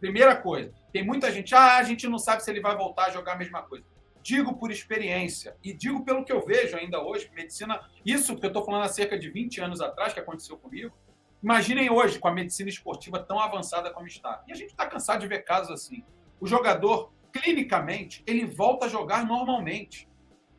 Primeira 0.00 0.34
coisa, 0.34 0.72
tem 0.92 1.04
muita 1.04 1.30
gente, 1.30 1.54
ah, 1.54 1.76
a 1.76 1.82
gente 1.82 2.08
não 2.08 2.18
sabe 2.18 2.42
se 2.42 2.50
ele 2.50 2.60
vai 2.60 2.76
voltar 2.76 3.06
a 3.06 3.10
jogar 3.10 3.34
a 3.34 3.38
mesma 3.38 3.62
coisa. 3.62 3.84
Digo 4.22 4.54
por 4.54 4.70
experiência 4.70 5.56
e 5.62 5.72
digo 5.72 6.04
pelo 6.04 6.24
que 6.24 6.32
eu 6.32 6.44
vejo 6.44 6.76
ainda 6.76 7.02
hoje, 7.02 7.30
medicina, 7.34 7.80
isso 8.04 8.36
que 8.36 8.44
eu 8.44 8.48
estou 8.48 8.64
falando 8.64 8.84
há 8.84 8.88
cerca 8.88 9.18
de 9.18 9.30
20 9.30 9.60
anos 9.60 9.80
atrás, 9.80 10.12
que 10.12 10.20
aconteceu 10.20 10.58
comigo. 10.58 10.94
Imaginem 11.42 11.90
hoje 11.90 12.18
com 12.18 12.28
a 12.28 12.32
medicina 12.32 12.68
esportiva 12.68 13.18
tão 13.18 13.40
avançada 13.40 13.90
como 13.90 14.06
está. 14.06 14.42
E 14.46 14.52
a 14.52 14.54
gente 14.54 14.70
está 14.70 14.86
cansado 14.86 15.20
de 15.20 15.26
ver 15.26 15.42
casos 15.42 15.70
assim. 15.70 16.04
O 16.38 16.46
jogador 16.46 17.12
clinicamente, 17.32 18.22
ele 18.26 18.44
volta 18.44 18.86
a 18.86 18.88
jogar 18.88 19.24
normalmente. 19.24 20.08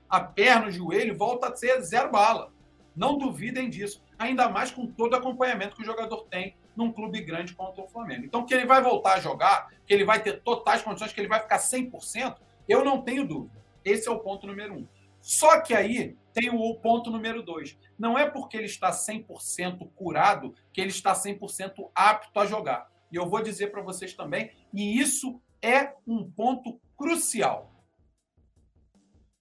A 0.10 0.20
perna, 0.20 0.68
o 0.68 0.72
joelho 0.72 1.16
volta 1.16 1.50
a 1.50 1.56
ser 1.56 1.82
zero 1.82 2.12
bala. 2.12 2.52
Não 2.96 3.18
duvidem 3.18 3.70
disso. 3.70 4.04
Ainda 4.18 4.50
mais 4.50 4.72
com 4.72 4.88
todo 4.88 5.14
o 5.14 5.16
acompanhamento 5.16 5.76
que 5.76 5.84
o 5.84 5.86
jogador 5.86 6.26
tem 6.26 6.56
num 6.76 6.92
clube 6.92 7.22
grande 7.22 7.54
contra 7.54 7.84
o 7.84 7.88
Flamengo. 7.88 8.26
Então, 8.26 8.46
que 8.46 8.54
ele 8.54 8.66
vai 8.66 8.82
voltar 8.82 9.16
a 9.16 9.20
jogar, 9.20 9.70
que 9.86 9.94
ele 9.94 10.06
vai 10.06 10.22
ter 10.22 10.42
totais 10.42 10.82
condições, 10.82 11.14
que 11.14 11.20
ele 11.20 11.28
vai 11.28 11.40
ficar 11.40 11.60
100%, 11.60 12.38
eu 12.72 12.84
não 12.84 13.02
tenho 13.02 13.28
dúvida. 13.28 13.62
Esse 13.84 14.08
é 14.08 14.12
o 14.12 14.20
ponto 14.20 14.48
número 14.48 14.74
um. 14.74 14.88
Só 15.20 15.62
que 15.62 15.74
aí 15.74 16.18
tem 16.34 16.50
o 16.50 16.76
ponto 16.76 17.12
número 17.12 17.44
dois. 17.44 17.78
Não 17.98 18.18
é 18.18 18.30
porque 18.30 18.58
ele 18.58 18.66
está 18.66 18.92
100% 18.92 19.92
curado 19.94 20.56
que 20.74 20.82
ele 20.82 20.90
está 20.90 21.14
100% 21.14 21.92
apto 21.94 22.40
a 22.40 22.46
jogar. 22.46 22.90
E 23.12 23.16
eu 23.16 23.30
vou 23.30 23.44
dizer 23.44 23.72
para 23.72 23.82
vocês 23.82 24.14
também, 24.14 24.52
e 24.74 25.00
isso 25.00 25.42
é 25.62 25.94
um 26.08 26.30
ponto 26.32 26.80
crucial. 26.98 27.72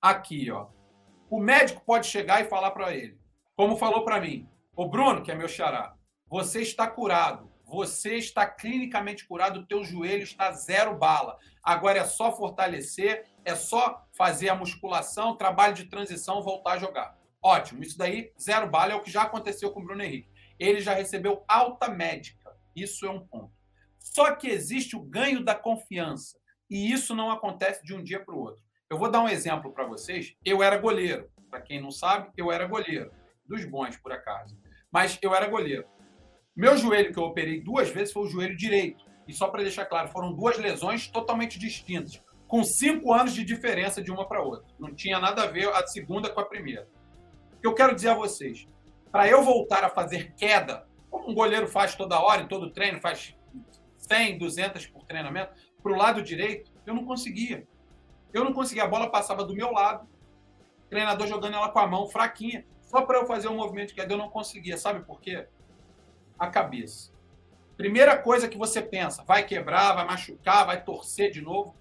Aqui, 0.03 0.51
ó. 0.51 0.69
O 1.31 1.38
médico 1.38 1.83
pode 1.85 2.07
chegar 2.07 2.40
e 2.40 2.49
falar 2.49 2.73
para 2.73 2.95
ele, 2.95 3.16
como 3.55 3.77
falou 3.77 4.05
para 4.05 4.21
mim, 4.21 4.49
o 4.75 4.88
Bruno, 4.88 5.23
que 5.23 5.31
é 5.31 5.35
meu 5.35 5.47
xará, 5.47 5.95
você 6.27 6.61
está 6.61 6.88
curado, 6.88 7.50
você 7.70 8.16
está 8.16 8.44
clinicamente 8.46 9.24
curado, 9.24 9.61
o 9.61 9.66
teu 9.66 9.85
joelho 9.85 10.24
está 10.24 10.50
zero 10.50 10.96
bala. 10.96 11.38
Agora 11.62 12.00
é 12.00 12.04
só 12.04 12.37
fortalecer, 12.37 13.26
é 13.44 13.54
só 13.54 14.04
fazer 14.12 14.48
a 14.48 14.56
musculação, 14.56 15.37
trabalho 15.37 15.72
de 15.72 15.85
transição, 15.85 16.42
voltar 16.42 16.72
a 16.72 16.78
jogar. 16.78 17.16
Ótimo, 17.40 17.85
isso 17.85 17.96
daí, 17.96 18.33
zero 18.38 18.68
bala, 18.68 18.92
é 18.92 18.96
o 18.96 19.02
que 19.02 19.11
já 19.11 19.22
aconteceu 19.22 19.70
com 19.70 19.80
o 19.80 19.85
Bruno 19.85 20.02
Henrique. 20.02 20.28
Ele 20.59 20.80
já 20.80 20.94
recebeu 20.94 21.44
alta 21.46 21.88
médica. 21.88 22.52
Isso 22.74 23.06
é 23.06 23.11
um 23.11 23.24
ponto. 23.24 23.52
Só 24.00 24.35
que 24.35 24.48
existe 24.48 24.96
o 24.96 25.00
ganho 25.00 25.44
da 25.44 25.54
confiança. 25.54 26.40
E 26.68 26.92
isso 26.92 27.14
não 27.14 27.30
acontece 27.30 27.85
de 27.85 27.94
um 27.94 28.02
dia 28.02 28.22
para 28.24 28.35
o 28.35 28.40
outro. 28.40 28.62
Eu 28.90 28.98
vou 28.98 29.09
dar 29.09 29.22
um 29.22 29.28
exemplo 29.28 29.72
para 29.72 29.87
vocês. 29.87 30.35
Eu 30.44 30.61
era 30.61 30.76
goleiro. 30.76 31.30
Para 31.48 31.61
quem 31.61 31.80
não 31.80 31.92
sabe, 31.92 32.30
eu 32.37 32.50
era 32.50 32.66
goleiro. 32.66 33.12
Dos 33.46 33.64
bons, 33.64 33.96
por 33.96 34.12
acaso. 34.12 34.59
Mas 34.90 35.16
eu 35.22 35.33
era 35.35 35.46
goleiro. 35.46 35.87
Meu 36.57 36.77
joelho 36.77 37.13
que 37.13 37.19
eu 37.19 37.25
operei 37.25 37.61
duas 37.61 37.91
vezes 37.91 38.13
foi 38.13 38.25
o 38.25 38.29
joelho 38.29 38.57
direito. 38.57 39.05
E 39.27 39.33
só 39.33 39.49
para 39.49 39.63
deixar 39.63 39.87
claro, 39.87 40.09
foram 40.09 40.33
duas 40.33 40.59
lesões 40.59 41.07
totalmente 41.07 41.59
distintas, 41.59 42.21
com 42.49 42.65
cinco 42.65 43.13
anos 43.13 43.33
de 43.33 43.45
diferença 43.45 44.03
de 44.03 44.11
uma 44.11 44.27
para 44.27 44.43
outra. 44.43 44.67
Não 44.79 44.93
tinha 44.93 45.21
nada 45.21 45.45
a 45.45 45.47
ver 45.47 45.69
a 45.69 45.87
segunda 45.87 46.29
com 46.29 46.41
a 46.41 46.45
primeira. 46.45 46.89
O 47.53 47.61
que 47.61 47.67
eu 47.67 47.75
quero 47.75 47.95
dizer 47.95 48.09
a 48.09 48.15
vocês, 48.15 48.67
para 49.13 49.29
eu 49.29 49.43
voltar 49.43 49.85
a 49.85 49.89
fazer 49.89 50.35
queda, 50.35 50.87
como 51.09 51.31
um 51.31 51.35
goleiro 51.35 51.69
faz 51.69 51.95
toda 51.95 52.21
hora, 52.21 52.43
em 52.43 52.49
todo 52.49 52.73
treino, 52.73 53.01
faz 53.01 53.37
100, 53.99 54.39
200 54.39 54.87
por 54.89 55.05
treinamento, 55.05 55.53
para 55.81 55.93
o 55.93 55.97
lado 55.97 56.23
direito, 56.23 56.73
eu 56.85 56.95
não 56.95 57.05
conseguia. 57.05 57.67
Eu 58.33 58.45
não 58.45 58.53
conseguia. 58.53 58.85
A 58.85 58.89
bola 58.89 59.09
passava 59.09 59.45
do 59.45 59.55
meu 59.55 59.71
lado, 59.71 60.09
treinador 60.89 61.29
jogando 61.29 61.55
ela 61.55 61.69
com 61.69 61.79
a 61.79 61.87
mão 61.87 62.09
fraquinha, 62.09 62.65
só 62.83 63.03
para 63.03 63.19
eu 63.19 63.27
fazer 63.27 63.49
um 63.49 63.57
movimento 63.57 63.95
que 63.95 64.01
eu 64.01 64.19
não 64.19 64.29
conseguia. 64.29 64.77
Sabe 64.77 65.05
por 65.05 65.21
quê? 65.21 65.47
A 66.40 66.48
cabeça. 66.48 67.12
Primeira 67.76 68.16
coisa 68.18 68.48
que 68.48 68.59
você 68.59 68.83
pensa, 68.83 69.22
vai 69.22 69.46
quebrar, 69.46 69.94
vai 69.94 70.07
machucar, 70.07 70.66
vai 70.66 70.83
torcer 70.83 71.31
de 71.31 71.40
novo. 71.40 71.76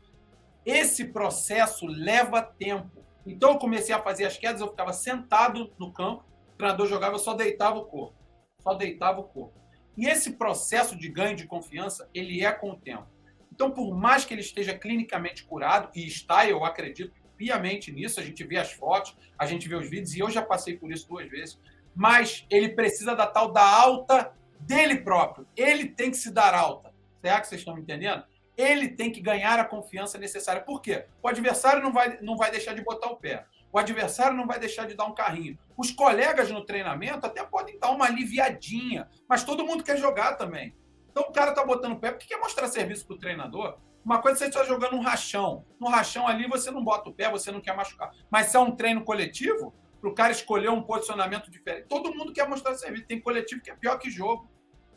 Esse 0.65 1.05
processo 1.05 1.87
leva 1.87 2.41
tempo. 2.41 3.03
Então 3.25 3.51
eu 3.51 3.57
comecei 3.57 3.95
a 3.95 4.01
fazer 4.01 4.25
as 4.25 4.37
quedas, 4.37 4.61
eu 4.61 4.67
ficava 4.67 4.93
sentado 4.93 5.73
no 5.79 5.91
campo, 5.91 6.25
o 6.53 6.57
treinador 6.57 6.87
jogava, 6.87 7.15
eu 7.15 7.19
só 7.19 7.33
deitava 7.33 7.79
o 7.79 7.85
corpo. 7.85 8.15
Só 8.61 8.73
deitava 8.73 9.21
o 9.21 9.23
corpo. 9.23 9.59
E 9.97 10.07
esse 10.07 10.33
processo 10.33 10.95
de 10.95 11.09
ganho 11.09 11.35
de 11.35 11.47
confiança, 11.47 12.09
ele 12.13 12.45
é 12.45 12.51
com 12.51 12.71
o 12.71 12.77
tempo. 12.77 13.07
Então, 13.51 13.71
por 13.71 13.93
mais 13.95 14.23
que 14.23 14.33
ele 14.33 14.41
esteja 14.41 14.77
clinicamente 14.77 15.43
curado, 15.43 15.89
e 15.93 16.05
está, 16.05 16.47
eu 16.47 16.63
acredito 16.63 17.13
piamente 17.35 17.91
nisso, 17.91 18.19
a 18.19 18.23
gente 18.23 18.43
vê 18.43 18.57
as 18.57 18.71
fotos, 18.71 19.17
a 19.37 19.45
gente 19.45 19.67
vê 19.67 19.75
os 19.75 19.89
vídeos, 19.89 20.15
e 20.15 20.19
eu 20.19 20.29
já 20.29 20.41
passei 20.41 20.77
por 20.77 20.91
isso 20.91 21.07
duas 21.07 21.29
vezes, 21.29 21.59
mas 21.93 22.45
ele 22.49 22.69
precisa 22.69 23.15
da 23.15 23.27
tal 23.27 23.51
da 23.51 23.61
alta 23.61 24.33
dele 24.59 24.97
próprio. 24.97 25.47
Ele 25.55 25.87
tem 25.87 26.11
que 26.11 26.17
se 26.17 26.31
dar 26.31 26.53
alta. 26.53 26.93
Será 27.21 27.41
que 27.41 27.47
vocês 27.47 27.61
estão 27.61 27.75
me 27.75 27.81
entendendo? 27.81 28.23
Ele 28.57 28.89
tem 28.89 29.11
que 29.11 29.21
ganhar 29.21 29.59
a 29.59 29.65
confiança 29.65 30.17
necessária. 30.17 30.61
Por 30.61 30.81
quê? 30.81 31.05
O 31.23 31.27
adversário 31.27 31.81
não 31.81 31.93
vai, 31.93 32.19
não 32.21 32.35
vai 32.35 32.51
deixar 32.51 32.73
de 32.73 32.83
botar 32.83 33.07
o 33.07 33.17
pé. 33.17 33.45
O 33.71 33.77
adversário 33.77 34.35
não 34.35 34.47
vai 34.47 34.59
deixar 34.59 34.87
de 34.87 34.95
dar 34.95 35.05
um 35.05 35.13
carrinho. 35.13 35.57
Os 35.77 35.91
colegas 35.91 36.51
no 36.51 36.65
treinamento 36.65 37.25
até 37.25 37.43
podem 37.43 37.77
dar 37.79 37.91
uma 37.91 38.05
aliviadinha, 38.05 39.07
mas 39.27 39.43
todo 39.43 39.65
mundo 39.65 39.83
quer 39.83 39.97
jogar 39.97 40.35
também. 40.35 40.75
Então 41.11 41.23
o 41.23 41.31
cara 41.31 41.53
tá 41.53 41.63
botando 41.63 41.93
o 41.93 41.99
pé 41.99 42.11
porque 42.11 42.27
quer 42.27 42.39
mostrar 42.39 42.67
serviço 42.67 43.05
pro 43.05 43.17
treinador. 43.17 43.77
Uma 44.03 44.21
coisa 44.21 44.37
é 44.37 44.39
você 44.39 44.45
está 44.45 44.63
jogando 44.63 44.95
um 44.95 45.01
rachão. 45.01 45.65
No 45.79 45.87
rachão 45.87 46.27
ali 46.27 46.47
você 46.47 46.71
não 46.71 46.83
bota 46.83 47.09
o 47.09 47.13
pé, 47.13 47.29
você 47.29 47.51
não 47.51 47.61
quer 47.61 47.75
machucar. 47.75 48.11
Mas 48.29 48.47
se 48.47 48.57
é 48.57 48.59
um 48.59 48.75
treino 48.75 49.03
coletivo, 49.03 49.73
para 49.99 50.09
o 50.09 50.13
cara 50.13 50.31
escolher 50.31 50.69
um 50.69 50.81
posicionamento 50.81 51.51
diferente. 51.51 51.87
Todo 51.87 52.13
mundo 52.13 52.33
quer 52.33 52.47
mostrar 52.47 52.75
serviço. 52.75 53.05
Tem 53.05 53.19
coletivo 53.19 53.61
que 53.61 53.69
é 53.69 53.75
pior 53.75 53.97
que 53.97 54.09
jogo. 54.09 54.49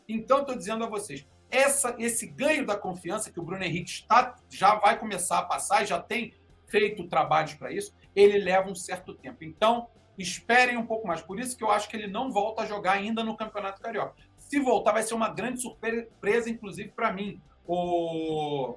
Então, 0.09 0.41
estou 0.41 0.57
dizendo 0.57 0.85
a 0.85 0.89
vocês, 0.89 1.27
essa, 1.51 1.95
esse 1.99 2.27
ganho 2.27 2.67
da 2.67 2.77
confiança 2.77 3.31
que 3.31 3.39
o 3.39 3.43
Bruno 3.43 3.63
Henrique 3.65 3.91
está, 3.91 4.37
já 4.49 4.75
vai 4.77 4.99
começar 4.99 5.39
a 5.39 5.43
passar, 5.43 5.85
já 5.85 6.01
tem 6.01 6.35
feito 6.67 7.07
trabalhos 7.09 7.55
para 7.55 7.71
isso, 7.71 7.95
ele 8.15 8.39
leva 8.39 8.71
um 8.71 8.75
certo 8.75 9.15
tempo. 9.15 9.45
Então, 9.45 9.89
esperem 10.19 10.77
um 10.77 10.87
pouco 10.87 11.07
mais. 11.07 11.21
Por 11.21 11.39
isso 11.39 11.57
que 11.57 11.65
eu 11.65 11.71
acho 11.71 11.89
que 11.89 11.97
ele 11.97 12.07
não 12.07 12.31
volta 12.31 12.63
a 12.63 12.67
jogar 12.67 12.93
ainda 12.93 13.23
no 13.23 13.37
Campeonato 13.37 13.81
Carioca. 13.81 14.15
Se 14.39 14.59
voltar, 14.61 14.93
vai 14.93 15.03
ser 15.03 15.15
uma 15.15 15.29
grande 15.29 15.61
surpresa, 15.61 16.49
inclusive, 16.49 16.91
para 16.91 17.13
mim. 17.13 17.41
O, 17.67 18.77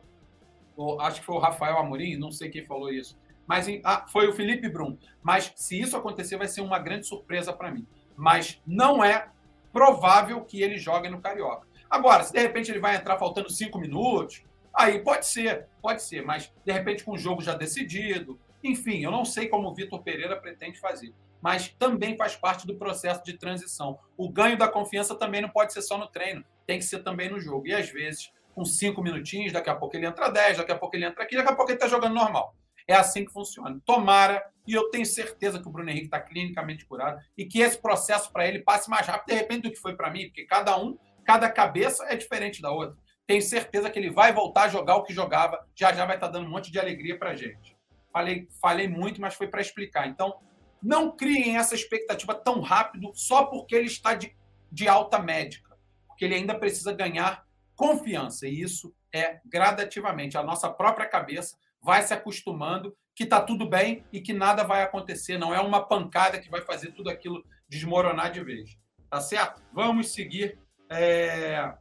o, 0.76 1.00
acho 1.02 1.20
que 1.20 1.26
foi 1.26 1.36
o 1.36 1.40
Rafael 1.40 1.78
Amorim, 1.78 2.18
não 2.18 2.32
sei 2.32 2.50
quem 2.50 2.66
falou 2.66 2.92
isso 2.92 3.18
mas 3.48 3.68
ah, 3.84 4.06
foi 4.08 4.28
o 4.28 4.34
Felipe 4.34 4.70
Brum. 4.70 4.98
Mas 5.22 5.52
se 5.56 5.80
isso 5.80 5.96
acontecer, 5.96 6.38
vai 6.38 6.48
ser 6.48 6.62
uma 6.62 6.80
grande 6.80 7.08
surpresa 7.08 7.54
para 7.54 7.72
mim. 7.72 7.88
Mas 8.16 8.62
não 8.66 9.04
é 9.04 9.30
provável 9.72 10.42
que 10.42 10.62
ele 10.62 10.78
jogue 10.78 11.10
no 11.10 11.22
Carioca. 11.22 11.68
Agora, 11.90 12.24
se 12.24 12.34
de 12.34 12.40
repente 12.40 12.72
ele 12.72 12.80
vai 12.80 12.96
entrar 12.96 13.18
faltando 13.18 13.50
cinco 13.50 13.78
minutos, 13.78 14.44
aí 14.74 15.00
pode 15.00 15.26
ser, 15.26 15.68
pode 15.82 16.02
ser, 16.02 16.26
mas 16.26 16.52
de 16.66 16.72
repente 16.72 17.04
com 17.04 17.12
o 17.12 17.18
jogo 17.18 17.42
já 17.42 17.54
decidido. 17.54 18.40
Enfim, 18.64 19.04
eu 19.04 19.12
não 19.12 19.24
sei 19.24 19.48
como 19.48 19.70
o 19.70 19.74
Vitor 19.74 20.02
Pereira 20.02 20.36
pretende 20.36 20.80
fazer, 20.80 21.14
mas 21.42 21.70
também 21.78 22.18
faz 22.18 22.36
parte 22.36 22.66
do 22.66 22.76
processo 22.76 23.24
de 23.24 23.38
transição. 23.38 24.00
O 24.18 24.30
ganho 24.30 24.58
da 24.58 24.68
confiança 24.68 25.14
também 25.14 25.42
não 25.42 25.50
pode 25.50 25.74
ser 25.74 25.82
só 25.82 25.98
no 25.98 26.08
treino, 26.08 26.44
tem 26.66 26.80
que 26.80 26.86
ser 26.86 27.04
também 27.04 27.30
no 27.30 27.40
jogo. 27.40 27.68
E 27.68 27.74
às 27.74 27.90
vezes, 27.90 28.32
com 28.54 28.66
cinco 28.66 29.04
minutinhos, 29.04 29.54
daqui 29.54 29.70
a 29.70 29.76
pouco 29.76 29.96
ele 29.96 30.08
entra 30.08 30.30
dez, 30.30 30.58
daqui 30.58 30.72
a 30.72 30.78
pouco 30.78 30.96
ele 30.96 31.06
entra 31.06 31.24
aqui, 31.24 31.36
daqui 31.36 31.52
a 31.52 31.56
pouco 31.56 31.70
ele 31.70 31.78
está 31.78 31.88
jogando 31.88 32.16
normal. 32.16 32.56
É 32.88 32.94
assim 32.94 33.26
que 33.26 33.32
funciona. 33.32 33.80
Tomara, 33.86 34.44
e 34.68 34.74
eu 34.74 34.90
tenho 34.90 35.06
certeza 35.06 35.60
que 35.60 35.68
o 35.68 35.72
Bruno 35.72 35.90
Henrique 35.90 36.06
está 36.06 36.20
clinicamente 36.20 36.86
curado 36.86 37.20
e 37.38 37.46
que 37.46 37.60
esse 37.60 37.78
processo 37.82 38.32
para 38.32 38.48
ele 38.48 38.60
passe 38.60 38.90
mais 38.90 39.08
rápido, 39.08 39.28
de 39.28 39.36
repente, 39.36 39.64
do 39.64 39.72
que 39.72 39.80
foi 39.80 39.96
para 39.96 40.12
mim, 40.12 40.28
porque 40.28 40.46
cada 40.46 40.78
um, 40.80 40.98
cada 41.24 41.50
cabeça 41.50 42.06
é 42.06 42.16
diferente 42.16 42.62
da 42.62 42.72
outra. 42.72 42.98
Tenho 43.28 43.42
certeza 43.42 43.90
que 43.90 43.98
ele 43.98 44.12
vai 44.12 44.32
voltar 44.32 44.64
a 44.64 44.70
jogar 44.70 44.98
o 44.98 45.04
que 45.04 45.14
jogava, 45.14 45.66
já 45.76 45.92
já 45.92 46.06
vai 46.06 46.16
estar 46.16 46.28
tá 46.28 46.34
dando 46.34 46.48
um 46.48 46.52
monte 46.52 46.72
de 46.72 46.80
alegria 46.80 47.18
para 47.18 47.36
gente. 47.36 47.76
Falei, 48.14 48.48
falei 48.62 48.88
muito, 48.88 49.20
mas 49.20 49.34
foi 49.34 49.48
para 49.48 49.62
explicar. 49.62 50.08
Então, 50.08 50.40
não 50.82 51.16
criem 51.16 51.58
essa 51.58 51.74
expectativa 51.74 52.36
tão 52.36 52.62
rápido 52.62 53.12
só 53.16 53.46
porque 53.46 53.76
ele 53.76 53.88
está 53.88 54.14
de, 54.14 54.36
de 54.72 54.88
alta 54.88 55.18
médica, 55.18 55.76
porque 56.08 56.24
ele 56.24 56.36
ainda 56.36 56.54
precisa 56.54 56.94
ganhar 56.94 57.44
confiança, 57.76 58.48
e 58.48 58.62
isso 58.62 58.96
é 59.14 59.40
gradativamente. 59.46 60.38
A 60.38 60.44
nossa 60.44 60.70
própria 60.70 61.08
cabeça 61.08 61.58
vai 61.86 62.02
se 62.02 62.14
acostumando 62.14 62.98
que 63.14 63.24
está 63.24 63.40
tudo 63.40 63.70
bem 63.70 64.04
e 64.12 64.20
que 64.20 64.34
nada 64.34 64.64
vai 64.64 64.82
acontecer. 64.82 65.38
Não 65.38 65.54
é 65.54 65.62
uma 65.62 65.86
pancada 65.86 66.40
que 66.40 66.50
vai 66.50 66.62
fazer 66.62 66.92
tudo 66.94 67.12
aquilo 67.12 67.46
desmoronar 67.70 68.32
de 68.32 68.44
vez. 68.44 68.76
Tá 69.08 69.22
certo? 69.22 69.62
Vamos 69.72 70.12
seguir. 70.12 70.58
É... 70.90 71.72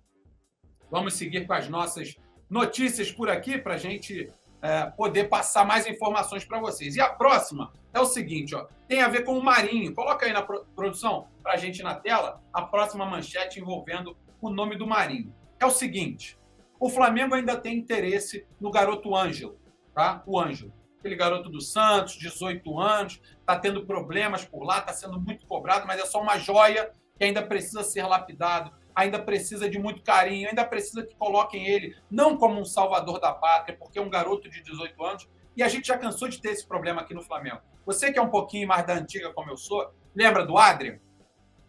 Vamos 0.91 1.15
seguir 1.15 1.47
com 1.47 1.55
as 1.55 1.69
nossas 1.71 2.17
notícias 2.51 3.11
por 3.11 3.31
aqui 3.31 3.57
para 3.57 3.75
a 3.75 3.79
gente 3.79 4.31
é, 4.63 4.87
poder 4.91 5.25
passar 5.25 5.65
mais 5.65 5.87
informações 5.87 6.45
para 6.45 6.61
vocês. 6.61 6.95
E 6.95 7.01
a 7.01 7.09
próxima 7.09 7.73
é 7.93 7.99
o 7.99 8.05
seguinte, 8.05 8.55
ó, 8.55 8.67
tem 8.87 9.01
a 9.01 9.09
ver 9.09 9.25
com 9.25 9.37
o 9.37 9.43
Marinho. 9.43 9.95
Coloca 9.95 10.27
aí 10.27 10.33
na 10.33 10.43
produção 10.43 11.27
para 11.43 11.55
a 11.55 11.57
gente 11.57 11.83
na 11.83 11.95
tela 11.95 12.43
a 12.53 12.63
próxima 12.63 13.07
manchete 13.07 13.59
envolvendo 13.59 14.17
o 14.41 14.51
nome 14.51 14.77
do 14.77 14.87
Marinho. 14.87 15.35
É 15.59 15.67
o 15.67 15.71
seguinte: 15.71 16.39
o 16.79 16.89
Flamengo 16.91 17.35
ainda 17.35 17.57
tem 17.57 17.77
interesse 17.77 18.47
no 18.61 18.71
garoto 18.71 19.17
Ângelo 19.17 19.64
tá? 19.95 20.23
O 20.27 20.39
Ângelo. 20.39 20.73
Aquele 20.99 21.17
garoto 21.17 21.51
do 21.51 21.61
Santos, 21.61 22.17
18 22.17 22.79
anos, 22.81 23.21
está 23.39 23.59
tendo 23.59 23.87
problemas 23.87 24.45
por 24.45 24.65
lá, 24.65 24.79
está 24.79 24.93
sendo 24.93 25.21
muito 25.21 25.47
cobrado, 25.47 25.87
mas 25.87 26.01
é 26.01 26.07
só 26.07 26.21
uma 26.21 26.39
joia 26.39 26.91
que 27.17 27.25
ainda 27.25 27.43
precisa 27.43 27.83
ser 27.85 28.05
lapidado, 28.05 28.73
ainda 28.95 29.19
precisa 29.19 29.69
de 29.69 29.79
muito 29.79 30.03
carinho, 30.03 30.49
ainda 30.49 30.65
precisa 30.65 31.05
que 31.05 31.15
coloquem 31.15 31.67
ele 31.67 31.97
não 32.11 32.37
como 32.37 32.61
um 32.61 32.65
salvador 32.65 33.21
da 33.21 33.33
pátria, 33.33 33.77
porque 33.79 33.99
é 33.99 34.03
um 34.03 34.09
garoto 34.09 34.49
de 34.49 34.63
18 34.63 35.05
anos, 35.05 35.29
e 35.57 35.63
a 35.63 35.69
gente 35.69 35.89
já 35.89 35.99
cansou 35.99 36.29
de 36.29 36.41
ter 36.41 36.51
esse 36.51 36.67
problema 36.67 37.03
aqui 37.03 37.15
no 37.15 37.23
Flamengo. 37.23 37.61
Você 37.85 38.13
que 38.13 38.19
é 38.19 38.23
um 38.23 38.31
pouquinho 38.31 38.67
mais 38.67 38.87
da 38.87 38.95
antiga 38.95 39.33
como 39.33 39.51
eu 39.51 39.57
sou, 39.57 39.93
lembra 40.15 40.45
do 40.45 40.57
Adrian? 40.57 40.99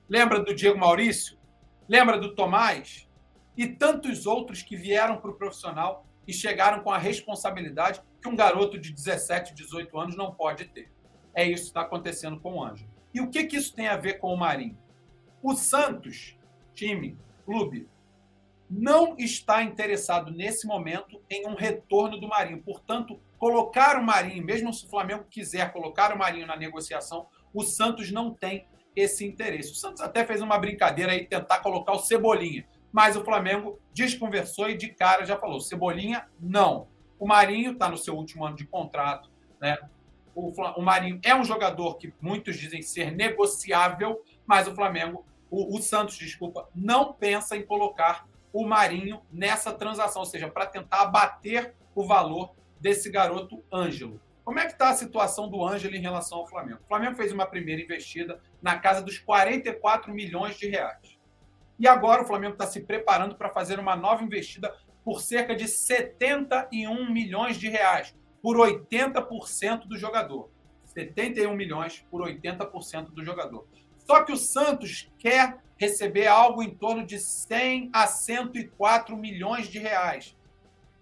Lembra 0.08 0.40
do 0.40 0.56
Diego 0.56 0.78
Maurício? 0.78 1.38
Lembra 1.90 2.18
do 2.18 2.34
Tomás? 2.34 3.08
E 3.58 3.68
tantos 3.68 4.26
outros 4.26 4.62
que 4.62 4.76
vieram 4.76 5.18
para 5.18 5.32
o 5.32 5.36
profissional 5.36 6.05
e 6.28 6.34
chegaram 6.34 6.82
com 6.82 6.92
a 6.92 6.98
responsabilidade 6.98 8.02
que 8.22 8.28
um 8.28 8.36
garoto 8.36 8.78
de 8.80 8.92
17, 8.92 9.54
18 9.54 10.00
anos 10.00 10.16
não 10.16 10.34
pode 10.34 10.66
ter. 10.66 10.92
É 11.34 11.44
isso 11.44 11.64
que 11.64 11.70
está 11.70 11.82
acontecendo 11.82 12.40
com 12.40 12.56
o 12.56 12.64
Anjo. 12.64 12.88
E 13.14 13.22
o 13.22 13.30
que, 13.30 13.46
que 13.46 13.58
isso 13.58 13.74
tem 13.74 13.88
a 13.88 13.98
ver 13.98 14.16
com 14.16 14.34
o 14.34 14.38
Marinho? 14.38 14.78
O 15.42 15.54
Santos, 15.54 16.38
time, 16.74 17.18
clube, 17.46 17.88
não 18.70 19.16
está 19.18 19.62
interessado 19.62 20.32
nesse 20.32 20.66
momento 20.66 21.22
em 21.30 21.48
um 21.48 21.56
retorno 21.56 22.20
do 22.20 22.28
Marinho. 22.28 22.64
Portanto, 22.64 23.20
colocar 23.38 23.98
o 23.98 24.04
Marinho, 24.04 24.44
mesmo 24.44 24.74
se 24.74 24.86
o 24.86 24.90
Flamengo 24.90 25.26
quiser 25.30 25.72
colocar 25.72 26.14
o 26.14 26.18
Marinho 26.18 26.48
na 26.48 26.56
negociação, 26.56 27.28
o 27.54 27.64
Santos 27.64 28.12
não 28.12 28.34
tem 28.34 28.68
esse 28.95 29.26
interesse. 29.26 29.72
O 29.72 29.76
Santos 29.76 30.02
até 30.02 30.26
fez 30.26 30.41
uma 30.41 30.58
brincadeira 30.58 31.12
aí, 31.12 31.26
tentar 31.26 31.60
colocar 31.60 31.93
o 31.93 31.99
Cebolinha, 31.99 32.66
mas 32.96 33.18
o 33.18 33.26
Flamengo 33.26 33.78
desconversou 33.91 34.70
e 34.70 34.78
de 34.78 34.88
cara 34.88 35.26
já 35.26 35.38
falou: 35.38 35.60
Cebolinha, 35.60 36.30
não. 36.39 36.88
O 37.20 37.28
Marinho 37.28 37.74
está 37.74 37.89
no 37.89 37.98
seu 37.98 38.16
último 38.16 38.46
ano 38.46 38.56
de 38.56 38.66
contrato. 38.66 39.30
Né? 39.60 39.78
O, 40.34 40.54
o, 40.80 40.82
Marinho 40.82 41.20
é 41.22 41.36
um 41.36 41.43
jogador 41.43 41.98
que 41.98 42.14
muitos 42.22 42.58
dizem 42.58 42.82
ser 42.82 43.12
negociável, 43.12 44.24
mas 44.46 44.66
o 44.66 44.74
Flamengo, 44.74 45.26
o, 45.52 45.78
o 45.78 45.82
Santos, 45.82 46.18
desculpa, 46.18 46.70
não 46.74 47.12
pensa 47.12 47.58
em 47.58 47.66
colocar 47.66 48.26
o 48.54 48.66
Marinho 48.66 49.22
nessa 49.30 49.74
transação, 49.74 50.22
ou 50.22 50.26
seja, 50.26 50.48
para 50.48 50.66
tentar 50.66 51.02
abater 51.02 51.76
o 51.93 52.08
valor 52.08 52.56
desse 52.80 53.10
garoto 53.10 53.62
Ângelo. 53.70 54.22
Como 54.46 54.58
é 54.58 54.66
que 54.68 54.72
está 54.72 54.88
a 54.88 54.93
situação 54.93 55.50
do 55.50 55.62
Ângelo 55.66 55.96
em 55.96 56.02
relação 56.02 56.38
ao 56.38 56.48
Flamengo? 56.48 56.80
O 56.86 56.88
Flamengo 56.88 57.18
fez 57.18 57.34
uma 57.34 57.46
primeira 57.46 57.82
investida 57.82 58.39
na 58.62 58.80
casa 58.80 59.02
dos 59.02 59.20
44 59.20 60.14
milhões 60.14 60.58
de 60.58 60.70
reais. 60.70 61.14
E 61.80 61.88
agora 61.88 62.23
o 62.23 62.26
Flamengo 62.26 62.53
está 62.53 62.65
se 62.65 62.82
preparando 62.82 63.36
para 63.36 63.49
fazer 63.49 63.80
uma 63.80 63.95
nova 63.95 64.23
investida 64.23 64.73
por 65.03 65.21
cerca 65.21 65.55
de 65.55 65.67
71 65.67 67.11
milhões 67.11 67.57
de 67.57 67.69
reais, 67.69 68.15
por 68.41 68.57
80% 68.57 69.88
do 69.88 69.97
jogador. 69.97 70.49
71 70.86 71.53
milhões 71.53 72.05
por 72.09 72.21
80% 72.21 73.11
do 73.11 73.23
jogador. 73.23 73.67
Só 73.97 74.23
que 74.23 74.32
o 74.32 74.38
Santos 74.38 75.11
quer 75.17 75.57
receber 75.78 76.28
algo 76.28 76.63
em 76.63 76.73
torno 76.73 77.05
de 77.05 77.19
100 77.19 77.89
a 77.93 78.07
104 78.07 79.17
milhões 79.17 79.67
de 79.67 79.78
reais. 79.78 80.36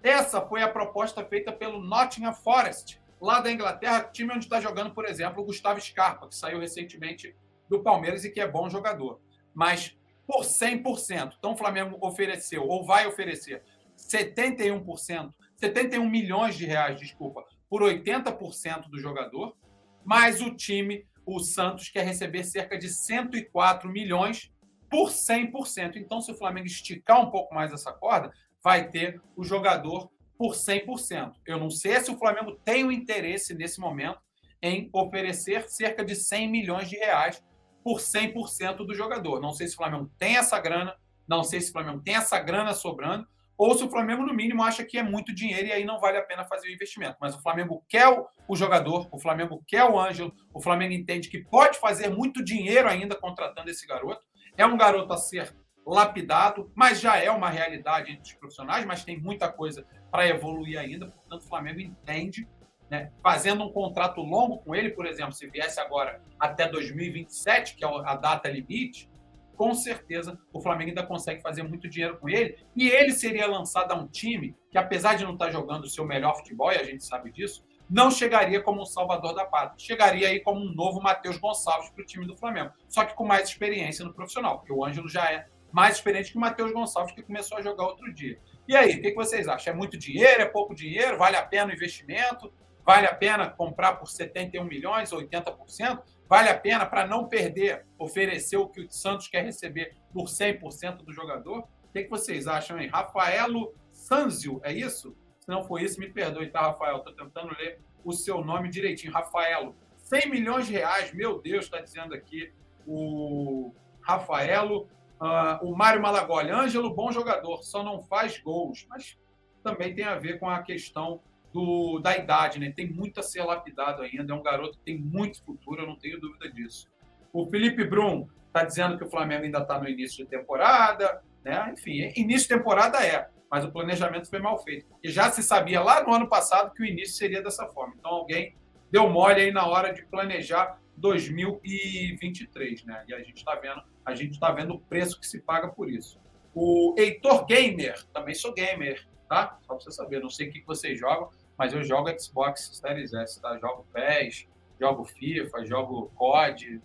Essa 0.01 0.41
foi 0.41 0.61
a 0.63 0.67
proposta 0.67 1.23
feita 1.23 1.51
pelo 1.51 1.81
Nottingham 1.81 2.33
Forest, 2.33 2.99
lá 3.21 3.39
da 3.39 3.51
Inglaterra, 3.51 4.09
time 4.11 4.33
onde 4.33 4.45
está 4.45 4.59
jogando, 4.59 4.93
por 4.93 5.05
exemplo, 5.05 5.41
o 5.41 5.45
Gustavo 5.45 5.79
Scarpa, 5.79 6.27
que 6.27 6.35
saiu 6.35 6.59
recentemente 6.59 7.35
do 7.69 7.81
Palmeiras 7.81 8.25
e 8.25 8.29
que 8.29 8.41
é 8.41 8.47
bom 8.47 8.69
jogador. 8.69 9.21
Mas 9.53 9.95
por 10.27 10.43
100%. 10.43 11.35
Então 11.37 11.53
o 11.53 11.57
Flamengo 11.57 11.97
ofereceu, 12.01 12.67
ou 12.67 12.85
vai 12.85 13.05
oferecer, 13.07 13.63
71%, 13.97 15.33
71 15.57 16.09
milhões 16.09 16.55
de 16.55 16.65
reais, 16.65 16.99
desculpa, 16.99 17.45
por 17.69 17.81
80% 17.81 18.89
do 18.89 18.99
jogador, 18.99 19.55
mas 20.03 20.41
o 20.41 20.53
time, 20.53 21.07
o 21.25 21.39
Santos, 21.39 21.89
quer 21.89 22.05
receber 22.05 22.43
cerca 22.43 22.77
de 22.77 22.89
104 22.89 23.89
milhões 23.89 24.51
por 24.89 25.09
100%. 25.09 25.95
Então, 25.95 26.21
se 26.21 26.31
o 26.31 26.37
Flamengo 26.37 26.67
esticar 26.67 27.21
um 27.21 27.31
pouco 27.31 27.55
mais 27.55 27.71
essa 27.71 27.91
corda, 27.91 28.31
vai 28.63 28.89
ter 28.89 29.21
o 29.35 29.43
jogador 29.43 30.11
por 30.37 30.53
100%. 30.53 31.33
Eu 31.45 31.57
não 31.57 31.69
sei 31.69 31.99
se 31.99 32.11
o 32.11 32.17
Flamengo 32.17 32.59
tem 32.63 32.83
o 32.83 32.91
interesse 32.91 33.53
nesse 33.53 33.79
momento 33.79 34.19
em 34.61 34.89
oferecer 34.93 35.69
cerca 35.69 36.05
de 36.05 36.15
100 36.15 36.49
milhões 36.49 36.89
de 36.89 36.95
reais 36.95 37.43
por 37.83 37.99
100% 37.99 38.77
do 38.77 38.93
jogador. 38.93 39.41
Não 39.41 39.51
sei 39.51 39.67
se 39.67 39.73
o 39.73 39.77
Flamengo 39.77 40.09
tem 40.17 40.37
essa 40.37 40.59
grana, 40.59 40.95
não 41.27 41.43
sei 41.43 41.61
se 41.61 41.69
o 41.69 41.73
Flamengo 41.73 42.01
tem 42.01 42.15
essa 42.15 42.39
grana 42.39 42.73
sobrando, 42.73 43.27
ou 43.57 43.75
se 43.77 43.83
o 43.83 43.89
Flamengo, 43.89 44.25
no 44.25 44.33
mínimo, 44.33 44.63
acha 44.63 44.83
que 44.83 44.97
é 44.97 45.03
muito 45.03 45.33
dinheiro 45.33 45.67
e 45.67 45.71
aí 45.71 45.85
não 45.85 45.99
vale 45.99 46.17
a 46.17 46.23
pena 46.23 46.43
fazer 46.43 46.67
o 46.67 46.73
investimento. 46.73 47.17
Mas 47.21 47.35
o 47.35 47.41
Flamengo 47.41 47.83
quer 47.87 48.07
o 48.47 48.55
jogador, 48.55 49.07
o 49.11 49.19
Flamengo 49.19 49.63
quer 49.67 49.83
o 49.83 49.99
Ângelo, 49.99 50.33
o 50.53 50.61
Flamengo 50.61 50.93
entende 50.93 51.29
que 51.29 51.43
pode 51.43 51.77
fazer 51.79 52.09
muito 52.09 52.43
dinheiro 52.43 52.89
ainda 52.89 53.15
contratando 53.15 53.69
esse 53.69 53.85
garoto. 53.85 54.25
É 54.57 54.65
um 54.65 54.75
garoto 54.75 55.13
a 55.13 55.17
ser 55.17 55.55
lapidado, 55.85 56.71
mas 56.75 56.99
já 56.99 57.17
é 57.17 57.29
uma 57.29 57.49
realidade 57.49 58.11
entre 58.11 58.23
os 58.23 58.33
profissionais, 58.33 58.85
mas 58.85 59.03
tem 59.03 59.19
muita 59.19 59.51
coisa 59.51 59.85
para 60.09 60.27
evoluir 60.27 60.79
ainda. 60.79 61.07
Portanto, 61.07 61.43
o 61.43 61.47
Flamengo 61.47 61.79
entende, 61.79 62.47
né, 62.93 63.11
fazendo 63.23 63.63
um 63.63 63.71
contrato 63.71 64.21
longo 64.21 64.59
com 64.59 64.75
ele, 64.75 64.91
por 64.91 65.07
exemplo, 65.07 65.33
se 65.33 65.47
viesse 65.47 65.79
agora 65.79 66.21
até 66.39 66.69
2027, 66.69 67.75
que 67.75 67.83
é 67.83 67.87
a 67.87 68.15
data 68.15 68.47
limite, 68.47 69.09
com 69.55 69.73
certeza 69.73 70.39
o 70.51 70.61
Flamengo 70.61 70.89
ainda 70.89 71.03
consegue 71.03 71.41
fazer 71.41 71.63
muito 71.63 71.89
dinheiro 71.89 72.19
com 72.19 72.29
ele. 72.29 72.55
E 72.75 72.87
ele 72.87 73.11
seria 73.11 73.47
lançado 73.47 73.93
a 73.93 73.95
um 73.95 74.05
time 74.05 74.55
que, 74.69 74.77
apesar 74.77 75.15
de 75.15 75.23
não 75.23 75.33
estar 75.33 75.49
jogando 75.49 75.85
o 75.85 75.89
seu 75.89 76.05
melhor 76.05 76.35
futebol, 76.37 76.71
e 76.71 76.75
a 76.75 76.83
gente 76.83 77.03
sabe 77.03 77.31
disso, 77.31 77.65
não 77.89 78.11
chegaria 78.11 78.61
como 78.61 78.83
um 78.83 78.85
salvador 78.85 79.33
da 79.33 79.45
pátria. 79.45 79.73
Chegaria 79.79 80.27
aí 80.27 80.39
como 80.39 80.59
um 80.59 80.71
novo 80.71 81.01
Matheus 81.01 81.37
Gonçalves 81.37 81.89
para 81.89 82.03
o 82.03 82.05
time 82.05 82.27
do 82.27 82.37
Flamengo. 82.37 82.73
Só 82.87 83.03
que 83.03 83.15
com 83.15 83.25
mais 83.25 83.49
experiência 83.49 84.05
no 84.05 84.13
profissional, 84.13 84.59
porque 84.59 84.71
o 84.71 84.85
Ângelo 84.85 85.09
já 85.09 85.31
é 85.31 85.47
mais 85.71 85.95
experiente 85.95 86.31
que 86.31 86.37
o 86.37 86.41
Matheus 86.41 86.71
Gonçalves, 86.71 87.15
que 87.15 87.23
começou 87.23 87.57
a 87.57 87.61
jogar 87.63 87.85
outro 87.85 88.13
dia. 88.13 88.39
E 88.67 88.75
aí, 88.75 88.97
o 88.97 89.01
que 89.01 89.15
vocês 89.15 89.47
acham? 89.47 89.73
É 89.73 89.75
muito 89.75 89.97
dinheiro? 89.97 90.43
É 90.43 90.45
pouco 90.45 90.75
dinheiro? 90.75 91.17
Vale 91.17 91.35
a 91.35 91.41
pena 91.41 91.71
o 91.71 91.75
investimento? 91.75 92.53
Vale 92.85 93.07
a 93.07 93.15
pena 93.15 93.49
comprar 93.49 93.93
por 93.93 94.07
71 94.07 94.63
milhões, 94.65 95.11
80%? 95.11 96.03
Vale 96.27 96.49
a 96.49 96.59
pena 96.59 96.85
para 96.85 97.07
não 97.07 97.27
perder, 97.27 97.85
oferecer 97.97 98.57
o 98.57 98.67
que 98.67 98.81
o 98.81 98.91
Santos 98.91 99.27
quer 99.27 99.43
receber 99.43 99.95
por 100.11 100.25
100% 100.25 100.97
do 100.97 101.13
jogador? 101.13 101.59
O 101.59 101.93
que, 101.93 102.07
vocês 102.07 102.47
acham, 102.47 102.79
hein? 102.79 102.89
Rafaelo 102.91 103.73
Sanzio, 103.91 104.59
é 104.63 104.73
isso? 104.73 105.15
Se 105.39 105.47
não 105.47 105.63
for 105.63 105.81
isso, 105.81 105.99
me 105.99 106.09
perdoe, 106.09 106.49
tá, 106.49 106.61
Rafael? 106.61 106.97
Estou 106.97 107.13
tentando 107.13 107.55
ler 107.57 107.79
o 108.03 108.11
seu 108.11 108.43
nome 108.43 108.69
direitinho. 108.69 109.13
Rafaelo, 109.13 109.75
100 109.97 110.29
milhões 110.29 110.67
de 110.67 110.73
reais, 110.73 111.13
meu 111.13 111.41
Deus, 111.41 111.65
está 111.65 111.79
dizendo 111.79 112.13
aqui 112.13 112.51
o 112.85 113.71
Rafaelo. 114.01 114.87
Uh, 115.21 115.69
o 115.69 115.75
Mário 115.75 116.01
Malagoli, 116.01 116.49
Ângelo, 116.49 116.93
bom 116.93 117.11
jogador, 117.11 117.63
só 117.63 117.83
não 117.83 118.01
faz 118.01 118.37
gols. 118.39 118.85
Mas 118.89 119.17
também 119.63 119.93
tem 119.93 120.03
a 120.03 120.15
ver 120.15 120.39
com 120.39 120.49
a 120.49 120.61
questão 120.61 121.21
do, 121.53 121.99
da 121.99 122.17
idade, 122.17 122.59
né? 122.59 122.73
Tem 122.75 122.89
muito 122.89 123.19
a 123.19 123.23
ser 123.23 123.43
lapidado 123.43 124.01
ainda. 124.01 124.33
É 124.33 124.35
um 124.35 124.41
garoto 124.41 124.77
que 124.79 124.83
tem 124.83 124.97
muito 124.97 125.43
futuro, 125.43 125.83
eu 125.83 125.87
não 125.87 125.97
tenho 125.97 126.19
dúvida 126.19 126.51
disso. 126.51 126.89
O 127.31 127.45
Felipe 127.49 127.85
Brum 127.85 128.27
está 128.47 128.63
dizendo 128.63 128.97
que 128.97 129.03
o 129.03 129.09
Flamengo 129.09 129.43
ainda 129.45 129.59
está 129.59 129.79
no 129.79 129.87
início 129.87 130.23
de 130.23 130.29
temporada, 130.29 131.21
né? 131.43 131.71
Enfim, 131.71 132.11
início 132.15 132.47
de 132.47 132.55
temporada 132.55 133.05
é, 133.05 133.27
mas 133.49 133.63
o 133.63 133.71
planejamento 133.71 134.29
foi 134.29 134.39
mal 134.39 134.57
feito. 134.63 134.87
E 135.03 135.09
já 135.09 135.31
se 135.31 135.43
sabia 135.43 135.81
lá 135.81 136.03
no 136.03 136.13
ano 136.13 136.27
passado 136.27 136.73
que 136.73 136.81
o 136.81 136.85
início 136.85 137.15
seria 137.15 137.41
dessa 137.41 137.67
forma. 137.67 137.93
Então 137.97 138.11
alguém 138.11 138.55
deu 138.91 139.09
mole 139.09 139.41
aí 139.41 139.51
na 139.51 139.65
hora 139.65 139.93
de 139.93 140.03
planejar 140.05 140.79
2023, 140.97 142.83
né? 142.85 143.03
E 143.07 143.13
a 143.13 143.19
gente 143.19 143.37
está 143.37 143.55
vendo, 143.55 143.81
a 144.05 144.15
gente 144.15 144.31
está 144.31 144.51
vendo 144.51 144.73
o 144.73 144.79
preço 144.79 145.19
que 145.19 145.27
se 145.27 145.41
paga 145.41 145.67
por 145.67 145.89
isso. 145.89 146.19
O 146.53 146.93
Heitor 146.97 147.45
Gamer, 147.45 148.03
também 148.13 148.35
sou 148.35 148.53
gamer, 148.53 149.07
tá? 149.27 149.57
Só 149.61 149.73
para 149.73 149.83
você 149.83 149.91
saber, 149.91 150.19
não 150.19 150.29
sei 150.29 150.49
o 150.49 150.51
que 150.51 150.63
vocês 150.65 150.99
jogam, 150.99 151.29
mas 151.57 151.73
eu 151.73 151.83
jogo 151.83 152.09
Xbox 152.19 152.79
Series 152.81 153.13
S, 153.13 153.41
tá? 153.41 153.57
Jogo 153.57 153.85
PES, 153.93 154.47
jogo 154.79 155.05
FIFA, 155.05 155.65
jogo 155.65 156.11
COD. 156.15 156.81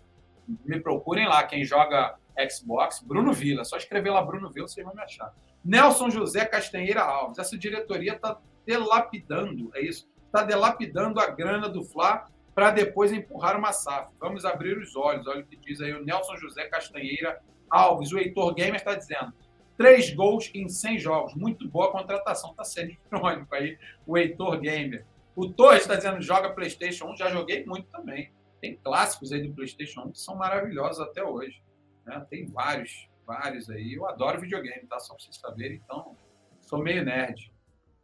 Me 0.65 0.79
procurem 0.79 1.27
lá, 1.27 1.43
quem 1.43 1.63
joga 1.63 2.15
Xbox, 2.49 3.01
Bruno 3.01 3.33
Vila. 3.33 3.63
Só 3.63 3.77
escrever 3.77 4.11
lá 4.11 4.21
Bruno 4.21 4.49
Vila, 4.49 4.67
vocês 4.67 4.85
vão 4.85 4.95
me 4.95 5.01
achar. 5.01 5.33
Nelson 5.63 6.09
José 6.09 6.45
Castanheira 6.45 7.01
Alves. 7.01 7.37
Essa 7.37 7.57
diretoria 7.57 8.13
está 8.13 8.39
delapidando, 8.65 9.71
é 9.75 9.81
isso? 9.81 10.07
Está 10.25 10.43
delapidando 10.43 11.19
a 11.19 11.27
grana 11.27 11.67
do 11.67 11.83
Fla 11.83 12.27
para 12.53 12.71
depois 12.71 13.11
empurrar 13.11 13.57
uma 13.57 13.71
SAF. 13.71 14.11
Vamos 14.19 14.45
abrir 14.45 14.77
os 14.77 14.95
olhos. 14.95 15.27
Olha 15.27 15.41
o 15.41 15.45
que 15.45 15.55
diz 15.55 15.81
aí 15.81 15.93
o 15.93 16.03
Nelson 16.03 16.37
José 16.37 16.65
Castanheira 16.65 17.39
Alves. 17.69 18.11
O 18.11 18.17
Heitor 18.17 18.53
Gamer 18.53 18.75
está 18.75 18.95
dizendo: 18.95 19.33
Três 19.79 20.13
gols 20.13 20.51
em 20.53 20.67
100 20.67 20.99
jogos. 20.99 21.33
Muito 21.35 21.65
boa 21.69 21.89
contratação. 21.89 22.51
Está 22.51 22.65
sendo 22.65 22.97
irônico 23.09 23.55
aí 23.55 23.79
o 24.05 24.17
Heitor 24.17 24.59
Gamer. 24.59 25.05
O 25.33 25.47
Torres 25.47 25.83
está 25.83 25.95
dizendo 25.95 26.21
joga 26.21 26.49
PlayStation 26.49 27.05
1. 27.11 27.15
Já 27.15 27.29
joguei 27.29 27.65
muito 27.65 27.87
também. 27.89 28.29
Tem 28.59 28.75
clássicos 28.75 29.31
aí 29.31 29.47
do 29.47 29.53
PlayStation 29.53 30.01
1 30.01 30.11
que 30.11 30.19
são 30.19 30.35
maravilhosos 30.35 30.99
até 30.99 31.23
hoje. 31.23 31.63
Né? 32.05 32.27
Tem 32.29 32.45
vários, 32.47 33.07
vários 33.25 33.69
aí. 33.69 33.93
Eu 33.93 34.05
adoro 34.05 34.41
videogame, 34.41 34.85
tá? 34.85 34.99
Só 34.99 35.13
para 35.13 35.23
vocês 35.23 35.37
saberem. 35.37 35.81
Então, 35.81 36.13
sou 36.59 36.79
meio 36.83 37.05
nerd. 37.05 37.49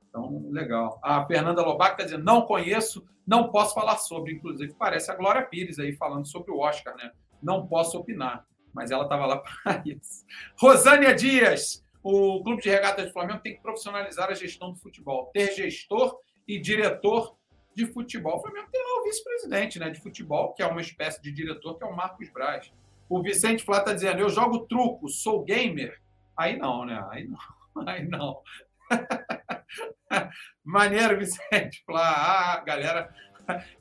Então, 0.07 0.47
legal. 0.49 0.97
A 1.03 1.25
Fernanda 1.25 1.61
Lobac 1.61 1.91
está 1.91 2.05
dizendo: 2.05 2.23
não 2.23 2.43
conheço, 2.43 3.05
não 3.27 3.51
posso 3.51 3.75
falar 3.75 3.97
sobre. 3.97 4.31
Inclusive, 4.31 4.73
parece 4.75 5.11
a 5.11 5.15
Glória 5.15 5.41
Pires 5.41 5.77
aí 5.77 5.91
falando 5.91 6.25
sobre 6.25 6.53
o 6.53 6.59
Oscar, 6.59 6.95
né? 6.95 7.11
Não 7.43 7.67
posso 7.67 7.99
opinar 7.99 8.47
mas 8.75 8.91
ela 8.91 9.03
estava 9.03 9.25
lá 9.25 9.37
para 9.63 9.81
isso. 9.85 10.25
Rosânia 10.59 11.15
Dias, 11.15 11.83
o 12.03 12.43
Clube 12.43 12.61
de 12.61 12.69
Regatas 12.69 13.05
do 13.05 13.13
Flamengo 13.13 13.39
tem 13.39 13.55
que 13.55 13.61
profissionalizar 13.61 14.29
a 14.29 14.33
gestão 14.35 14.71
do 14.71 14.79
futebol, 14.79 15.31
ter 15.33 15.55
gestor 15.55 16.19
e 16.47 16.59
diretor 16.59 17.35
de 17.73 17.87
futebol. 17.87 18.37
O 18.37 18.41
Flamengo 18.41 18.67
tem 18.71 18.81
lá 18.81 19.01
o 19.01 19.03
vice-presidente 19.03 19.79
né, 19.79 19.89
de 19.89 19.99
futebol, 19.99 20.53
que 20.53 20.61
é 20.61 20.67
uma 20.67 20.81
espécie 20.81 21.21
de 21.21 21.31
diretor, 21.31 21.77
que 21.77 21.83
é 21.83 21.87
o 21.87 21.95
Marcos 21.95 22.29
Braz. 22.29 22.71
O 23.09 23.21
Vicente 23.21 23.63
Flá 23.63 23.79
está 23.79 23.93
dizendo: 23.93 24.19
eu 24.19 24.29
jogo 24.29 24.67
truco, 24.67 25.09
sou 25.09 25.43
gamer. 25.43 25.99
Aí 26.37 26.57
não, 26.57 26.85
né? 26.85 27.03
Aí 27.09 27.27
não. 27.27 27.39
Aí 27.87 28.07
não. 28.07 28.41
Maneiro, 30.63 31.17
Vicente 31.17 31.83
Flá. 31.85 32.13
Ah, 32.15 32.63
galera. 32.63 33.13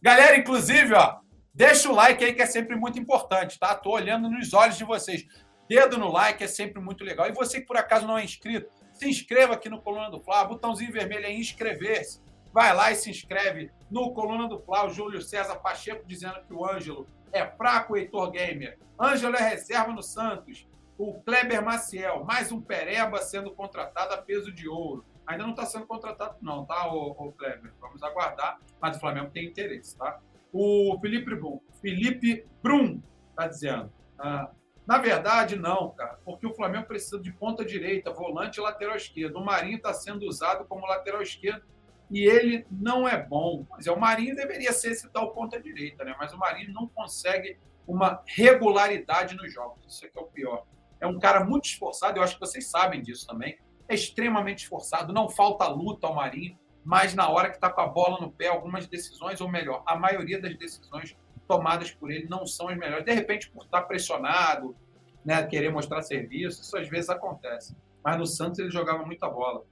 Galera, 0.02 0.36
inclusive, 0.36 0.92
ó, 0.94 1.20
Deixa 1.54 1.88
o 1.88 1.94
like 1.94 2.24
aí 2.24 2.34
que 2.34 2.42
é 2.42 2.46
sempre 2.46 2.74
muito 2.74 2.98
importante, 2.98 3.60
tá? 3.60 3.76
Tô 3.76 3.92
olhando 3.92 4.28
nos 4.28 4.52
olhos 4.52 4.76
de 4.76 4.82
vocês. 4.82 5.24
Dedo 5.68 5.96
no 5.96 6.10
like 6.10 6.42
é 6.42 6.48
sempre 6.48 6.82
muito 6.82 7.04
legal. 7.04 7.28
E 7.28 7.32
você 7.32 7.60
que 7.60 7.66
por 7.66 7.76
acaso 7.76 8.08
não 8.08 8.18
é 8.18 8.24
inscrito, 8.24 8.68
se 8.92 9.08
inscreva 9.08 9.54
aqui 9.54 9.68
no 9.68 9.80
Coluna 9.80 10.10
do 10.10 10.20
Fla, 10.20 10.44
botãozinho 10.44 10.90
vermelho 10.90 11.26
aí, 11.26 11.38
inscrever-se. 11.38 12.20
Vai 12.52 12.74
lá 12.74 12.90
e 12.90 12.96
se 12.96 13.08
inscreve 13.08 13.70
no 13.88 14.12
Coluna 14.12 14.48
do 14.48 14.58
Fla. 14.58 14.86
O 14.86 14.90
Júlio 14.90 15.22
César 15.22 15.54
Pacheco 15.56 16.04
dizendo 16.04 16.42
que 16.44 16.52
o 16.52 16.68
Ângelo 16.68 17.06
é 17.32 17.46
fraco, 17.46 17.96
Heitor 17.96 18.32
Gamer. 18.32 18.76
Ângelo 19.00 19.36
é 19.36 19.48
reserva 19.50 19.92
no 19.92 20.02
Santos. 20.02 20.66
O 20.98 21.20
Kleber 21.20 21.64
Maciel, 21.64 22.24
mais 22.24 22.50
um 22.50 22.60
Pereba 22.60 23.18
sendo 23.18 23.52
contratado 23.52 24.12
a 24.12 24.18
peso 24.18 24.52
de 24.52 24.68
ouro. 24.68 25.04
Ainda 25.24 25.44
não 25.44 25.50
está 25.50 25.64
sendo 25.64 25.86
contratado, 25.86 26.36
não, 26.42 26.64
tá, 26.64 26.92
o 26.92 27.32
Kleber? 27.32 27.72
Vamos 27.80 28.02
aguardar, 28.02 28.58
mas 28.80 28.96
o 28.96 29.00
Flamengo 29.00 29.30
tem 29.30 29.46
interesse, 29.46 29.96
tá? 29.96 30.20
O 30.56 30.96
Felipe 31.00 31.34
Brum, 31.34 31.60
Felipe 31.82 32.46
Brum 32.62 33.02
está 33.30 33.48
dizendo. 33.48 33.92
Ah, 34.16 34.52
na 34.86 34.98
verdade, 34.98 35.56
não, 35.56 35.90
cara, 35.90 36.20
porque 36.24 36.46
o 36.46 36.54
Flamengo 36.54 36.86
precisa 36.86 37.18
de 37.18 37.32
ponta 37.32 37.64
direita, 37.64 38.12
volante 38.12 38.60
e 38.60 38.62
lateral 38.62 38.94
esquerdo. 38.94 39.36
O 39.36 39.44
Marinho 39.44 39.78
está 39.78 39.92
sendo 39.92 40.24
usado 40.24 40.64
como 40.66 40.86
lateral 40.86 41.20
esquerdo 41.22 41.64
e 42.08 42.24
ele 42.24 42.64
não 42.70 43.08
é 43.08 43.20
bom. 43.20 43.66
Mas 43.68 43.88
é, 43.88 43.90
o 43.90 43.98
Marinho 43.98 44.36
deveria 44.36 44.72
ser 44.72 44.92
esse 44.92 45.10
tal 45.10 45.32
ponta 45.34 45.60
direita, 45.60 46.04
né? 46.04 46.14
Mas 46.16 46.32
o 46.32 46.38
Marinho 46.38 46.72
não 46.72 46.86
consegue 46.86 47.58
uma 47.84 48.22
regularidade 48.24 49.34
nos 49.34 49.52
jogos. 49.52 49.84
Isso 49.88 50.06
é 50.06 50.08
que 50.08 50.16
é 50.16 50.22
o 50.22 50.26
pior. 50.26 50.64
é 51.00 51.06
um 51.06 51.18
cara 51.18 51.44
muito 51.44 51.64
esforçado, 51.64 52.16
eu 52.16 52.22
acho 52.22 52.34
que 52.34 52.40
vocês 52.40 52.70
sabem 52.70 53.02
disso 53.02 53.26
também. 53.26 53.58
É 53.88 53.94
extremamente 53.94 54.62
esforçado, 54.62 55.12
não 55.12 55.28
falta 55.28 55.66
luta 55.66 56.06
ao 56.06 56.14
Marinho, 56.14 56.56
mas 56.84 57.14
na 57.14 57.28
hora 57.28 57.48
que 57.48 57.56
está 57.56 57.70
com 57.70 57.80
a 57.80 57.86
bola 57.86 58.20
no 58.20 58.30
pé, 58.30 58.48
algumas 58.48 58.86
decisões, 58.86 59.40
ou 59.40 59.48
melhor, 59.48 59.82
a 59.86 59.96
maioria 59.96 60.40
das 60.40 60.56
decisões 60.56 61.16
tomadas 61.48 61.90
por 61.90 62.10
ele 62.10 62.28
não 62.28 62.46
são 62.46 62.68
as 62.68 62.76
melhores. 62.76 63.04
De 63.04 63.12
repente, 63.12 63.50
por 63.50 63.64
estar 63.64 63.80
tá 63.80 63.86
pressionado, 63.86 64.76
né, 65.24 65.42
querer 65.46 65.72
mostrar 65.72 66.02
serviço, 66.02 66.60
isso 66.60 66.76
às 66.76 66.88
vezes 66.88 67.08
acontece. 67.08 67.74
Mas 68.04 68.18
no 68.18 68.26
Santos 68.26 68.58
ele 68.58 68.70
jogava 68.70 69.04
muita 69.04 69.28
bola. 69.28 69.64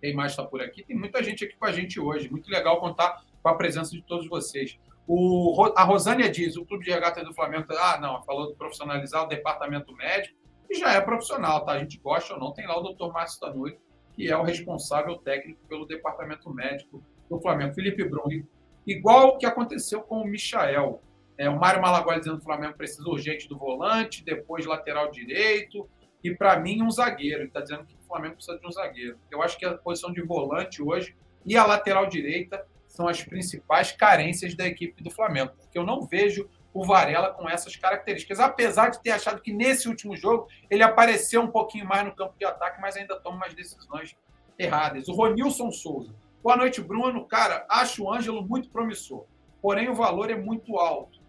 Tem 0.00 0.14
mais 0.14 0.30
está 0.30 0.44
por 0.44 0.62
aqui. 0.62 0.84
Tem 0.84 0.96
muita 0.96 1.22
gente 1.24 1.44
aqui 1.44 1.56
com 1.56 1.66
a 1.66 1.72
gente 1.72 1.98
hoje. 1.98 2.30
Muito 2.30 2.48
legal 2.48 2.78
contar 2.78 3.24
com 3.42 3.48
a 3.48 3.56
presença 3.56 3.90
de 3.90 4.02
todos 4.02 4.28
vocês. 4.28 4.78
O, 5.08 5.72
a 5.74 5.82
Rosânia 5.82 6.30
diz, 6.30 6.56
o 6.56 6.64
Clube 6.64 6.84
de 6.84 6.90
Regatas 6.90 7.24
do 7.24 7.34
Flamengo, 7.34 7.66
ah, 7.70 7.98
não, 7.98 8.22
falou 8.22 8.48
de 8.48 8.54
profissionalizar 8.54 9.24
o 9.24 9.26
departamento 9.26 9.92
médico, 9.96 10.36
e 10.68 10.78
já 10.78 10.92
é 10.92 11.00
profissional, 11.00 11.64
tá? 11.64 11.72
A 11.72 11.78
gente 11.78 11.98
gosta 11.98 12.34
ou 12.34 12.40
não, 12.40 12.52
tem 12.52 12.66
lá 12.66 12.78
o 12.78 12.82
doutor 12.82 13.10
Márcio 13.10 13.40
Tanuri, 13.40 13.78
que 14.18 14.28
é 14.28 14.36
o 14.36 14.42
responsável 14.42 15.16
técnico 15.18 15.60
pelo 15.68 15.86
departamento 15.86 16.52
médico 16.52 17.00
do 17.30 17.40
Flamengo. 17.40 17.72
Felipe 17.72 18.02
Brum, 18.02 18.42
igual 18.84 19.28
o 19.28 19.38
que 19.38 19.46
aconteceu 19.46 20.02
com 20.02 20.22
o 20.22 20.26
Michael. 20.26 21.00
É, 21.38 21.48
o 21.48 21.56
Mário 21.56 21.80
Malagoli 21.80 22.18
dizendo 22.18 22.38
que 22.38 22.42
o 22.42 22.44
Flamengo 22.44 22.76
precisa 22.76 23.08
urgente 23.08 23.48
do 23.48 23.56
volante, 23.56 24.24
depois 24.24 24.66
lateral 24.66 25.08
direito, 25.12 25.88
e 26.24 26.34
para 26.34 26.58
mim 26.58 26.82
um 26.82 26.90
zagueiro. 26.90 27.42
Ele 27.42 27.46
está 27.46 27.60
dizendo 27.60 27.84
que 27.84 27.94
o 27.94 28.08
Flamengo 28.08 28.34
precisa 28.34 28.58
de 28.58 28.66
um 28.66 28.72
zagueiro. 28.72 29.16
Eu 29.30 29.40
acho 29.40 29.56
que 29.56 29.64
a 29.64 29.78
posição 29.78 30.12
de 30.12 30.20
volante 30.20 30.82
hoje 30.82 31.14
e 31.46 31.56
a 31.56 31.64
lateral 31.64 32.08
direita 32.08 32.66
são 32.88 33.06
as 33.06 33.22
principais 33.22 33.92
carências 33.92 34.56
da 34.56 34.66
equipe 34.66 35.00
do 35.00 35.12
Flamengo, 35.12 35.52
porque 35.56 35.78
eu 35.78 35.86
não 35.86 36.00
vejo 36.00 36.50
o 36.80 36.84
Varela 36.84 37.32
com 37.32 37.48
essas 37.48 37.74
características, 37.74 38.38
apesar 38.38 38.90
de 38.90 39.02
ter 39.02 39.10
achado 39.10 39.42
que 39.42 39.52
nesse 39.52 39.88
último 39.88 40.16
jogo 40.16 40.46
ele 40.70 40.84
apareceu 40.84 41.42
um 41.42 41.50
pouquinho 41.50 41.84
mais 41.84 42.04
no 42.04 42.14
campo 42.14 42.34
de 42.38 42.44
ataque, 42.44 42.80
mas 42.80 42.96
ainda 42.96 43.18
toma 43.18 43.38
umas 43.38 43.52
decisões 43.52 44.16
erradas. 44.56 45.08
O 45.08 45.12
Ronilson 45.12 45.72
Souza. 45.72 46.14
Boa 46.40 46.56
noite, 46.56 46.80
Bruno. 46.80 47.26
Cara, 47.26 47.66
acho 47.68 48.04
o 48.04 48.12
Ângelo 48.12 48.46
muito 48.46 48.70
promissor, 48.70 49.26
porém 49.60 49.88
o 49.88 49.94
valor 49.94 50.30
é 50.30 50.36
muito 50.36 50.78
alto. 50.78 51.20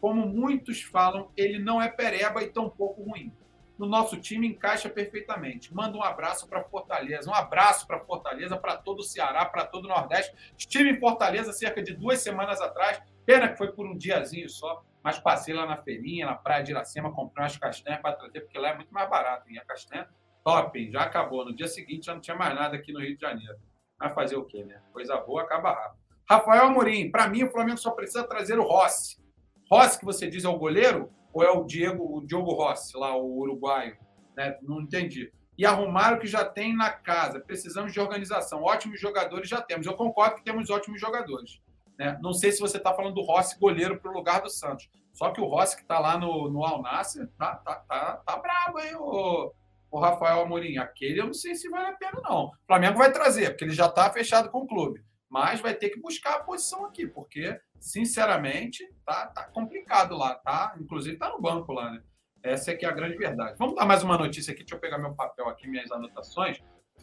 Como 0.00 0.28
muitos 0.28 0.82
falam, 0.82 1.28
ele 1.36 1.58
não 1.58 1.82
é 1.82 1.88
pereba 1.88 2.44
e 2.44 2.46
tão 2.46 2.70
pouco 2.70 3.02
ruim 3.02 3.32
no 3.76 3.86
nosso 3.86 4.16
time 4.20 4.46
encaixa 4.46 4.88
perfeitamente. 4.88 5.74
Manda 5.74 5.98
um 5.98 6.02
abraço 6.02 6.46
para 6.46 6.62
Fortaleza, 6.62 7.28
um 7.28 7.34
abraço 7.34 7.86
para 7.86 7.98
Fortaleza, 7.98 8.56
para 8.56 8.76
todo 8.76 9.00
o 9.00 9.02
Ceará, 9.02 9.44
para 9.44 9.64
todo 9.64 9.86
o 9.86 9.88
Nordeste. 9.88 10.32
Estive 10.56 10.90
em 10.90 11.00
Fortaleza 11.00 11.52
cerca 11.52 11.82
de 11.82 11.92
duas 11.94 12.20
semanas 12.20 12.60
atrás, 12.60 13.02
pena 13.24 13.48
que 13.48 13.58
foi 13.58 13.72
por 13.72 13.86
um 13.86 13.96
diazinho 13.96 14.48
só, 14.48 14.84
mas 15.02 15.18
passei 15.18 15.54
lá 15.54 15.66
na 15.66 15.76
feirinha, 15.76 16.26
na 16.26 16.34
praia 16.34 16.62
de 16.62 16.72
Iracema, 16.72 17.12
comprei 17.12 17.44
umas 17.44 17.56
castanhas 17.56 18.00
para 18.00 18.16
trazer, 18.16 18.40
porque 18.40 18.58
lá 18.58 18.70
é 18.70 18.74
muito 18.74 18.92
mais 18.92 19.08
barato. 19.08 19.50
E 19.50 19.58
a 19.58 19.64
castanha, 19.64 20.08
top, 20.42 20.90
já 20.90 21.02
acabou. 21.02 21.44
No 21.44 21.54
dia 21.54 21.68
seguinte 21.68 22.06
já 22.06 22.14
não 22.14 22.20
tinha 22.20 22.36
mais 22.36 22.54
nada 22.54 22.76
aqui 22.76 22.92
no 22.92 23.00
Rio 23.00 23.14
de 23.14 23.20
Janeiro. 23.20 23.58
Vai 23.98 24.14
fazer 24.14 24.36
o 24.36 24.44
quê, 24.44 24.64
né? 24.64 24.80
Coisa 24.92 25.16
boa 25.18 25.42
acaba 25.42 25.72
rápido. 25.72 26.02
Rafael 26.28 26.64
Amorim, 26.64 27.10
para 27.10 27.28
mim 27.28 27.44
o 27.44 27.50
Flamengo 27.50 27.76
só 27.76 27.90
precisa 27.90 28.24
trazer 28.24 28.58
o 28.58 28.66
Rossi. 28.66 29.22
Rossi, 29.70 29.98
que 29.98 30.04
você 30.04 30.26
diz 30.26 30.44
é 30.44 30.48
o 30.48 30.58
goleiro, 30.58 31.10
ou 31.34 31.42
é 31.42 31.50
o 31.50 31.64
Diego, 31.64 32.16
o 32.16 32.26
Diogo 32.26 32.52
Rossi, 32.52 32.96
lá, 32.96 33.14
o 33.14 33.38
uruguaio? 33.40 33.98
Né? 34.36 34.56
Não 34.62 34.80
entendi. 34.80 35.30
E 35.58 35.66
arrumaram 35.66 36.16
o 36.16 36.20
que 36.20 36.26
já 36.26 36.44
tem 36.44 36.74
na 36.74 36.90
casa. 36.90 37.40
Precisamos 37.40 37.92
de 37.92 38.00
organização. 38.00 38.62
Ótimos 38.62 39.00
jogadores 39.00 39.48
já 39.48 39.60
temos. 39.60 39.86
Eu 39.86 39.94
concordo 39.94 40.36
que 40.36 40.44
temos 40.44 40.70
ótimos 40.70 41.00
jogadores. 41.00 41.60
Né? 41.98 42.18
Não 42.20 42.32
sei 42.32 42.52
se 42.52 42.60
você 42.60 42.76
está 42.76 42.92
falando 42.94 43.14
do 43.14 43.22
Rossi 43.22 43.58
goleiro 43.58 44.00
para 44.00 44.10
o 44.10 44.14
lugar 44.14 44.42
do 44.42 44.50
Santos. 44.50 44.88
Só 45.12 45.30
que 45.30 45.40
o 45.40 45.46
Rossi 45.46 45.76
que 45.76 45.82
está 45.82 45.98
lá 45.98 46.18
no, 46.18 46.50
no 46.50 46.64
Al 46.64 46.82
Nassr, 46.82 47.28
tá, 47.38 47.54
tá, 47.56 47.76
tá, 47.88 48.16
tá 48.26 48.72
hein, 48.84 48.96
o, 48.96 49.52
o 49.90 49.98
Rafael 49.98 50.40
Amorim. 50.40 50.76
Aquele 50.76 51.20
eu 51.20 51.26
não 51.26 51.34
sei 51.34 51.54
se 51.54 51.68
vale 51.68 51.86
a 51.86 51.92
pena, 51.92 52.20
não. 52.22 52.46
O 52.46 52.52
Flamengo 52.66 52.98
vai 52.98 53.12
trazer, 53.12 53.50
porque 53.50 53.64
ele 53.64 53.72
já 53.72 53.86
está 53.86 54.10
fechado 54.10 54.50
com 54.50 54.58
o 54.58 54.66
clube. 54.66 55.04
Mas 55.30 55.60
vai 55.60 55.74
ter 55.74 55.90
que 55.90 56.00
buscar 56.00 56.36
a 56.36 56.44
posição 56.44 56.84
aqui, 56.84 57.06
porque 57.06 57.58
sinceramente, 57.78 58.82
tá, 59.04 59.26
tá 59.26 59.44
complicado 59.44 60.16
lá, 60.16 60.34
tá? 60.36 60.74
Inclusive 60.80 61.16
tá 61.16 61.28
no 61.28 61.40
banco 61.40 61.72
lá, 61.72 61.90
né? 61.90 62.02
Essa 62.42 62.72
é 62.72 62.76
que 62.76 62.84
é 62.84 62.88
a 62.88 62.92
grande 62.92 63.16
verdade. 63.16 63.56
Vamos 63.58 63.74
dar 63.74 63.86
mais 63.86 64.02
uma 64.02 64.18
notícia 64.18 64.52
aqui, 64.52 64.62
deixa 64.62 64.74
eu 64.74 64.80
pegar 64.80 64.98
meu 64.98 65.14
papel 65.14 65.48
aqui, 65.48 65.68
minhas 65.68 65.90
anotações, 65.90 66.62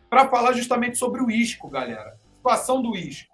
para 0.10 0.28
falar 0.30 0.54
justamente 0.54 0.98
sobre 0.98 1.22
o 1.22 1.32
Isco, 1.32 1.70
galera. 1.70 2.20
Situação 2.38 2.82
do 2.82 2.96
Isco. 2.96 3.31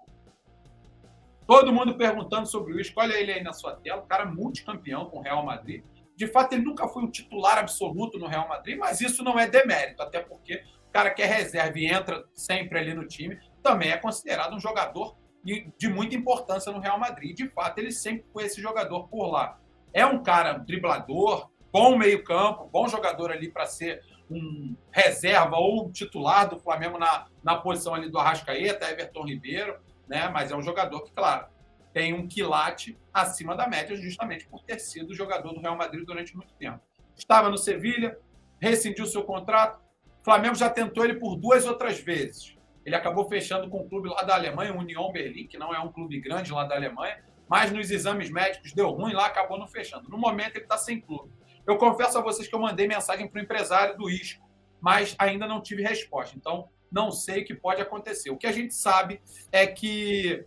Todo 1.48 1.72
mundo 1.72 1.96
perguntando 1.96 2.46
sobre 2.46 2.74
o 2.74 2.78
Isco. 2.78 3.00
Olha 3.00 3.14
ele 3.14 3.32
aí 3.32 3.42
na 3.42 3.54
sua 3.54 3.74
tela, 3.74 4.02
o 4.02 4.06
cara 4.06 4.26
multicampeão 4.26 5.06
com 5.06 5.16
o 5.16 5.22
Real 5.22 5.42
Madrid. 5.42 5.82
De 6.14 6.26
fato, 6.26 6.52
ele 6.52 6.62
nunca 6.62 6.86
foi 6.86 7.02
um 7.02 7.10
titular 7.10 7.56
absoluto 7.56 8.18
no 8.18 8.26
Real 8.26 8.46
Madrid, 8.46 8.76
mas 8.76 9.00
isso 9.00 9.24
não 9.24 9.38
é 9.38 9.48
demérito, 9.48 10.02
até 10.02 10.20
porque 10.20 10.62
o 10.86 10.92
cara 10.92 11.08
que 11.08 11.22
é 11.22 11.24
reserva 11.24 11.78
e 11.78 11.86
entra 11.86 12.22
sempre 12.34 12.78
ali 12.78 12.92
no 12.92 13.08
time, 13.08 13.38
também 13.62 13.90
é 13.90 13.96
considerado 13.96 14.54
um 14.54 14.60
jogador 14.60 15.16
de 15.42 15.88
muita 15.88 16.16
importância 16.16 16.70
no 16.70 16.80
Real 16.80 16.98
Madrid. 16.98 17.34
De 17.34 17.48
fato, 17.48 17.78
ele 17.78 17.92
sempre 17.92 18.26
foi 18.30 18.44
esse 18.44 18.60
jogador 18.60 19.08
por 19.08 19.30
lá. 19.30 19.58
É 19.94 20.04
um 20.04 20.22
cara 20.22 20.52
driblador, 20.52 21.48
bom 21.72 21.96
meio-campo, 21.96 22.68
bom 22.70 22.86
jogador 22.88 23.32
ali 23.32 23.50
para 23.50 23.64
ser 23.64 24.02
um 24.30 24.76
reserva 24.90 25.56
ou 25.56 25.90
titular 25.90 26.46
do 26.46 26.58
Flamengo 26.58 26.98
na, 26.98 27.26
na 27.42 27.56
posição 27.56 27.94
ali 27.94 28.10
do 28.10 28.18
Arrascaeta, 28.18 28.90
Everton 28.90 29.24
Ribeiro, 29.24 29.78
né? 30.08 30.28
Mas 30.28 30.50
é 30.50 30.56
um 30.56 30.62
jogador 30.62 31.02
que, 31.02 31.12
claro, 31.12 31.46
tem 31.92 32.12
um 32.12 32.26
quilate 32.26 32.98
acima 33.12 33.56
da 33.56 33.66
média, 33.66 33.96
justamente 33.96 34.46
por 34.46 34.62
ter 34.62 34.78
sido 34.78 35.14
jogador 35.14 35.52
do 35.52 35.60
Real 35.60 35.76
Madrid 35.76 36.04
durante 36.04 36.36
muito 36.36 36.52
tempo. 36.54 36.80
Estava 37.16 37.48
no 37.48 37.58
Sevilha, 37.58 38.18
rescindiu 38.60 39.06
seu 39.06 39.24
contrato. 39.24 39.80
O 40.20 40.24
Flamengo 40.24 40.54
já 40.54 40.70
tentou 40.70 41.04
ele 41.04 41.14
por 41.14 41.36
duas 41.36 41.66
outras 41.66 41.98
vezes. 41.98 42.56
Ele 42.84 42.94
acabou 42.94 43.28
fechando 43.28 43.68
com 43.68 43.78
o 43.80 43.88
clube 43.88 44.08
lá 44.08 44.22
da 44.22 44.34
Alemanha, 44.34 44.74
Union 44.74 45.12
Berlim, 45.12 45.46
que 45.46 45.58
não 45.58 45.74
é 45.74 45.78
um 45.78 45.92
clube 45.92 46.20
grande 46.20 46.52
lá 46.52 46.64
da 46.64 46.74
Alemanha, 46.74 47.22
mas 47.48 47.72
nos 47.72 47.90
exames 47.90 48.30
médicos 48.30 48.72
deu 48.72 48.90
ruim 48.90 49.12
lá, 49.12 49.26
acabou 49.26 49.58
não 49.58 49.66
fechando. 49.66 50.08
No 50.08 50.18
momento 50.18 50.56
ele 50.56 50.64
está 50.64 50.78
sem 50.78 51.00
clube. 51.00 51.32
Eu 51.66 51.76
confesso 51.76 52.16
a 52.16 52.22
vocês 52.22 52.48
que 52.48 52.54
eu 52.54 52.60
mandei 52.60 52.86
mensagem 52.86 53.28
para 53.28 53.40
o 53.40 53.42
empresário 53.42 53.96
do 53.96 54.08
Isco, 54.08 54.48
mas 54.80 55.14
ainda 55.18 55.46
não 55.46 55.60
tive 55.60 55.82
resposta. 55.82 56.36
Então, 56.36 56.68
não 56.90 57.10
sei 57.10 57.42
o 57.42 57.44
que 57.44 57.54
pode 57.54 57.80
acontecer. 57.80 58.30
O 58.30 58.36
que 58.36 58.46
a 58.46 58.52
gente 58.52 58.74
sabe 58.74 59.20
é 59.52 59.66
que 59.66 60.44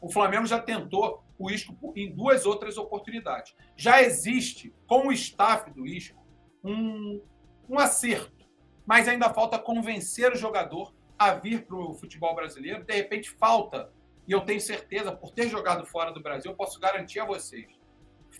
o 0.00 0.10
Flamengo 0.10 0.46
já 0.46 0.58
tentou 0.58 1.24
o 1.38 1.50
Isco 1.50 1.74
em 1.96 2.14
duas 2.14 2.44
outras 2.44 2.76
oportunidades. 2.76 3.54
Já 3.76 4.02
existe, 4.02 4.74
com 4.86 5.08
o 5.08 5.12
staff 5.12 5.70
do 5.70 5.86
Isco, 5.86 6.22
um, 6.62 7.20
um 7.68 7.78
acerto, 7.78 8.46
mas 8.86 9.08
ainda 9.08 9.32
falta 9.32 9.58
convencer 9.58 10.32
o 10.32 10.36
jogador 10.36 10.94
a 11.18 11.34
vir 11.34 11.66
para 11.66 11.76
o 11.76 11.94
futebol 11.94 12.34
brasileiro, 12.34 12.84
de 12.84 12.94
repente 12.94 13.30
falta, 13.30 13.92
e 14.26 14.32
eu 14.32 14.40
tenho 14.40 14.60
certeza, 14.60 15.12
por 15.12 15.32
ter 15.32 15.48
jogado 15.48 15.86
fora 15.86 16.12
do 16.12 16.22
Brasil, 16.22 16.50
eu 16.50 16.56
posso 16.56 16.78
garantir 16.80 17.20
a 17.20 17.24
vocês, 17.24 17.66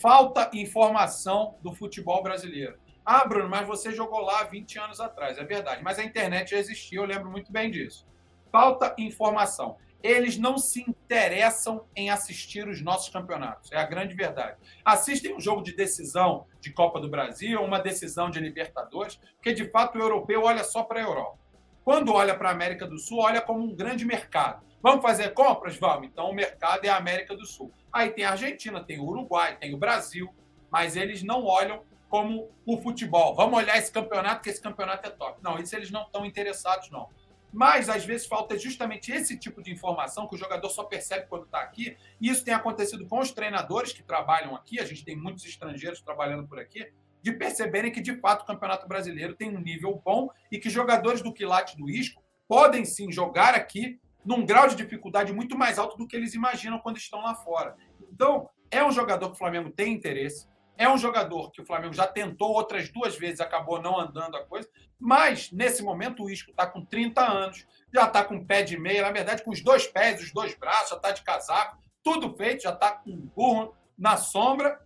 falta 0.00 0.50
informação 0.54 1.58
do 1.62 1.74
futebol 1.74 2.22
brasileiro. 2.22 2.78
Ah, 3.12 3.26
Bruno, 3.26 3.48
mas 3.48 3.66
você 3.66 3.90
jogou 3.90 4.20
lá 4.20 4.44
20 4.44 4.78
anos 4.78 5.00
atrás, 5.00 5.36
é 5.36 5.42
verdade, 5.42 5.82
mas 5.82 5.98
a 5.98 6.04
internet 6.04 6.52
já 6.52 6.58
existia, 6.58 7.00
eu 7.00 7.04
lembro 7.04 7.28
muito 7.28 7.50
bem 7.50 7.68
disso. 7.68 8.06
Falta 8.52 8.94
informação. 8.96 9.78
Eles 10.00 10.38
não 10.38 10.56
se 10.56 10.88
interessam 10.88 11.84
em 11.96 12.08
assistir 12.08 12.68
os 12.68 12.80
nossos 12.80 13.08
campeonatos, 13.08 13.72
é 13.72 13.78
a 13.78 13.84
grande 13.84 14.14
verdade. 14.14 14.58
Assistem 14.84 15.34
um 15.34 15.40
jogo 15.40 15.60
de 15.60 15.74
decisão 15.74 16.46
de 16.60 16.72
Copa 16.72 17.00
do 17.00 17.08
Brasil, 17.08 17.60
uma 17.60 17.80
decisão 17.80 18.30
de 18.30 18.38
Libertadores, 18.38 19.16
porque 19.34 19.52
de 19.52 19.68
fato 19.68 19.98
o 19.98 20.00
europeu 20.00 20.44
olha 20.44 20.62
só 20.62 20.84
para 20.84 21.00
a 21.00 21.02
Europa. 21.02 21.36
Quando 21.84 22.14
olha 22.14 22.36
para 22.36 22.50
a 22.50 22.52
América 22.52 22.86
do 22.86 22.96
Sul, 22.96 23.18
olha 23.18 23.40
como 23.40 23.64
um 23.64 23.74
grande 23.74 24.04
mercado. 24.04 24.64
Vamos 24.80 25.02
fazer 25.02 25.34
compras? 25.34 25.76
Vamos. 25.76 26.06
Então, 26.06 26.30
o 26.30 26.32
mercado 26.32 26.84
é 26.84 26.88
a 26.88 26.96
América 26.96 27.34
do 27.34 27.44
Sul. 27.44 27.72
Aí 27.92 28.10
tem 28.10 28.24
a 28.24 28.30
Argentina, 28.30 28.84
tem 28.84 29.00
o 29.00 29.04
Uruguai, 29.04 29.56
tem 29.56 29.74
o 29.74 29.78
Brasil, 29.78 30.32
mas 30.70 30.94
eles 30.94 31.24
não 31.24 31.44
olham 31.44 31.82
como 32.10 32.50
o 32.66 32.76
futebol. 32.76 33.34
Vamos 33.36 33.56
olhar 33.56 33.78
esse 33.78 33.90
campeonato, 33.90 34.42
que 34.42 34.50
esse 34.50 34.60
campeonato 34.60 35.06
é 35.06 35.10
top. 35.10 35.38
Não, 35.42 35.58
isso 35.58 35.74
eles 35.76 35.92
não 35.92 36.02
estão 36.02 36.26
interessados, 36.26 36.90
não. 36.90 37.08
Mas, 37.52 37.88
às 37.88 38.04
vezes, 38.04 38.26
falta 38.26 38.58
justamente 38.58 39.12
esse 39.12 39.38
tipo 39.38 39.62
de 39.62 39.72
informação 39.72 40.26
que 40.26 40.34
o 40.34 40.38
jogador 40.38 40.68
só 40.68 40.84
percebe 40.84 41.26
quando 41.28 41.44
está 41.44 41.60
aqui. 41.60 41.96
E 42.20 42.28
isso 42.28 42.44
tem 42.44 42.52
acontecido 42.52 43.06
com 43.06 43.20
os 43.20 43.30
treinadores 43.30 43.92
que 43.92 44.02
trabalham 44.02 44.56
aqui. 44.56 44.80
A 44.80 44.84
gente 44.84 45.04
tem 45.04 45.16
muitos 45.16 45.44
estrangeiros 45.44 46.02
trabalhando 46.02 46.46
por 46.46 46.58
aqui 46.58 46.92
de 47.22 47.32
perceberem 47.32 47.92
que, 47.92 48.00
de 48.00 48.16
fato, 48.16 48.42
o 48.42 48.46
Campeonato 48.46 48.88
Brasileiro 48.88 49.34
tem 49.34 49.56
um 49.56 49.60
nível 49.60 50.00
bom 50.04 50.30
e 50.50 50.58
que 50.58 50.68
jogadores 50.68 51.22
do 51.22 51.32
quilate 51.32 51.76
do 51.76 51.88
Isco 51.88 52.22
podem 52.48 52.84
sim 52.84 53.12
jogar 53.12 53.54
aqui 53.54 54.00
num 54.24 54.44
grau 54.44 54.66
de 54.68 54.74
dificuldade 54.74 55.32
muito 55.32 55.56
mais 55.56 55.78
alto 55.78 55.96
do 55.96 56.06
que 56.06 56.16
eles 56.16 56.34
imaginam 56.34 56.78
quando 56.78 56.96
estão 56.96 57.20
lá 57.20 57.34
fora. 57.34 57.76
Então, 58.12 58.48
é 58.70 58.84
um 58.84 58.90
jogador 58.90 59.28
que 59.28 59.34
o 59.34 59.38
Flamengo 59.38 59.70
tem 59.70 59.92
interesse, 59.92 60.48
é 60.80 60.88
um 60.88 60.96
jogador 60.96 61.50
que 61.50 61.60
o 61.60 61.66
Flamengo 61.66 61.92
já 61.92 62.06
tentou 62.06 62.52
outras 62.52 62.88
duas 62.88 63.14
vezes, 63.14 63.42
acabou 63.42 63.82
não 63.82 64.00
andando 64.00 64.34
a 64.34 64.46
coisa, 64.46 64.66
mas 64.98 65.52
nesse 65.52 65.82
momento 65.82 66.24
o 66.24 66.30
Isco 66.30 66.52
está 66.52 66.66
com 66.66 66.82
30 66.82 67.20
anos, 67.20 67.66
já 67.92 68.06
está 68.06 68.24
com 68.24 68.46
pé 68.46 68.62
de 68.62 68.78
meia, 68.78 69.02
na 69.02 69.10
verdade, 69.10 69.44
com 69.44 69.50
os 69.50 69.62
dois 69.62 69.86
pés, 69.86 70.22
os 70.22 70.32
dois 70.32 70.54
braços, 70.54 70.88
já 70.88 70.96
está 70.96 71.10
de 71.10 71.22
casaco, 71.22 71.78
tudo 72.02 72.34
feito, 72.34 72.62
já 72.62 72.72
está 72.72 72.92
com 72.92 73.10
um 73.10 73.26
burro 73.36 73.76
na 73.96 74.16
sombra 74.16 74.80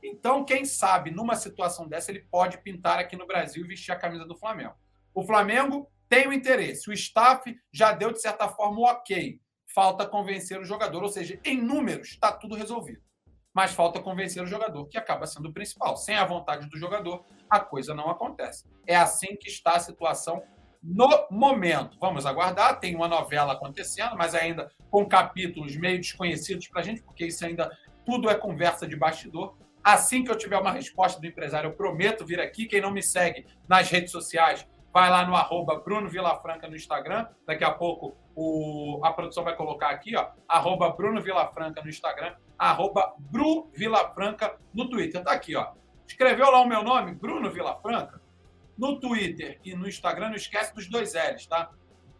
Então, 0.00 0.44
quem 0.44 0.64
sabe, 0.64 1.10
numa 1.10 1.34
situação 1.34 1.88
dessa, 1.88 2.12
ele 2.12 2.24
pode 2.30 2.58
pintar 2.58 3.00
aqui 3.00 3.16
no 3.16 3.26
Brasil 3.26 3.64
e 3.64 3.68
vestir 3.68 3.90
a 3.90 3.98
camisa 3.98 4.24
do 4.24 4.38
Flamengo. 4.38 4.76
O 5.12 5.24
Flamengo 5.24 5.90
tem 6.08 6.28
o 6.28 6.32
interesse, 6.32 6.88
o 6.88 6.92
staff 6.92 7.52
já 7.72 7.90
deu, 7.90 8.12
de 8.12 8.20
certa 8.20 8.48
forma, 8.48 8.78
o 8.78 8.84
ok. 8.84 9.40
Falta 9.74 10.06
convencer 10.06 10.60
o 10.60 10.64
jogador, 10.64 11.02
ou 11.02 11.08
seja, 11.08 11.40
em 11.44 11.60
números, 11.60 12.10
está 12.10 12.30
tudo 12.30 12.54
resolvido. 12.54 13.02
Mas 13.60 13.72
falta 13.72 14.00
convencer 14.00 14.42
o 14.42 14.46
jogador, 14.46 14.86
que 14.86 14.96
acaba 14.96 15.26
sendo 15.26 15.50
o 15.50 15.52
principal. 15.52 15.94
Sem 15.94 16.16
a 16.16 16.24
vontade 16.24 16.66
do 16.66 16.78
jogador, 16.78 17.26
a 17.50 17.60
coisa 17.60 17.94
não 17.94 18.08
acontece. 18.08 18.64
É 18.86 18.96
assim 18.96 19.36
que 19.36 19.50
está 19.50 19.72
a 19.72 19.78
situação 19.78 20.42
no 20.82 21.26
momento. 21.30 21.98
Vamos 22.00 22.24
aguardar, 22.24 22.80
tem 22.80 22.96
uma 22.96 23.06
novela 23.06 23.52
acontecendo, 23.52 24.16
mas 24.16 24.34
ainda 24.34 24.70
com 24.90 25.04
capítulos 25.04 25.76
meio 25.76 25.98
desconhecidos 25.98 26.68
para 26.68 26.80
a 26.80 26.82
gente, 26.82 27.02
porque 27.02 27.26
isso 27.26 27.44
ainda 27.44 27.70
tudo 28.06 28.30
é 28.30 28.34
conversa 28.34 28.88
de 28.88 28.96
bastidor. 28.96 29.54
Assim 29.84 30.24
que 30.24 30.30
eu 30.30 30.38
tiver 30.38 30.56
uma 30.56 30.72
resposta 30.72 31.20
do 31.20 31.26
empresário, 31.26 31.68
eu 31.68 31.74
prometo 31.74 32.24
vir 32.24 32.40
aqui. 32.40 32.64
Quem 32.64 32.80
não 32.80 32.90
me 32.90 33.02
segue 33.02 33.44
nas 33.68 33.90
redes 33.90 34.10
sociais, 34.10 34.66
vai 34.90 35.10
lá 35.10 35.26
no 35.26 35.36
arroba 35.36 35.78
Bruno 35.80 36.08
Vilafranca 36.08 36.66
no 36.66 36.76
Instagram. 36.76 37.28
Daqui 37.46 37.62
a 37.62 37.70
pouco 37.70 38.16
o, 38.34 39.00
a 39.04 39.12
produção 39.12 39.44
vai 39.44 39.56
colocar 39.56 39.90
aqui, 39.90 40.16
ó, 40.16 40.30
arroba 40.48 40.90
Bruno 40.90 41.20
Vilafranca 41.22 41.82
no 41.82 41.88
Instagram, 41.88 42.34
arroba 42.58 43.14
Bru 43.18 43.70
Vilafranca 43.74 44.58
no 44.72 44.88
Twitter. 44.88 45.22
Tá 45.22 45.32
aqui, 45.32 45.56
ó. 45.56 45.72
Escreveu 46.06 46.50
lá 46.50 46.60
o 46.60 46.66
meu 46.66 46.82
nome, 46.82 47.14
Bruno 47.14 47.50
Vilafranca, 47.50 48.20
no 48.76 48.98
Twitter 48.98 49.60
e 49.64 49.74
no 49.74 49.86
Instagram, 49.86 50.30
não 50.30 50.36
esquece 50.36 50.74
dos 50.74 50.88
dois 50.88 51.14
L's, 51.14 51.46
tá? 51.46 51.70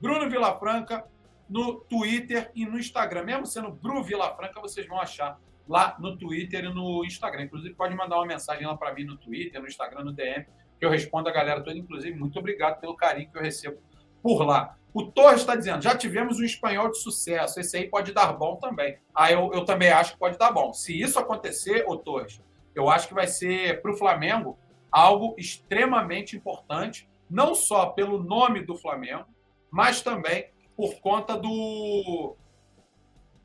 Bruno 0.01 0.29
Vilafranca 0.29 1.05
no 1.49 1.81
Twitter 1.81 2.51
e 2.55 2.65
no 2.65 2.79
Instagram. 2.79 3.25
Mesmo 3.25 3.47
sendo 3.47 3.71
Bru 3.73 4.03
Vilafranca, 4.03 4.61
vocês 4.61 4.87
vão 4.87 5.01
achar 5.01 5.39
lá 5.69 5.97
no 5.99 6.17
Twitter 6.17 6.65
e 6.65 6.73
no 6.73 7.05
Instagram. 7.05 7.45
Inclusive, 7.45 7.75
pode 7.75 7.95
mandar 7.95 8.17
uma 8.17 8.27
mensagem 8.27 8.67
lá 8.67 8.77
para 8.77 8.95
mim 8.95 9.05
no 9.05 9.17
Twitter, 9.17 9.61
no 9.61 9.67
Instagram, 9.67 10.05
no 10.05 10.13
DM, 10.13 10.47
que 10.79 10.85
eu 10.85 10.91
respondo 10.91 11.29
a 11.29 11.33
galera 11.33 11.63
toda. 11.63 11.77
Inclusive, 11.77 12.19
muito 12.19 12.39
obrigado 12.39 12.81
pelo 12.81 12.95
carinho 12.95 13.31
que 13.31 13.39
eu 13.39 13.43
recebo 13.43 13.81
por 14.23 14.45
lá. 14.45 14.77
O 14.93 15.05
Torres 15.05 15.41
está 15.41 15.55
dizendo, 15.55 15.83
já 15.83 15.97
tivemos 15.97 16.39
um 16.39 16.45
espanhol 16.45 16.91
de 16.91 16.99
sucesso, 16.99 17.61
esse 17.61 17.77
aí 17.77 17.89
pode 17.89 18.13
dar 18.13 18.33
bom 18.33 18.57
também. 18.57 18.99
Ah, 19.15 19.31
eu, 19.31 19.51
eu 19.53 19.65
também 19.65 19.91
acho 19.91 20.15
que 20.15 20.19
pode 20.19 20.37
dar 20.37 20.51
bom. 20.51 20.73
Se 20.73 21.01
isso 21.01 21.19
acontecer, 21.19 21.85
o 21.87 21.97
Torres, 21.97 22.41
eu 22.75 22.91
acho 22.91 23.07
que 23.09 23.15
vai 23.15 23.27
ser 23.27 23.81
para 23.83 23.93
o 23.93 23.97
Flamengo 23.97 24.59
algo 24.91 25.35
extremamente 25.39 26.37
importante, 26.37 27.09
não 27.29 27.55
só 27.55 27.87
pelo 27.87 28.23
nome 28.23 28.65
do 28.65 28.75
Flamengo, 28.75 29.27
mas 29.71 30.03
também 30.03 30.51
por 30.77 31.01
conta 31.01 31.37
do, 31.37 32.35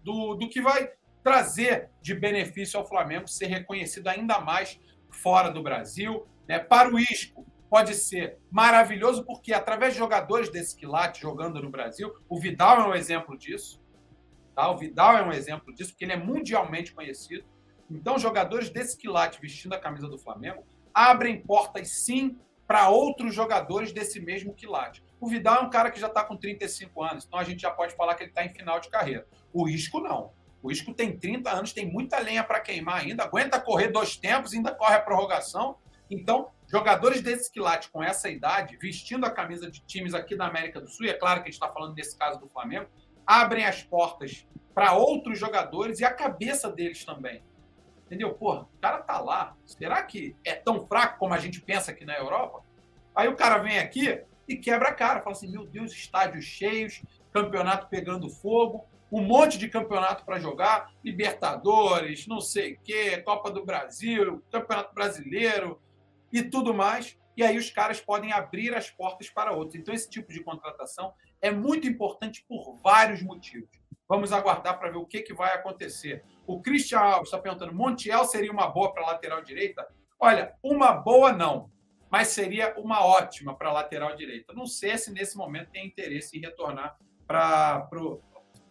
do, 0.03 0.35
do 0.35 0.49
que 0.49 0.61
vai 0.61 0.89
trazer 1.23 1.89
de 2.01 2.15
benefício 2.15 2.79
ao 2.79 2.87
Flamengo 2.87 3.27
ser 3.27 3.47
reconhecido 3.47 4.07
ainda 4.07 4.39
mais 4.39 4.79
fora 5.11 5.49
do 5.51 5.61
Brasil. 5.61 6.25
Né? 6.47 6.57
Para 6.59 6.93
o 6.93 6.99
Isco, 6.99 7.45
pode 7.75 7.93
ser 7.93 8.37
maravilhoso, 8.49 9.25
porque 9.25 9.51
através 9.51 9.91
de 9.91 9.99
jogadores 9.99 10.49
desse 10.49 10.73
quilate 10.77 11.21
jogando 11.21 11.61
no 11.61 11.69
Brasil, 11.69 12.15
o 12.29 12.39
Vidal 12.39 12.79
é 12.79 12.87
um 12.87 12.95
exemplo 12.95 13.37
disso. 13.37 13.81
Tá? 14.55 14.71
O 14.71 14.77
Vidal 14.77 15.17
é 15.17 15.21
um 15.21 15.33
exemplo 15.33 15.75
disso, 15.75 15.91
porque 15.91 16.05
ele 16.05 16.13
é 16.13 16.17
mundialmente 16.17 16.93
conhecido. 16.93 17.43
Então, 17.91 18.17
jogadores 18.17 18.69
desse 18.69 18.97
quilate 18.97 19.41
vestindo 19.41 19.73
a 19.73 19.77
camisa 19.77 20.07
do 20.07 20.17
Flamengo 20.17 20.63
abrem 20.93 21.41
portas, 21.41 21.89
sim, 21.89 22.37
para 22.65 22.87
outros 22.87 23.35
jogadores 23.35 23.91
desse 23.91 24.21
mesmo 24.21 24.53
quilate. 24.53 25.03
O 25.19 25.27
Vidal 25.27 25.57
é 25.57 25.65
um 25.65 25.69
cara 25.69 25.91
que 25.91 25.99
já 25.99 26.07
está 26.07 26.23
com 26.23 26.37
35 26.37 27.03
anos, 27.03 27.25
então 27.25 27.37
a 27.37 27.43
gente 27.43 27.61
já 27.61 27.71
pode 27.71 27.93
falar 27.93 28.15
que 28.15 28.23
ele 28.23 28.31
está 28.31 28.45
em 28.45 28.53
final 28.53 28.79
de 28.79 28.89
carreira. 28.89 29.27
O 29.51 29.67
Isco 29.67 29.99
não. 29.99 30.31
O 30.63 30.71
Isco 30.71 30.93
tem 30.93 31.19
30 31.19 31.51
anos, 31.51 31.73
tem 31.73 31.91
muita 31.91 32.19
lenha 32.19 32.41
para 32.41 32.61
queimar 32.61 33.01
ainda, 33.01 33.25
aguenta 33.25 33.59
correr 33.59 33.89
dois 33.89 34.15
tempos, 34.15 34.53
ainda 34.53 34.73
corre 34.73 34.95
a 34.95 35.01
prorrogação. 35.01 35.75
Então, 36.09 36.54
jogadores 36.67 37.21
desse 37.21 37.51
quilate 37.51 37.89
com 37.89 38.03
essa 38.03 38.29
idade, 38.29 38.77
vestindo 38.77 39.25
a 39.25 39.31
camisa 39.31 39.69
de 39.69 39.81
times 39.81 40.13
aqui 40.13 40.35
da 40.35 40.47
América 40.47 40.81
do 40.81 40.87
Sul, 40.87 41.05
e 41.05 41.09
é 41.09 41.13
claro 41.13 41.41
que 41.41 41.49
a 41.49 41.51
gente 41.51 41.61
está 41.61 41.71
falando 41.71 41.95
nesse 41.95 42.17
caso 42.17 42.39
do 42.39 42.47
Flamengo, 42.49 42.87
abrem 43.25 43.65
as 43.65 43.83
portas 43.83 44.47
para 44.73 44.93
outros 44.93 45.39
jogadores 45.39 45.99
e 45.99 46.05
a 46.05 46.13
cabeça 46.13 46.69
deles 46.71 47.03
também. 47.05 47.43
Entendeu? 48.05 48.33
Pô, 48.33 48.53
o 48.53 48.67
cara 48.81 48.99
tá 48.99 49.19
lá. 49.19 49.55
Será 49.65 50.03
que 50.03 50.35
é 50.43 50.53
tão 50.53 50.85
fraco 50.85 51.17
como 51.17 51.33
a 51.33 51.39
gente 51.39 51.61
pensa 51.61 51.91
aqui 51.91 52.05
na 52.05 52.15
Europa? 52.15 52.63
Aí 53.15 53.27
o 53.27 53.35
cara 53.35 53.57
vem 53.57 53.79
aqui 53.79 54.21
e 54.47 54.55
quebra 54.55 54.89
a 54.89 54.93
cara. 54.93 55.21
Fala 55.21 55.35
assim: 55.35 55.51
meu 55.51 55.65
Deus, 55.65 55.91
estádios 55.91 56.45
cheios, 56.45 57.01
campeonato 57.31 57.87
pegando 57.87 58.29
fogo 58.29 58.85
um 59.11 59.21
monte 59.21 59.57
de 59.57 59.69
campeonato 59.69 60.25
para 60.25 60.39
jogar, 60.39 60.91
Libertadores, 61.03 62.27
não 62.27 62.41
sei 62.41 62.73
o 62.73 62.79
quê, 62.83 63.21
Copa 63.21 63.51
do 63.51 63.63
Brasil, 63.63 64.43
Campeonato 64.51 64.93
Brasileiro 64.93 65.79
e 66.35 66.43
tudo 66.43 66.73
mais. 66.73 67.17
E 67.37 67.43
aí 67.43 67.57
os 67.57 67.69
caras 67.69 67.99
podem 67.99 68.31
abrir 68.31 68.75
as 68.75 68.89
portas 68.89 69.29
para 69.29 69.51
outros. 69.51 69.75
Então, 69.75 69.93
esse 69.93 70.09
tipo 70.09 70.31
de 70.31 70.43
contratação 70.43 71.13
é 71.41 71.51
muito 71.51 71.87
importante 71.87 72.45
por 72.47 72.77
vários 72.83 73.21
motivos. 73.21 73.69
Vamos 74.07 74.31
aguardar 74.31 74.77
para 74.77 74.91
ver 74.91 74.97
o 74.97 75.05
que, 75.05 75.21
que 75.21 75.33
vai 75.33 75.53
acontecer. 75.53 76.23
O 76.45 76.61
Christian 76.61 76.99
Alves 76.99 77.27
está 77.27 77.39
perguntando: 77.39 77.73
Montiel 77.73 78.25
seria 78.25 78.51
uma 78.51 78.67
boa 78.67 78.93
para 78.93 79.03
a 79.03 79.07
lateral 79.07 79.41
direita? 79.41 79.87
Olha, 80.19 80.53
uma 80.63 80.93
boa 80.93 81.33
não, 81.33 81.71
mas 82.09 82.29
seria 82.29 82.73
uma 82.77 83.03
ótima 83.05 83.55
para 83.55 83.71
lateral 83.71 84.15
direita. 84.15 84.53
Não 84.53 84.65
sei 84.65 84.97
se 84.97 85.11
nesse 85.11 85.35
momento 85.35 85.71
tem 85.71 85.87
interesse 85.87 86.37
em 86.37 86.41
retornar 86.41 86.97
para 87.25 87.89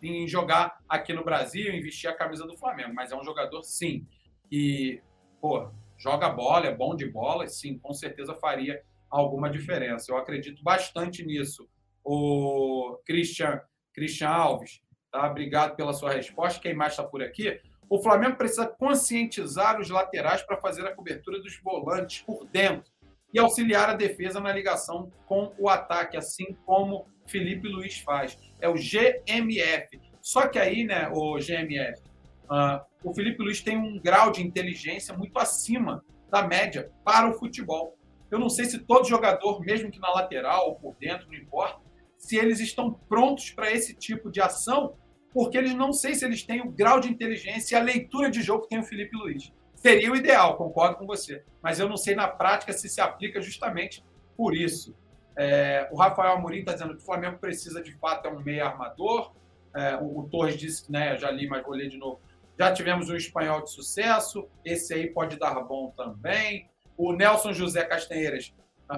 em 0.03 0.29
jogar 0.29 0.79
aqui 0.89 1.13
no 1.13 1.25
Brasil, 1.25 1.73
em 1.73 1.81
vestir 1.81 2.09
a 2.09 2.15
camisa 2.15 2.47
do 2.47 2.59
Flamengo, 2.59 2.93
mas 2.95 3.11
é 3.11 3.17
um 3.17 3.25
jogador, 3.25 3.63
sim, 3.63 4.07
que, 4.51 5.03
pô, 5.41 5.71
joga 5.99 6.29
bola, 6.29 6.67
é 6.67 6.75
bom 6.75 6.95
de 6.95 7.09
bola, 7.09 7.47
sim, 7.47 7.79
com 7.79 7.93
certeza 7.93 8.35
faria 8.35 8.83
alguma 9.11 9.49
diferença. 9.49 10.11
Eu 10.11 10.17
acredito 10.17 10.63
bastante 10.63 11.25
nisso. 11.25 11.69
O 12.03 12.99
Christian, 13.07 13.61
Christian 13.93 14.29
Alves, 14.29 14.83
tá? 15.11 15.31
Obrigado 15.31 15.77
pela 15.77 15.93
sua 15.93 16.13
resposta. 16.13 16.61
Quem 16.61 16.75
mais 16.75 16.93
está 16.93 17.05
por 17.05 17.23
aqui? 17.23 17.61
O 17.89 18.03
Flamengo 18.03 18.37
precisa 18.37 18.67
conscientizar 18.67 19.81
os 19.81 19.89
laterais 19.89 20.43
para 20.43 20.61
fazer 20.61 20.87
a 20.87 20.95
cobertura 20.95 21.41
dos 21.41 21.57
volantes 21.63 22.23
por 22.23 22.47
dentro 22.47 22.93
e 23.33 23.39
auxiliar 23.39 23.91
a 23.91 23.95
defesa 23.95 24.41
na 24.41 24.53
ligação 24.53 25.11
com 25.27 25.53
o 25.59 25.69
ataque, 25.69 26.17
assim 26.17 26.57
como 26.65 27.07
Felipe 27.27 27.69
Luiz 27.69 27.99
faz. 27.99 28.39
É 28.61 28.69
o 28.69 28.75
GMF. 28.75 30.01
Só 30.21 30.49
que 30.49 30.59
aí, 30.59 30.85
né, 30.85 31.09
o 31.13 31.37
GMF, 31.39 32.01
uh, 32.01 32.53
ah, 32.53 32.87
o 33.05 33.15
Felipe 33.15 33.43
Luiz 33.43 33.61
tem 33.61 33.77
um 33.77 34.01
grau 34.01 34.33
de 34.33 34.43
inteligência 34.43 35.17
muito 35.17 35.39
acima 35.39 36.05
da 36.31 36.43
média 36.43 36.91
para 37.05 37.29
o 37.29 37.35
futebol. 37.35 37.97
Eu 38.31 38.39
não 38.39 38.49
sei 38.49 38.65
se 38.65 38.79
todo 38.81 39.07
jogador, 39.07 39.61
mesmo 39.61 39.91
que 39.91 40.01
na 40.01 40.11
lateral 40.11 40.69
ou 40.69 40.75
por 40.75 40.97
dentro, 40.97 41.29
não 41.29 41.35
importa, 41.35 41.81
se 42.19 42.37
eles 42.37 42.59
estão 42.59 42.93
prontos 42.93 43.51
para 43.51 43.71
esse 43.71 43.95
tipo 43.95 44.31
de 44.31 44.41
ação, 44.41 44.97
porque 45.33 45.59
eles 45.59 45.75
não 45.75 45.93
sei 45.93 46.15
se 46.15 46.25
eles 46.25 46.43
têm 46.43 46.63
o 46.63 46.71
grau 46.71 46.99
de 46.99 47.11
inteligência 47.11 47.77
e 47.77 47.79
a 47.79 47.83
leitura 47.83 48.31
de 48.31 48.41
jogo 48.41 48.63
que 48.63 48.71
tem 48.71 48.81
o 48.81 48.85
Felipe 48.85 49.17
Luiz. 49.17 49.53
Seria 49.75 50.11
o 50.11 50.17
ideal, 50.17 50.57
concordo 50.57 50.97
com 50.97 51.07
você. 51.07 51.45
Mas 51.63 51.79
eu 51.79 51.89
não 51.89 51.97
sei 51.97 52.15
na 52.15 52.27
prática 52.27 52.73
se 52.73 52.89
se 52.89 53.01
aplica 53.01 53.43
justamente 53.43 54.03
por 54.37 54.57
isso. 54.57 54.97
É, 55.37 55.89
o 55.93 55.97
Rafael 55.97 56.35
Amorim 56.35 56.61
está 56.61 56.73
dizendo 56.73 56.97
que 56.97 57.03
o 57.03 57.05
Flamengo 57.05 57.39
precisa 57.39 57.83
de 57.83 57.93
fato 57.99 58.27
é 58.27 58.31
um 58.31 58.41
meio 58.41 58.65
armador. 58.65 59.33
É, 59.75 59.97
o, 59.97 60.21
o, 60.21 60.29
Torres 60.29 60.57
disse, 60.57 60.91
né, 60.91 61.19
já 61.19 61.31
li, 61.31 61.49
mas 61.49 61.65
vou 61.65 61.75
ler 61.75 61.89
de 61.89 61.99
novo. 61.99 62.21
Já 62.59 62.73
tivemos 62.73 63.09
um 63.11 63.17
espanhol 63.17 63.63
de 63.63 63.71
sucesso, 63.71 64.49
esse 64.65 64.95
aí 64.95 65.11
pode 65.11 65.39
dar 65.39 65.55
bom 65.61 65.93
também. 65.97 66.69
O 66.97 67.13
Nelson 67.13 67.53
José 67.53 67.85
Castanheiras 67.85 68.55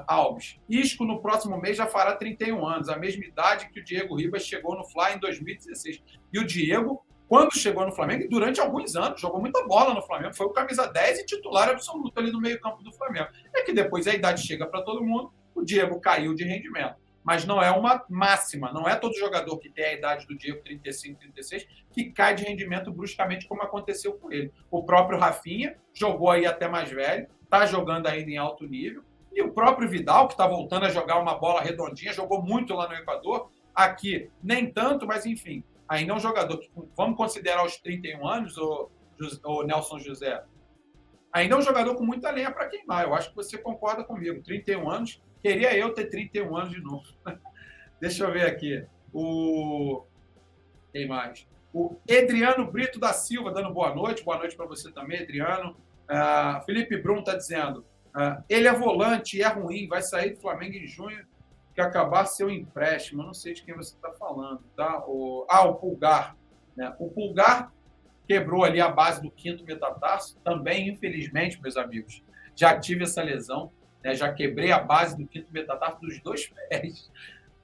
Alves. 0.07 0.59
Isco 0.68 1.04
no 1.04 1.22
próximo 1.22 1.61
mês 1.61 1.76
já 1.76 1.86
fará 1.86 2.14
31 2.14 2.66
anos, 2.66 2.88
a 2.88 2.98
mesma 2.98 3.24
idade 3.24 3.70
que 3.70 3.80
o 3.80 3.84
Diego 3.84 4.16
Ribas 4.16 4.42
chegou 4.42 4.76
no 4.76 4.84
Fly 4.84 5.14
em 5.14 5.20
2016. 5.20 6.02
E 6.32 6.38
o 6.38 6.44
Diego, 6.44 7.04
quando 7.28 7.57
chegou 7.57 7.86
no 7.86 7.92
Flamengo, 7.92 8.28
durante 8.28 8.61
alguns 8.61 8.94
anos, 8.96 9.20
jogou 9.20 9.40
muita 9.40 9.64
bola 9.66 9.94
no 9.94 10.02
Flamengo, 10.02 10.34
foi 10.34 10.46
o 10.46 10.50
camisa 10.50 10.86
10 10.86 11.20
e 11.20 11.26
titular 11.26 11.68
absoluto 11.68 12.18
ali 12.18 12.30
no 12.30 12.40
meio-campo 12.40 12.82
do 12.82 12.92
Flamengo. 12.92 13.28
É 13.54 13.62
que 13.62 13.72
depois 13.72 14.07
a 14.07 14.14
idade 14.14 14.46
chega 14.46 14.66
para 14.66 14.82
todo 14.82 15.02
mundo 15.02 15.32
o 15.54 15.64
Diego 15.64 15.98
caiu 15.98 16.34
de 16.34 16.44
rendimento. 16.44 16.96
Mas 17.26 17.44
não 17.44 17.60
é 17.60 17.72
uma 17.72 18.04
máxima, 18.08 18.72
não 18.72 18.88
é 18.88 18.94
todo 18.94 19.18
jogador 19.18 19.58
que 19.58 19.68
tem 19.68 19.84
a 19.84 19.92
idade 19.94 20.28
do 20.28 20.38
Diego, 20.38 20.62
35, 20.62 21.18
36, 21.18 21.66
que 21.90 22.12
cai 22.12 22.36
de 22.36 22.44
rendimento 22.44 22.92
bruscamente, 22.92 23.48
como 23.48 23.62
aconteceu 23.62 24.12
com 24.12 24.30
ele. 24.30 24.52
O 24.70 24.84
próprio 24.84 25.18
Rafinha 25.18 25.76
jogou 25.92 26.30
aí 26.30 26.46
até 26.46 26.68
mais 26.68 26.88
velho, 26.88 27.26
está 27.42 27.66
jogando 27.66 28.06
ainda 28.06 28.30
em 28.30 28.36
alto 28.36 28.64
nível. 28.64 29.02
E 29.32 29.42
o 29.42 29.52
próprio 29.52 29.88
Vidal, 29.88 30.28
que 30.28 30.34
está 30.34 30.46
voltando 30.46 30.86
a 30.86 30.88
jogar 30.88 31.18
uma 31.18 31.34
bola 31.34 31.60
redondinha, 31.60 32.12
jogou 32.12 32.40
muito 32.40 32.72
lá 32.74 32.86
no 32.88 32.94
Equador. 32.94 33.50
Aqui, 33.74 34.30
nem 34.40 34.70
tanto, 34.70 35.04
mas 35.04 35.26
enfim, 35.26 35.64
ainda 35.88 36.12
é 36.12 36.14
um 36.14 36.20
jogador 36.20 36.58
que, 36.58 36.70
vamos 36.96 37.16
considerar 37.16 37.66
os 37.66 37.76
31 37.78 38.24
anos, 38.24 38.56
o, 38.56 38.88
o 39.44 39.62
Nelson 39.64 39.98
José, 39.98 40.44
ainda 41.32 41.56
é 41.56 41.58
um 41.58 41.62
jogador 41.62 41.96
com 41.96 42.04
muita 42.04 42.30
lenha 42.30 42.52
para 42.52 42.68
queimar. 42.68 43.04
Eu 43.04 43.14
acho 43.14 43.30
que 43.30 43.36
você 43.36 43.58
concorda 43.58 44.04
comigo. 44.04 44.40
31 44.44 44.88
anos, 44.88 45.20
Queria 45.43 45.76
eu 45.76 45.93
ter 45.93 46.07
31 46.07 46.57
anos 46.57 46.70
de 46.70 46.80
novo. 46.80 47.05
Deixa 48.01 48.24
eu 48.24 48.32
ver 48.32 48.47
aqui. 48.47 48.84
O. 49.12 50.05
Quem 50.93 51.07
mais? 51.07 51.47
O 51.72 51.97
Adriano 52.11 52.70
Brito 52.70 52.99
da 52.99 53.12
Silva 53.12 53.53
dando 53.53 53.72
boa 53.72 53.95
noite. 53.95 54.24
Boa 54.24 54.39
noite 54.39 54.57
para 54.57 54.66
você 54.66 54.91
também, 54.93 55.22
Adriano. 55.22 55.76
Uh, 56.09 56.64
Felipe 56.64 56.97
Brum 56.97 57.20
está 57.20 57.34
dizendo: 57.37 57.80
uh, 58.14 58.43
ele 58.49 58.68
é 58.68 58.72
volante 58.72 59.43
é 59.43 59.49
ruim, 59.49 59.89
vai 59.89 60.03
sair 60.03 60.30
do 60.30 60.41
Flamengo 60.41 60.76
em 60.76 60.87
junho 60.87 61.26
que 61.76 61.80
acabar 61.82 62.24
seu 62.24 62.51
empréstimo. 62.51 63.20
Eu 63.20 63.26
não 63.26 63.34
sei 63.34 63.53
de 63.53 63.62
quem 63.62 63.76
você 63.76 63.95
está 63.95 64.11
falando, 64.12 64.62
tá? 64.74 65.05
O, 65.07 65.47
ah, 65.49 65.68
o 65.68 65.74
Pulgar. 65.74 66.34
Né? 66.74 66.93
O 66.99 67.11
Pulgar 67.11 67.70
quebrou 68.26 68.64
ali 68.64 68.80
a 68.80 68.89
base 68.89 69.20
do 69.20 69.30
quinto 69.30 69.62
metatarso. 69.62 70.39
Também, 70.43 70.89
infelizmente, 70.89 71.61
meus 71.61 71.76
amigos, 71.76 72.24
já 72.55 72.80
tive 72.80 73.05
essa 73.05 73.22
lesão. 73.22 73.70
Né? 74.07 74.14
Já 74.14 74.32
quebrei 74.32 74.70
a 74.70 74.78
base 74.78 75.16
do 75.16 75.26
quinto 75.26 75.52
metatarso 75.52 76.00
dos 76.00 76.22
dois 76.22 76.46
pés. 76.46 77.11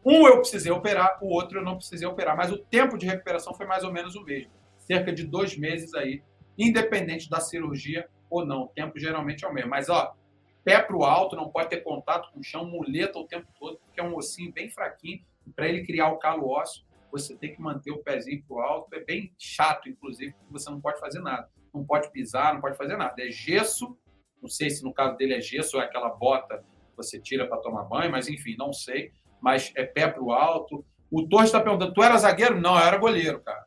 Um 0.05 0.27
eu 0.27 0.39
precisei 0.41 0.73
operar, 0.73 1.17
o 1.23 1.29
outro 1.29 1.61
eu 1.61 1.65
não 1.65 1.77
precisei 1.77 2.07
operar. 2.09 2.37
Mas 2.37 2.51
o 2.51 2.59
tempo 2.59 2.99
de 2.99 3.07
recuperação 3.07 3.55
foi 3.55 3.65
mais 3.65 3.85
ou 3.85 3.93
menos 3.93 4.17
o 4.17 4.25
mesmo. 4.25 4.51
Cerca 4.77 5.13
de 5.13 5.25
dois 5.25 5.57
meses 5.57 5.95
aí, 5.95 6.21
independente 6.59 7.31
da 7.31 7.39
cirurgia 7.39 8.09
ou 8.29 8.45
não. 8.45 8.65
O 8.65 8.69
tempo 8.69 8.99
geralmente 8.99 9.45
é 9.45 9.49
o 9.49 9.55
mesmo. 9.55 9.71
Mas, 9.71 9.89
ó, 9.89 10.17
pé 10.65 10.83
para 10.83 10.97
o 10.97 11.05
alto, 11.05 11.37
não 11.37 11.49
pode 11.49 11.69
ter 11.69 11.85
contato 11.85 12.33
com 12.33 12.41
o 12.41 12.43
chão, 12.43 12.65
muleta 12.65 13.21
o 13.21 13.27
tempo 13.29 13.47
todo, 13.61 13.79
porque 13.79 14.01
é 14.01 14.03
um 14.03 14.17
ossinho 14.17 14.53
bem 14.53 14.69
fraquinho. 14.69 15.25
Para 15.55 15.69
ele 15.69 15.87
criar 15.87 16.09
o 16.09 16.19
calo 16.19 16.49
ósseo, 16.49 16.85
você 17.13 17.37
tem 17.37 17.55
que 17.55 17.63
manter 17.63 17.93
o 17.93 18.03
pezinho 18.03 18.43
para 18.49 18.57
o 18.57 18.61
alto. 18.61 18.93
É 18.97 19.05
bem 19.05 19.33
chato, 19.39 19.89
inclusive, 19.89 20.33
porque 20.33 20.53
você 20.53 20.69
não 20.69 20.81
pode 20.81 20.99
fazer 20.99 21.21
nada. 21.21 21.49
Não 21.73 21.85
pode 21.85 22.11
pisar, 22.11 22.53
não 22.53 22.61
pode 22.61 22.77
fazer 22.77 22.97
nada. 22.97 23.15
É 23.23 23.31
gesso, 23.31 23.97
não 24.43 24.49
sei 24.49 24.69
se 24.69 24.83
no 24.83 24.93
caso 24.93 25.17
dele 25.17 25.35
é 25.35 25.41
gesso 25.41 25.77
ou 25.77 25.83
é 25.83 25.87
aquela 25.87 26.09
bota 26.09 26.59
que 26.59 26.97
você 26.97 27.21
tira 27.21 27.47
para 27.47 27.59
tomar 27.59 27.85
banho, 27.85 28.11
mas 28.11 28.29
enfim, 28.29 28.57
não 28.59 28.73
sei. 28.73 29.13
Mas 29.41 29.73
é 29.77 29.85
pé 29.85 30.09
para 30.09 30.23
o 30.23 30.33
alto. 30.33 30.85
O 31.11 31.29
Torres 31.29 31.47
está 31.47 31.61
perguntando: 31.61 31.95
tu 31.95 32.03
era 32.03 32.19
zagueiro? 32.19 32.61
Não, 32.61 32.75
eu 32.75 32.85
era 32.85 32.99
goleiro, 32.99 33.41
cara. 33.41 33.65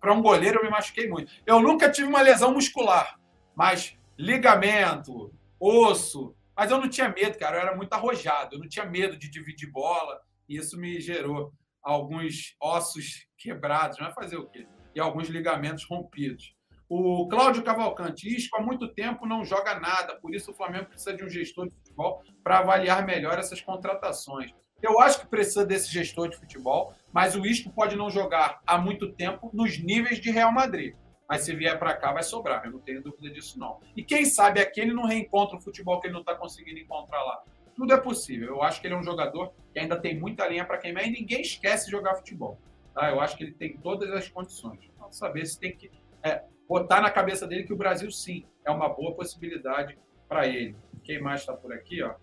Para 0.00 0.14
um 0.14 0.22
goleiro 0.22 0.60
eu 0.60 0.64
me 0.64 0.70
machuquei 0.70 1.08
muito. 1.08 1.30
Eu 1.46 1.60
nunca 1.60 1.90
tive 1.90 2.08
uma 2.08 2.22
lesão 2.22 2.54
muscular, 2.54 3.20
mas 3.54 3.98
ligamento, 4.18 5.32
osso. 5.60 6.34
Mas 6.56 6.70
eu 6.70 6.80
não 6.80 6.88
tinha 6.88 7.08
medo, 7.08 7.36
cara. 7.38 7.56
Eu 7.56 7.60
era 7.60 7.76
muito 7.76 7.92
arrojado. 7.92 8.54
Eu 8.54 8.60
não 8.60 8.68
tinha 8.68 8.86
medo 8.86 9.18
de 9.18 9.28
dividir 9.28 9.70
bola. 9.70 10.20
E 10.48 10.56
isso 10.56 10.78
me 10.78 11.00
gerou 11.00 11.52
alguns 11.82 12.54
ossos 12.60 13.26
quebrados. 13.36 13.98
Vai 13.98 14.12
fazer 14.12 14.36
o 14.36 14.48
quê? 14.48 14.66
E 14.94 15.00
alguns 15.00 15.28
ligamentos 15.28 15.84
rompidos. 15.84 16.53
O 16.96 17.26
Cláudio 17.26 17.64
Cavalcante, 17.64 18.32
Isco 18.32 18.56
há 18.56 18.60
muito 18.62 18.86
tempo 18.86 19.26
não 19.26 19.44
joga 19.44 19.80
nada, 19.80 20.14
por 20.14 20.32
isso 20.32 20.52
o 20.52 20.54
Flamengo 20.54 20.86
precisa 20.86 21.12
de 21.12 21.24
um 21.24 21.28
gestor 21.28 21.66
de 21.66 21.74
futebol 21.74 22.22
para 22.40 22.58
avaliar 22.60 23.04
melhor 23.04 23.36
essas 23.36 23.60
contratações. 23.60 24.54
Eu 24.80 25.00
acho 25.00 25.18
que 25.18 25.26
precisa 25.26 25.66
desse 25.66 25.92
gestor 25.92 26.28
de 26.28 26.36
futebol, 26.36 26.94
mas 27.12 27.34
o 27.34 27.44
Isco 27.44 27.68
pode 27.72 27.96
não 27.96 28.08
jogar 28.08 28.60
há 28.64 28.78
muito 28.78 29.10
tempo 29.10 29.50
nos 29.52 29.76
níveis 29.76 30.20
de 30.20 30.30
Real 30.30 30.52
Madrid 30.52 30.94
mas 31.28 31.40
se 31.40 31.56
vier 31.56 31.78
para 31.78 31.96
cá 31.96 32.12
vai 32.12 32.22
sobrar, 32.22 32.64
eu 32.64 32.70
não 32.70 32.78
tenho 32.78 33.02
dúvida 33.02 33.30
disso 33.30 33.58
não. 33.58 33.80
E 33.96 34.04
quem 34.04 34.26
sabe 34.26 34.60
aqui 34.60 34.78
ele 34.78 34.92
não 34.92 35.06
reencontra 35.06 35.56
o 35.56 35.60
futebol 35.60 35.98
que 35.98 36.06
ele 36.06 36.12
não 36.12 36.20
está 36.20 36.34
conseguindo 36.34 36.78
encontrar 36.78 37.24
lá. 37.24 37.42
Tudo 37.74 37.94
é 37.94 37.96
possível. 37.96 38.48
Eu 38.48 38.62
acho 38.62 38.78
que 38.78 38.86
ele 38.86 38.94
é 38.94 38.98
um 38.98 39.02
jogador 39.02 39.52
que 39.72 39.80
ainda 39.80 39.98
tem 39.98 40.20
muita 40.20 40.46
linha 40.46 40.66
para 40.66 40.76
queimar 40.76 41.08
e 41.08 41.10
ninguém 41.10 41.40
esquece 41.40 41.86
de 41.86 41.92
jogar 41.92 42.14
futebol. 42.16 42.58
Tá? 42.94 43.10
Eu 43.10 43.20
acho 43.20 43.36
que 43.38 43.42
ele 43.42 43.52
tem 43.52 43.76
todas 43.78 44.10
as 44.10 44.28
condições. 44.28 44.78
Vamos 44.98 45.16
saber 45.16 45.46
se 45.46 45.58
tem 45.58 45.74
que 45.74 45.90
é, 46.22 46.44
botar 46.68 47.00
na 47.00 47.10
cabeça 47.10 47.46
dele 47.46 47.64
que 47.64 47.72
o 47.72 47.76
Brasil 47.76 48.10
sim 48.10 48.46
é 48.64 48.70
uma 48.70 48.88
boa 48.88 49.14
possibilidade 49.14 49.98
para 50.28 50.46
ele. 50.46 50.76
Quem 51.02 51.20
mais 51.20 51.40
está 51.40 51.52
por 51.52 51.72
aqui? 51.72 52.02
Ó? 52.02 52.14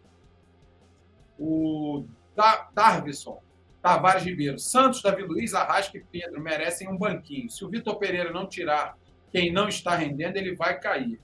O 1.38 2.06
Darvison. 2.74 3.42
Tavares 3.82 4.24
Ribeiro. 4.24 4.60
Santos, 4.60 5.02
Davi 5.02 5.24
Luiz, 5.24 5.54
Arrasca 5.54 5.98
e 5.98 6.04
Pedro 6.04 6.40
merecem 6.40 6.88
um 6.88 6.98
banquinho. 6.98 7.50
Se 7.50 7.66
o 7.66 7.70
Vitor 7.70 7.98
Pereira 7.98 8.32
não 8.32 8.48
tirar 8.48 8.96
quem 9.32 9.52
não 9.52 9.68
está 9.68 9.96
rendendo, 9.96 10.38
ele 10.38 10.56
vai 10.56 10.80
cair. 10.80 11.20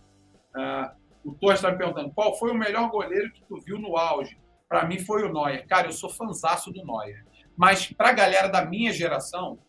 Uh, 0.55 0.97
o 1.23 1.33
Torres 1.33 1.59
está 1.59 1.71
me 1.71 1.77
perguntando 1.77 2.11
qual 2.11 2.37
foi 2.37 2.49
o 2.51 2.55
melhor 2.55 2.89
goleiro 2.89 3.31
que 3.31 3.43
tu 3.43 3.59
viu 3.59 3.77
no 3.77 3.95
auge. 3.97 4.39
Para 4.67 4.85
mim 4.85 4.99
foi 4.99 5.23
o 5.23 5.31
Neuer. 5.31 5.67
Cara, 5.67 5.87
eu 5.87 5.91
sou 5.91 6.09
fanzaço 6.09 6.71
do 6.71 6.83
Neuer. 6.83 7.25
Mas 7.55 7.91
para 7.91 8.09
a 8.09 8.13
galera 8.13 8.47
da 8.47 8.65
minha 8.65 8.91
geração, 8.91 9.59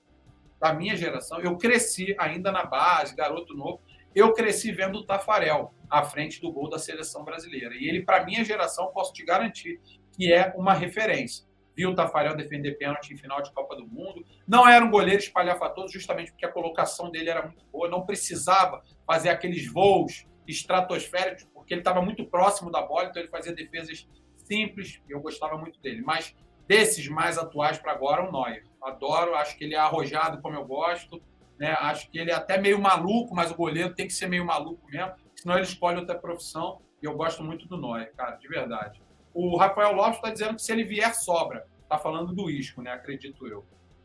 da 0.60 0.72
minha 0.72 0.96
geração, 0.96 1.40
eu 1.40 1.56
cresci 1.56 2.14
ainda 2.18 2.50
na 2.50 2.64
base, 2.64 3.14
garoto 3.14 3.54
novo, 3.54 3.80
eu 4.14 4.32
cresci 4.32 4.72
vendo 4.72 4.98
o 4.98 5.06
Tafarel 5.06 5.72
à 5.88 6.02
frente 6.02 6.40
do 6.40 6.50
gol 6.50 6.68
da 6.68 6.78
seleção 6.78 7.24
brasileira. 7.24 7.74
E 7.74 7.88
ele, 7.88 8.04
para 8.04 8.24
minha 8.24 8.44
geração, 8.44 8.90
posso 8.92 9.12
te 9.12 9.24
garantir 9.24 9.80
que 10.12 10.32
é 10.32 10.52
uma 10.56 10.74
referência 10.74 11.48
viu 11.78 11.90
o 11.90 11.94
Tafarel 11.94 12.34
defender 12.34 12.72
pênalti 12.72 13.14
em 13.14 13.16
final 13.16 13.40
de 13.40 13.52
Copa 13.52 13.76
do 13.76 13.86
Mundo. 13.86 14.26
Não 14.48 14.68
era 14.68 14.84
um 14.84 14.90
goleiro 14.90 15.20
espalhafatoso, 15.20 15.92
justamente 15.92 16.32
porque 16.32 16.44
a 16.44 16.50
colocação 16.50 17.08
dele 17.08 17.30
era 17.30 17.40
muito 17.40 17.64
boa, 17.70 17.88
não 17.88 18.04
precisava 18.04 18.82
fazer 19.06 19.28
aqueles 19.28 19.64
voos 19.72 20.26
estratosféricos, 20.44 21.44
porque 21.54 21.72
ele 21.72 21.80
estava 21.80 22.02
muito 22.02 22.26
próximo 22.26 22.68
da 22.68 22.82
bola, 22.82 23.04
então 23.04 23.22
ele 23.22 23.30
fazia 23.30 23.54
defesas 23.54 24.08
simples, 24.34 25.00
e 25.08 25.12
eu 25.12 25.20
gostava 25.20 25.56
muito 25.56 25.80
dele. 25.80 26.02
Mas 26.02 26.34
desses 26.66 27.06
mais 27.06 27.38
atuais 27.38 27.78
para 27.78 27.92
agora, 27.92 28.28
o 28.28 28.32
Neuer. 28.32 28.64
Adoro, 28.88 29.34
acho 29.34 29.56
que 29.56 29.64
ele 29.64 29.74
é 29.74 29.78
arrojado 29.78 30.40
como 30.40 30.56
eu 30.56 30.64
gosto, 30.64 31.22
né? 31.58 31.76
acho 31.80 32.10
que 32.10 32.18
ele 32.18 32.30
é 32.30 32.34
até 32.34 32.58
meio 32.58 32.80
maluco, 32.80 33.34
mas 33.34 33.50
o 33.50 33.54
goleiro 33.54 33.94
tem 33.94 34.06
que 34.06 34.12
ser 34.12 34.28
meio 34.28 34.44
maluco 34.44 34.86
mesmo, 34.88 35.12
senão 35.34 35.56
ele 35.56 35.64
escolhe 35.64 35.98
outra 35.98 36.18
profissão, 36.18 36.80
e 37.02 37.06
eu 37.06 37.16
gosto 37.16 37.42
muito 37.42 37.66
do 37.66 37.80
Neuer, 37.80 38.12
cara, 38.14 38.36
de 38.36 38.48
verdade. 38.48 39.00
O 39.32 39.56
Rafael 39.56 39.92
Lopes 39.92 40.16
está 40.16 40.30
dizendo 40.30 40.56
que 40.56 40.62
se 40.62 40.72
ele 40.72 40.84
vier, 40.84 41.14
sobra. 41.14 41.66
Está 41.82 41.98
falando 41.98 42.34
do 42.34 42.50
Isco, 42.50 42.82
né? 42.82 42.90
Acredito 42.90 43.46
eu. 43.46 43.60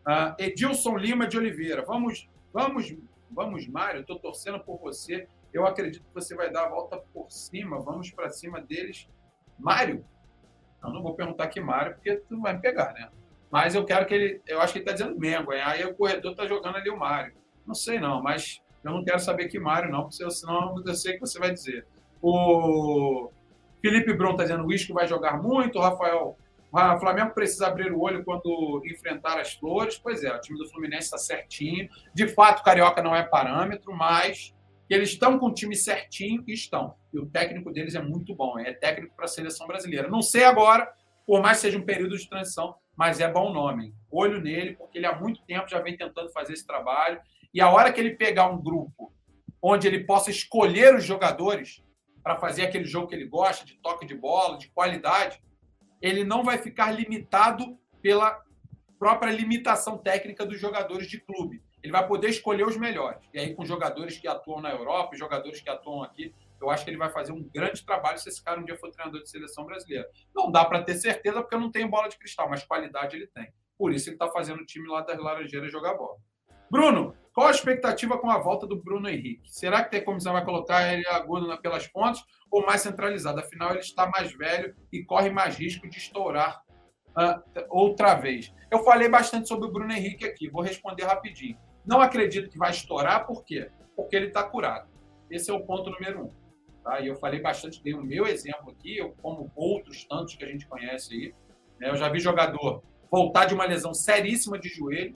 Uh, 0.08 0.36
Edilson 0.38 0.96
Lima 0.96 1.28
de 1.28 1.38
Oliveira. 1.38 1.84
Vamos, 1.84 2.30
vamos, 2.54 2.96
vamos, 3.32 3.68
Mário. 3.68 4.02
Estou 4.02 4.20
torcendo 4.20 4.60
por 4.60 4.80
você. 4.80 5.28
Eu 5.52 5.66
acredito 5.66 6.04
que 6.04 6.14
você 6.14 6.36
vai 6.36 6.52
dar 6.52 6.66
a 6.66 6.70
volta 6.70 6.98
por 7.12 7.32
cima. 7.32 7.82
Vamos 7.82 8.12
para 8.12 8.30
cima 8.30 8.62
deles. 8.62 9.10
Mário? 9.58 10.06
Eu 10.84 10.92
não 10.92 11.02
vou 11.02 11.16
perguntar 11.16 11.46
aqui, 11.46 11.60
Mário, 11.60 11.96
porque 11.96 12.16
tu 12.18 12.40
vai 12.40 12.54
me 12.54 12.62
pegar, 12.62 12.94
né? 12.94 13.10
Mas 13.54 13.76
eu 13.76 13.86
quero 13.86 14.08
que 14.08 14.16
ele. 14.16 14.42
Eu 14.48 14.60
acho 14.60 14.74
que 14.74 14.80
ele 14.80 14.90
está 14.90 14.94
dizendo 14.94 15.20
Mengo. 15.20 15.52
Aí 15.52 15.86
o 15.86 15.94
corredor 15.94 16.32
está 16.32 16.48
jogando 16.48 16.76
ali 16.76 16.90
o 16.90 16.98
Mário. 16.98 17.36
Não 17.68 17.76
sei, 17.76 18.00
não, 18.00 18.20
mas 18.20 18.64
eu 18.84 18.92
não 18.92 19.04
quero 19.04 19.20
saber 19.20 19.48
que 19.48 19.60
Mário, 19.60 19.92
não, 19.92 20.10
porque 20.10 20.32
senão 20.32 20.74
eu 20.84 20.96
sei 20.96 21.14
que 21.14 21.20
você 21.20 21.38
vai 21.38 21.52
dizer. 21.52 21.86
O 22.20 23.30
Felipe 23.80 24.12
Bron 24.16 24.32
está 24.32 24.42
dizendo 24.42 24.66
o 24.66 24.74
Isco 24.74 24.96
vai 24.96 25.08
jogar 25.08 25.40
muito. 25.40 25.80
Rafael, 25.80 26.36
o 26.72 27.00
Flamengo 27.00 27.36
precisa 27.36 27.68
abrir 27.68 27.92
o 27.94 28.02
olho 28.02 28.26
quando 28.26 28.82
enfrentar 28.88 29.40
as 29.40 29.54
flores. 29.54 30.00
Pois 30.00 30.24
é, 30.24 30.36
o 30.36 30.42
time 30.42 30.58
do 30.58 30.68
Fluminense 30.70 31.04
está 31.04 31.20
certinho. 31.20 31.88
De 32.12 32.28
fato, 32.28 32.62
o 32.62 32.64
Carioca 32.64 33.04
não 33.04 33.16
é 33.16 33.22
parâmetro, 33.22 33.94
mas 33.94 34.52
eles 34.90 35.10
estão 35.10 35.38
com 35.38 35.46
o 35.46 35.54
time 35.54 35.76
certinho 35.76 36.44
e 36.48 36.54
estão. 36.54 36.96
E 37.14 37.20
o 37.20 37.28
técnico 37.28 37.72
deles 37.72 37.94
é 37.94 38.02
muito 38.02 38.34
bom, 38.34 38.58
é 38.58 38.74
técnico 38.74 39.16
para 39.16 39.26
a 39.26 39.28
seleção 39.28 39.68
brasileira. 39.68 40.08
Não 40.08 40.24
sei 40.24 40.44
agora, 40.44 40.92
por 41.24 41.40
mais 41.40 41.58
que 41.58 41.68
seja 41.68 41.78
um 41.78 41.86
período 41.86 42.18
de 42.18 42.28
transição, 42.28 42.74
mas 42.96 43.20
é 43.20 43.32
bom 43.32 43.52
nome. 43.52 43.94
Olho 44.12 44.42
nele, 44.42 44.76
porque 44.76 44.98
ele 44.98 45.06
há 45.06 45.20
muito 45.20 45.44
tempo 45.46 45.68
já 45.68 45.80
vem 45.80 45.98
tentando 45.98 46.32
fazer 46.32 46.54
esse 46.54 46.66
trabalho. 46.66 47.20
E 47.54 47.62
a 47.62 47.70
hora 47.70 47.92
que 47.92 48.00
ele 48.00 48.16
pegar 48.16 48.50
um 48.50 48.62
grupo 48.62 49.14
onde 49.62 49.88
ele 49.88 50.04
possa 50.04 50.30
escolher 50.30 50.96
os 50.96 51.04
jogadores, 51.04 51.84
para 52.24 52.38
fazer 52.38 52.64
aquele 52.64 52.86
jogo 52.86 53.08
que 53.08 53.16
ele 53.16 53.28
gosta, 53.28 53.66
de 53.66 53.76
toque 53.76 54.06
de 54.06 54.16
bola, 54.16 54.58
de 54.58 54.70
qualidade, 54.70 55.44
ele 56.02 56.24
não 56.24 56.44
vai 56.44 56.58
ficar 56.58 56.92
limitado 56.92 57.78
pela 58.02 58.42
própria 58.98 59.32
limitação 59.32 59.98
técnica 59.98 60.46
dos 60.46 60.60
jogadores 60.60 61.08
de 61.08 61.20
clube. 61.20 61.62
Ele 61.82 61.92
vai 61.92 62.08
poder 62.08 62.30
escolher 62.30 62.66
os 62.66 62.78
melhores. 62.78 63.22
E 63.34 63.40
aí, 63.40 63.54
com 63.54 63.66
jogadores 63.66 64.18
que 64.18 64.28
atuam 64.28 64.62
na 64.62 64.72
Europa, 64.72 65.18
jogadores 65.18 65.60
que 65.60 65.70
atuam 65.70 66.02
aqui, 66.02 66.34
eu 66.64 66.70
acho 66.70 66.84
que 66.84 66.90
ele 66.90 66.98
vai 66.98 67.10
fazer 67.10 67.32
um 67.32 67.44
grande 67.44 67.86
trabalho 67.86 68.18
se 68.18 68.30
esse 68.30 68.44
cara 68.44 68.60
um 68.60 68.66
dia 68.66 68.78
for 68.78 68.90
treinador 68.90 69.22
de 69.22 69.30
seleção 69.30 69.66
brasileira. 69.66 70.08
Não 70.34 70.52
dá 70.52 70.66
para 70.66 70.84
ter 70.84 70.96
certeza, 70.96 71.42
porque 71.42 71.56
eu 71.56 71.60
não 71.60 71.72
tenho 71.72 71.90
bola 71.90 72.08
de 72.08 72.18
cristal, 72.18 72.50
mas 72.50 72.64
qualidade 72.64 73.16
ele 73.16 73.28
tem. 73.28 73.54
Por 73.78 73.92
isso 73.92 74.10
ele 74.10 74.16
está 74.16 74.30
fazendo 74.30 74.62
o 74.62 74.66
time 74.66 74.88
lá 74.88 75.02
das 75.02 75.18
Laranjeiras 75.18 75.72
jogar 75.72 75.96
bola. 75.96 76.18
Bruno, 76.72 77.16
qual 77.34 77.48
a 77.48 77.52
expectativa 77.52 78.18
com 78.18 78.30
a 78.30 78.38
volta 78.38 78.66
do 78.66 78.82
Bruno 78.82 79.10
Henrique? 79.10 79.52
Será 79.52 79.84
que 79.84 79.92
tem 79.92 80.04
comissão 80.04 80.34
vai 80.34 80.46
colocar 80.46 80.94
ele 80.94 81.06
agudo 81.08 81.56
pelas 81.62 81.88
pontas 81.88 82.24
ou 82.50 82.66
mais 82.66 82.82
centralizado? 82.82 83.40
Afinal, 83.40 83.72
ele 83.72 83.80
está 83.80 84.10
mais 84.10 84.32
velho 84.34 84.76
e 84.92 85.04
corre 85.04 85.30
mais 85.30 85.58
risco 85.58 85.90
de 85.90 85.98
estourar 85.98 86.64
uh, 87.10 87.66
outra 87.70 88.16
vez. 88.16 88.54
Eu 88.72 88.84
falei 88.84 89.10
bastante 89.10 89.48
sobre 89.48 89.68
o 89.68 89.72
Bruno 89.72 89.92
Henrique 89.92 90.26
aqui, 90.26 90.50
vou 90.50 90.62
responder 90.62 91.04
rapidinho. 91.04 91.58
Não 91.86 92.02
acredito 92.02 92.50
que 92.50 92.58
vai 92.58 92.72
estourar, 92.72 93.26
por 93.26 93.44
quê? 93.44 93.70
Porque 93.96 94.16
ele 94.16 94.28
está 94.28 94.44
curado. 94.44 94.90
Esse 95.30 95.50
é 95.52 95.54
o 95.54 95.66
ponto 95.66 95.90
número 95.90 96.26
um. 96.26 96.43
Tá? 96.84 97.00
E 97.00 97.08
eu 97.08 97.16
falei 97.16 97.40
bastante, 97.40 97.82
dei 97.82 97.94
o 97.94 98.04
meu 98.04 98.28
exemplo 98.28 98.72
aqui, 98.72 98.98
eu, 98.98 99.16
como 99.22 99.52
outros 99.56 100.04
tantos 100.06 100.36
que 100.36 100.44
a 100.44 100.48
gente 100.48 100.68
conhece 100.68 101.14
aí. 101.14 101.34
Né? 101.80 101.90
Eu 101.90 101.96
já 101.96 102.10
vi 102.10 102.20
jogador 102.20 102.84
voltar 103.10 103.46
de 103.46 103.54
uma 103.54 103.66
lesão 103.66 103.94
seríssima 103.94 104.60
de 104.60 104.68
joelho, 104.70 105.16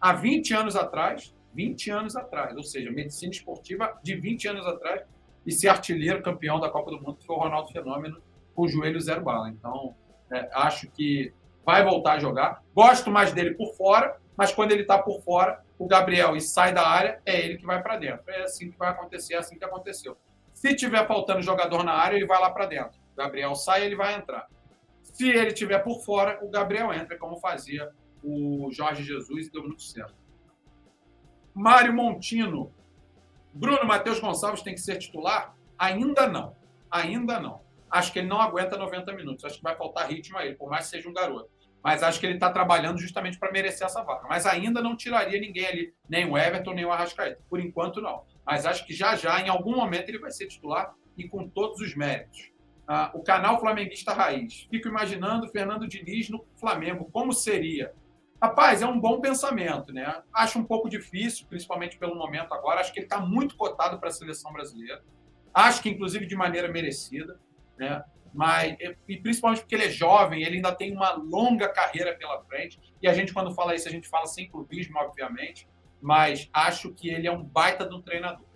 há 0.00 0.12
20 0.12 0.54
anos 0.54 0.76
atrás, 0.76 1.34
20 1.54 1.90
anos 1.90 2.16
atrás, 2.16 2.56
ou 2.56 2.62
seja, 2.62 2.90
medicina 2.90 3.30
esportiva 3.30 3.98
de 4.02 4.16
20 4.16 4.48
anos 4.48 4.66
atrás, 4.66 5.02
e 5.44 5.52
ser 5.52 5.68
artilheiro 5.68 6.22
campeão 6.22 6.58
da 6.58 6.70
Copa 6.70 6.90
do 6.90 7.00
Mundo, 7.00 7.16
que 7.16 7.26
foi 7.26 7.36
o 7.36 7.38
Ronaldo 7.38 7.70
Fenômeno, 7.70 8.20
com 8.54 8.62
o 8.62 8.68
joelho 8.68 9.00
zero 9.00 9.22
bala. 9.22 9.48
Então, 9.50 9.94
é, 10.32 10.48
acho 10.52 10.88
que 10.90 11.32
vai 11.64 11.84
voltar 11.84 12.14
a 12.14 12.18
jogar. 12.18 12.62
Gosto 12.74 13.10
mais 13.10 13.32
dele 13.32 13.54
por 13.54 13.74
fora, 13.74 14.16
mas 14.36 14.52
quando 14.52 14.72
ele 14.72 14.82
está 14.82 14.98
por 14.98 15.20
fora, 15.22 15.62
o 15.78 15.86
Gabriel 15.86 16.36
e 16.36 16.40
sai 16.40 16.72
da 16.72 16.86
área, 16.86 17.20
é 17.26 17.40
ele 17.40 17.58
que 17.58 17.66
vai 17.66 17.82
para 17.82 17.96
dentro. 17.96 18.22
É 18.28 18.42
assim 18.42 18.70
que 18.70 18.78
vai 18.78 18.90
acontecer, 18.90 19.34
é 19.34 19.38
assim 19.38 19.58
que 19.58 19.64
aconteceu. 19.64 20.16
Se 20.62 20.76
tiver 20.76 21.04
faltando 21.08 21.42
jogador 21.42 21.82
na 21.82 21.92
área, 21.92 22.14
ele 22.14 22.24
vai 22.24 22.40
lá 22.40 22.48
para 22.48 22.66
dentro. 22.66 22.96
O 23.14 23.16
Gabriel 23.16 23.52
sai, 23.56 23.84
ele 23.84 23.96
vai 23.96 24.14
entrar. 24.14 24.46
Se 25.02 25.28
ele 25.28 25.52
tiver 25.52 25.80
por 25.80 26.04
fora, 26.04 26.38
o 26.40 26.48
Gabriel 26.48 26.92
entra, 26.92 27.18
como 27.18 27.36
fazia 27.40 27.90
o 28.22 28.68
Jorge 28.70 29.02
Jesus 29.02 29.48
e 29.48 29.50
deu 29.50 29.64
muito 29.64 29.82
certo. 29.82 30.14
Mário 31.52 31.92
Montino. 31.92 32.72
Bruno 33.52 33.84
Matheus 33.84 34.20
Gonçalves 34.20 34.62
tem 34.62 34.72
que 34.72 34.80
ser 34.80 34.98
titular? 34.98 35.52
Ainda 35.76 36.28
não. 36.28 36.54
Ainda 36.88 37.40
não. 37.40 37.60
Acho 37.90 38.12
que 38.12 38.20
ele 38.20 38.28
não 38.28 38.40
aguenta 38.40 38.76
90 38.76 39.12
minutos. 39.14 39.44
Acho 39.44 39.56
que 39.56 39.64
vai 39.64 39.74
faltar 39.74 40.08
ritmo 40.08 40.38
a 40.38 40.46
ele, 40.46 40.54
por 40.54 40.70
mais 40.70 40.84
que 40.84 40.90
seja 40.92 41.08
um 41.08 41.12
garoto. 41.12 41.50
Mas 41.82 42.02
acho 42.02 42.20
que 42.20 42.26
ele 42.26 42.34
está 42.34 42.50
trabalhando 42.50 42.98
justamente 42.98 43.38
para 43.38 43.50
merecer 43.50 43.86
essa 43.86 44.02
vaga. 44.02 44.26
Mas 44.28 44.46
ainda 44.46 44.80
não 44.80 44.96
tiraria 44.96 45.40
ninguém 45.40 45.66
ali, 45.66 45.94
nem 46.08 46.30
o 46.30 46.38
Everton, 46.38 46.74
nem 46.74 46.84
o 46.84 46.92
Arrascaeta. 46.92 47.42
Por 47.50 47.58
enquanto, 47.58 48.00
não. 48.00 48.24
Mas 48.46 48.66
acho 48.66 48.86
que 48.86 48.94
já 48.94 49.16
já, 49.16 49.40
em 49.40 49.48
algum 49.48 49.74
momento, 49.74 50.08
ele 50.08 50.18
vai 50.18 50.30
ser 50.30 50.46
titular 50.46 50.94
e 51.16 51.28
com 51.28 51.48
todos 51.48 51.80
os 51.80 51.94
méritos. 51.96 52.52
Ah, 52.86 53.10
o 53.14 53.22
canal 53.22 53.58
Flamenguista 53.58 54.12
Raiz. 54.12 54.66
Fico 54.70 54.88
imaginando 54.88 55.48
Fernando 55.48 55.88
Diniz 55.88 56.28
no 56.28 56.44
Flamengo. 56.56 57.08
Como 57.10 57.32
seria? 57.32 57.92
Rapaz, 58.40 58.82
é 58.82 58.86
um 58.86 58.98
bom 58.98 59.20
pensamento, 59.20 59.92
né? 59.92 60.22
Acho 60.32 60.58
um 60.58 60.64
pouco 60.64 60.88
difícil, 60.88 61.46
principalmente 61.46 61.96
pelo 61.96 62.16
momento 62.16 62.52
agora. 62.52 62.80
Acho 62.80 62.92
que 62.92 62.98
ele 62.98 63.06
está 63.06 63.20
muito 63.20 63.56
cotado 63.56 63.98
para 63.98 64.08
a 64.08 64.12
seleção 64.12 64.52
brasileira. 64.52 65.02
Acho 65.54 65.82
que, 65.82 65.88
inclusive, 65.88 66.26
de 66.26 66.34
maneira 66.34 66.68
merecida, 66.68 67.40
né? 67.78 68.02
Mas, 68.34 68.76
e 69.06 69.16
principalmente 69.16 69.60
porque 69.60 69.74
ele 69.74 69.84
é 69.84 69.90
jovem, 69.90 70.42
ele 70.42 70.56
ainda 70.56 70.74
tem 70.74 70.92
uma 70.92 71.12
longa 71.12 71.68
carreira 71.68 72.16
pela 72.16 72.42
frente. 72.44 72.80
E 73.00 73.08
a 73.08 73.12
gente, 73.12 73.32
quando 73.32 73.54
fala 73.54 73.74
isso, 73.74 73.88
a 73.88 73.90
gente 73.90 74.08
fala 74.08 74.26
sem 74.26 74.48
clubismo, 74.48 74.98
obviamente. 74.98 75.68
Mas 76.00 76.48
acho 76.52 76.92
que 76.92 77.10
ele 77.10 77.26
é 77.26 77.32
um 77.32 77.42
baita 77.42 77.86
de 77.86 77.94
um 77.94 78.00
treinador. 78.00 78.46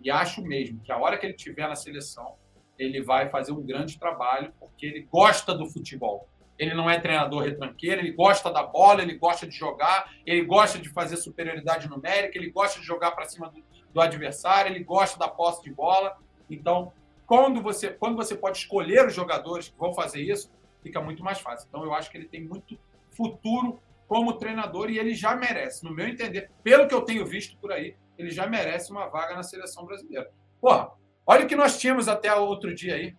E 0.00 0.10
acho 0.10 0.42
mesmo 0.42 0.80
que 0.80 0.92
a 0.92 0.98
hora 0.98 1.18
que 1.18 1.26
ele 1.26 1.34
estiver 1.34 1.68
na 1.68 1.74
seleção, 1.74 2.36
ele 2.78 3.02
vai 3.02 3.28
fazer 3.28 3.52
um 3.52 3.62
grande 3.62 3.98
trabalho, 3.98 4.52
porque 4.60 4.86
ele 4.86 5.08
gosta 5.10 5.54
do 5.54 5.66
futebol 5.66 6.28
ele 6.58 6.74
não 6.74 6.88
é 6.88 6.98
treinador 6.98 7.44
retranqueiro, 7.44 8.00
ele 8.00 8.12
gosta 8.12 8.50
da 8.50 8.62
bola, 8.62 9.02
ele 9.02 9.14
gosta 9.14 9.46
de 9.46 9.54
jogar, 9.54 10.10
ele 10.24 10.42
gosta 10.42 10.78
de 10.78 10.88
fazer 10.88 11.16
superioridade 11.16 11.88
numérica, 11.88 12.38
ele 12.38 12.50
gosta 12.50 12.80
de 12.80 12.86
jogar 12.86 13.10
para 13.12 13.26
cima 13.26 13.50
do, 13.50 13.62
do, 13.92 14.00
adversário, 14.00 14.72
ele 14.72 14.82
gosta 14.82 15.18
da 15.18 15.28
posse 15.28 15.62
de 15.62 15.70
bola. 15.70 16.16
Então, 16.48 16.92
quando 17.26 17.60
você, 17.60 17.90
quando 17.90 18.16
você 18.16 18.36
pode 18.36 18.58
escolher 18.58 19.06
os 19.06 19.14
jogadores 19.14 19.68
que 19.68 19.78
vão 19.78 19.92
fazer 19.92 20.20
isso, 20.22 20.50
fica 20.82 21.00
muito 21.00 21.22
mais 21.22 21.40
fácil. 21.40 21.66
Então, 21.68 21.84
eu 21.84 21.92
acho 21.92 22.10
que 22.10 22.16
ele 22.16 22.28
tem 22.28 22.42
muito 22.42 22.78
futuro 23.10 23.80
como 24.06 24.34
treinador 24.34 24.90
e 24.90 24.98
ele 24.98 25.14
já 25.14 25.34
merece, 25.34 25.84
no 25.84 25.92
meu 25.92 26.06
entender, 26.06 26.50
pelo 26.62 26.86
que 26.86 26.94
eu 26.94 27.02
tenho 27.02 27.26
visto 27.26 27.56
por 27.58 27.72
aí, 27.72 27.96
ele 28.16 28.30
já 28.30 28.46
merece 28.46 28.92
uma 28.92 29.08
vaga 29.08 29.34
na 29.34 29.42
seleção 29.42 29.84
brasileira. 29.84 30.30
Porra, 30.60 30.92
olha 31.26 31.44
o 31.44 31.48
que 31.48 31.56
nós 31.56 31.78
tínhamos 31.78 32.08
até 32.08 32.32
outro 32.34 32.74
dia 32.74 32.94
aí. 32.94 33.14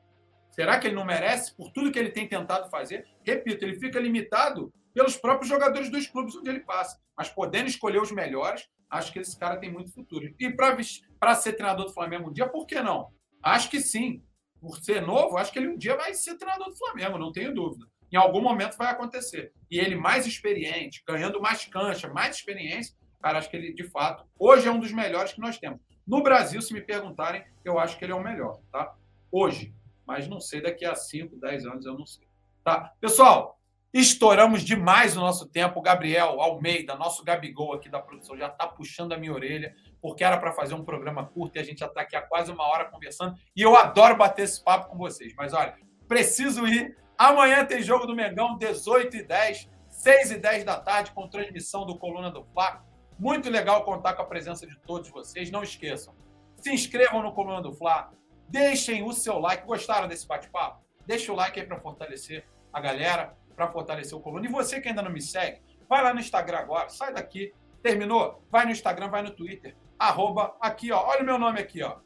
Será 0.50 0.80
que 0.80 0.88
ele 0.88 0.96
não 0.96 1.06
merece 1.06 1.54
por 1.56 1.72
tudo 1.72 1.92
que 1.92 2.00
ele 2.00 2.10
tem 2.10 2.28
tentado 2.28 2.70
fazer? 2.70 3.06
Repito, 3.24 3.64
ele 3.64 3.80
fica 3.80 4.00
limitado 4.00 4.74
pelos 4.94 5.16
próprios 5.16 5.50
jogadores 5.50 5.90
dos 5.90 6.08
clubes 6.08 6.36
onde 6.36 6.50
ele 6.50 6.62
passa. 6.62 7.00
Mas 7.16 7.30
podendo 7.30 7.68
escolher 7.68 8.02
os 8.02 8.12
melhores, 8.12 8.68
acho 8.90 9.14
que 9.14 9.20
esse 9.20 9.38
cara 9.38 9.58
tem 9.58 9.72
muito 9.72 9.94
futuro. 9.94 10.34
E 10.40 10.50
para 10.50 11.36
ser 11.36 11.54
treinador 11.54 11.86
do 11.86 11.94
Flamengo 11.94 12.30
um 12.30 12.34
dia, 12.34 12.48
por 12.48 12.66
que 12.66 12.82
não? 12.82 13.12
Acho 13.48 13.70
que 13.70 13.80
sim. 13.80 14.24
Por 14.60 14.78
ser 14.78 15.02
novo, 15.02 15.38
acho 15.38 15.52
que 15.52 15.60
ele 15.60 15.68
um 15.68 15.78
dia 15.78 15.96
vai 15.96 16.14
ser 16.14 16.36
treinador 16.38 16.70
do 16.70 16.78
Flamengo, 16.78 17.18
não 17.18 17.32
tenho 17.32 17.54
dúvida. 17.54 17.86
Em 18.12 18.18
algum 18.18 18.42
momento 18.42 18.78
vai 18.78 18.92
acontecer. 18.92 19.52
E 19.70 19.80
ele 19.80 19.96
mais 19.96 20.26
experiente, 20.26 21.04
ganhando 21.08 21.42
mais 21.42 21.66
cancha, 21.66 22.08
mais 22.08 22.38
experiência, 22.38 22.96
cara, 23.22 23.38
acho 23.38 23.50
que 23.50 23.58
ele, 23.58 23.74
de 23.74 23.84
fato, 23.84 24.26
hoje 24.40 24.68
é 24.68 24.72
um 24.72 24.80
dos 24.80 24.92
melhores 24.92 25.34
que 25.34 25.42
nós 25.42 25.60
temos. 25.60 25.80
No 26.08 26.24
Brasil, 26.24 26.62
se 26.62 26.74
me 26.74 26.82
perguntarem, 26.82 27.44
eu 27.64 27.78
acho 27.78 27.98
que 27.98 28.06
ele 28.06 28.14
é 28.14 28.16
o 28.16 28.24
melhor, 28.24 28.60
tá? 28.72 28.96
Hoje 29.32 29.74
mas 30.08 30.28
não 30.28 30.40
sei 30.40 30.62
daqui 30.62 30.86
a 30.86 30.96
5, 30.96 31.36
10 31.36 31.66
anos, 31.66 31.86
eu 31.86 31.98
não 31.98 32.06
sei. 32.06 32.26
Tá? 32.64 32.94
Pessoal, 33.02 33.60
estouramos 33.94 34.64
demais 34.64 35.18
o 35.18 35.20
nosso 35.20 35.46
tempo. 35.50 35.80
O 35.80 35.84
Gabriel 35.84 36.40
Almeida, 36.40 36.96
nosso 36.96 37.26
Gabigol 37.26 37.74
aqui 37.74 37.90
da 37.90 38.00
produção, 38.00 38.38
já 38.38 38.48
está 38.48 38.66
puxando 38.66 39.12
a 39.12 39.18
minha 39.18 39.34
orelha, 39.34 39.76
porque 40.08 40.24
era 40.24 40.38
para 40.38 40.54
fazer 40.54 40.74
um 40.74 40.86
programa 40.86 41.26
curto 41.26 41.58
e 41.58 41.60
a 41.60 41.64
gente 41.64 41.80
já 41.80 41.88
está 41.88 42.00
aqui 42.00 42.16
há 42.16 42.22
quase 42.22 42.50
uma 42.50 42.64
hora 42.64 42.86
conversando. 42.86 43.36
E 43.54 43.62
eu 43.62 43.76
adoro 43.76 44.16
bater 44.16 44.44
esse 44.44 44.64
papo 44.64 44.90
com 44.90 44.98
vocês. 44.98 45.34
Mas 45.36 45.54
olha, 45.54 45.76
preciso 46.08 46.66
ir. 46.66 46.98
Amanhã 47.18 47.66
tem 47.66 47.82
jogo 47.82 48.06
do 48.06 48.16
Mengão, 48.16 48.58
18 48.58 49.18
e 49.18 49.24
10, 49.24 49.70
6 49.90 50.32
e 50.32 50.38
10 50.38 50.64
da 50.64 50.80
tarde, 50.80 51.12
com 51.12 51.28
transmissão 51.28 51.86
do 51.86 51.98
Coluna 51.98 52.32
do 52.32 52.46
Fla. 52.54 52.86
Muito 53.20 53.50
legal 53.50 53.84
contar 53.84 54.14
com 54.14 54.22
a 54.22 54.26
presença 54.26 54.66
de 54.66 54.80
todos 54.80 55.10
vocês. 55.10 55.52
Não 55.52 55.62
esqueçam, 55.62 56.16
se 56.56 56.72
inscrevam 56.72 57.22
no 57.22 57.34
Coluna 57.34 57.62
do 57.62 57.74
Fla, 57.74 58.10
Deixem 58.48 59.04
o 59.04 59.12
seu 59.12 59.40
like. 59.40 59.66
Gostaram 59.66 60.08
desse 60.08 60.26
bate-papo? 60.26 60.82
Deixa 61.06 61.34
o 61.34 61.36
like 61.36 61.60
aí 61.60 61.66
para 61.66 61.80
fortalecer 61.80 62.48
a 62.72 62.80
galera, 62.80 63.36
para 63.56 63.68
fortalecer 63.68 64.18
o 64.18 64.22
coluna. 64.22 64.46
E 64.46 64.50
você 64.50 64.80
que 64.80 64.88
ainda 64.88 65.02
não 65.02 65.12
me 65.12 65.22
segue, 65.22 65.62
vai 65.90 66.02
lá 66.02 66.14
no 66.14 66.20
Instagram 66.20 66.60
agora, 66.60 66.90
sai 66.90 67.14
daqui. 67.14 67.54
Terminou? 67.84 68.42
Vai 68.50 68.66
no 68.66 68.72
Instagram, 68.72 69.10
vai 69.10 69.22
no 69.22 69.32
Twitter. 69.32 69.76
Arroba 70.00 70.56
aqui, 70.62 70.92
ó. 70.92 71.08
Olha 71.08 71.22
o 71.22 71.26
meu 71.26 71.40
nome 71.40 71.60
aqui, 71.60 71.82
ó. 71.82 71.98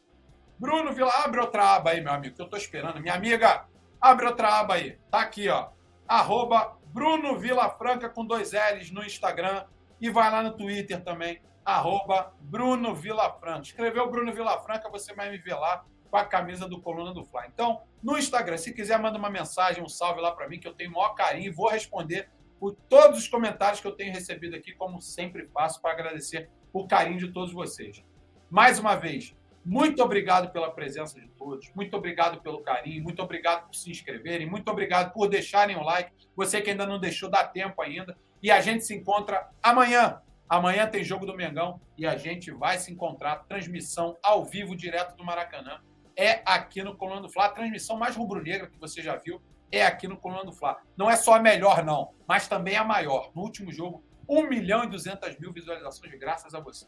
Bruno 0.57 0.93
Vila, 0.93 1.11
abre 1.23 1.39
outra 1.39 1.75
aba 1.75 1.91
aí, 1.91 2.01
meu 2.01 2.13
amigo, 2.13 2.35
que 2.35 2.41
eu 2.41 2.49
tô 2.49 2.55
esperando. 2.55 3.01
Minha 3.01 3.15
amiga, 3.15 3.65
abre 3.99 4.27
outra 4.27 4.59
aba 4.59 4.75
aí. 4.75 4.97
Tá 5.09 5.21
aqui, 5.21 5.49
ó. 5.49 5.69
Arroba 6.07 6.77
Bruno 6.85 7.37
Vila 7.39 7.69
Franca 7.69 8.09
com 8.09 8.25
dois 8.25 8.51
L's 8.51 8.91
no 8.91 9.03
Instagram. 9.03 9.65
E 9.99 10.09
vai 10.09 10.31
lá 10.31 10.43
no 10.43 10.55
Twitter 10.55 11.03
também. 11.03 11.41
Arroba 11.65 12.33
Bruno 12.39 12.93
Vila 12.95 13.31
Franca. 13.39 13.61
Escreveu 13.61 14.09
Bruno 14.09 14.33
Vila 14.33 14.59
Franca, 14.61 14.89
você 14.89 15.13
vai 15.13 15.29
me 15.29 15.37
ver 15.37 15.55
lá 15.55 15.85
com 16.09 16.17
a 16.17 16.25
camisa 16.25 16.67
do 16.67 16.81
Coluna 16.81 17.13
do 17.13 17.23
Fly. 17.23 17.47
Então, 17.47 17.81
no 18.03 18.17
Instagram, 18.17 18.57
se 18.57 18.73
quiser, 18.73 18.99
manda 18.99 19.17
uma 19.17 19.29
mensagem, 19.29 19.81
um 19.81 19.87
salve 19.87 20.19
lá 20.19 20.31
para 20.31 20.47
mim, 20.49 20.59
que 20.59 20.67
eu 20.67 20.73
tenho 20.73 20.91
o 20.91 20.93
maior 20.93 21.15
carinho 21.15 21.47
e 21.47 21.53
vou 21.53 21.69
responder 21.69 22.29
por 22.59 22.75
todos 22.89 23.17
os 23.17 23.27
comentários 23.27 23.79
que 23.79 23.87
eu 23.87 23.95
tenho 23.95 24.13
recebido 24.13 24.55
aqui, 24.55 24.73
como 24.73 25.01
sempre 25.01 25.47
faço, 25.47 25.81
para 25.81 25.93
agradecer 25.93 26.49
o 26.73 26.87
carinho 26.87 27.17
de 27.17 27.29
todos 27.29 27.53
vocês. 27.53 28.03
Mais 28.49 28.79
uma 28.79 28.95
vez, 28.95 29.35
muito 29.63 30.03
obrigado 30.03 30.51
pela 30.51 30.71
presença 30.71 31.19
de 31.19 31.27
todos, 31.29 31.71
muito 31.75 31.95
obrigado 31.95 32.41
pelo 32.41 32.61
carinho, 32.61 33.03
muito 33.03 33.21
obrigado 33.21 33.67
por 33.67 33.75
se 33.75 33.89
inscreverem, 33.89 34.49
muito 34.49 34.69
obrigado 34.69 35.13
por 35.13 35.27
deixarem 35.27 35.77
o 35.77 35.83
like. 35.83 36.11
Você 36.35 36.61
que 36.61 36.71
ainda 36.71 36.85
não 36.85 36.99
deixou, 36.99 37.29
dá 37.29 37.43
tempo 37.43 37.81
ainda. 37.81 38.17
E 38.41 38.49
a 38.49 38.59
gente 38.59 38.83
se 38.83 38.95
encontra 38.95 39.49
amanhã. 39.61 40.21
Amanhã 40.49 40.87
tem 40.87 41.03
jogo 41.03 41.25
do 41.25 41.35
Mengão 41.35 41.79
e 41.97 42.05
a 42.05 42.17
gente 42.17 42.51
vai 42.51 42.77
se 42.77 42.91
encontrar, 42.91 43.45
transmissão 43.47 44.17
ao 44.21 44.43
vivo, 44.43 44.75
direto 44.75 45.15
do 45.15 45.23
Maracanã 45.23 45.79
é 46.15 46.41
aqui 46.45 46.83
no 46.83 46.95
Coluna 46.95 47.21
do 47.21 47.29
Fla. 47.29 47.45
A 47.45 47.49
transmissão 47.49 47.97
mais 47.97 48.15
rubro-negra 48.15 48.67
que 48.67 48.79
você 48.79 49.01
já 49.01 49.15
viu 49.15 49.41
é 49.71 49.85
aqui 49.85 50.07
no 50.07 50.17
Coluna 50.17 50.45
do 50.45 50.51
Fla. 50.51 50.77
Não 50.97 51.09
é 51.09 51.15
só 51.15 51.35
a 51.35 51.39
melhor, 51.39 51.83
não, 51.83 52.11
mas 52.27 52.47
também 52.47 52.75
a 52.75 52.83
maior. 52.83 53.31
No 53.33 53.41
último 53.41 53.71
jogo, 53.71 54.03
1 54.31 54.47
milhão 54.47 54.85
e 54.85 54.87
200 54.87 55.37
mil 55.39 55.51
visualizações, 55.51 56.17
graças 56.17 56.55
a 56.55 56.59
você. 56.61 56.87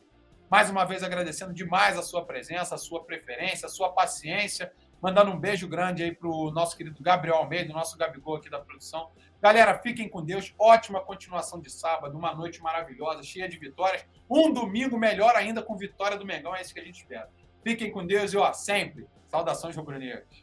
Mais 0.50 0.70
uma 0.70 0.86
vez 0.86 1.04
agradecendo 1.04 1.54
demais 1.54 1.98
a 1.98 2.02
sua 2.02 2.24
presença, 2.26 2.76
a 2.76 2.78
sua 2.78 3.04
preferência, 3.04 3.66
a 3.66 3.70
sua 3.70 3.92
paciência. 3.92 4.72
Mandando 5.02 5.30
um 5.30 5.38
beijo 5.38 5.68
grande 5.68 6.04
aí 6.04 6.16
para 6.16 6.30
o 6.30 6.50
nosso 6.52 6.78
querido 6.78 7.04
Gabriel 7.04 7.36
Almeida, 7.36 7.74
nosso 7.74 7.98
Gabigol 7.98 8.38
aqui 8.38 8.50
da 8.50 8.62
produção. 8.62 9.12
Galera, 9.42 9.78
fiquem 9.80 10.08
com 10.08 10.24
Deus. 10.24 10.56
Ótima 10.58 11.02
continuação 11.02 11.60
de 11.60 11.70
sábado, 11.70 12.18
uma 12.18 12.34
noite 12.34 12.62
maravilhosa, 12.62 13.22
cheia 13.24 13.50
de 13.50 13.58
vitórias. 13.58 14.06
Um 14.30 14.54
domingo 14.54 14.98
melhor 14.98 15.36
ainda 15.36 15.62
com 15.62 15.76
vitória 15.76 16.18
do 16.18 16.26
Mengão, 16.26 16.56
é 16.56 16.62
isso 16.62 16.74
que 16.74 16.80
a 16.80 16.86
gente 16.86 17.02
espera. 17.02 17.30
Fiquem 17.62 17.92
com 17.92 18.06
Deus 18.06 18.32
e, 18.32 18.38
ó, 18.38 18.54
sempre, 18.54 19.06
saudações 19.28 19.76
rubro-negras. 19.76 20.43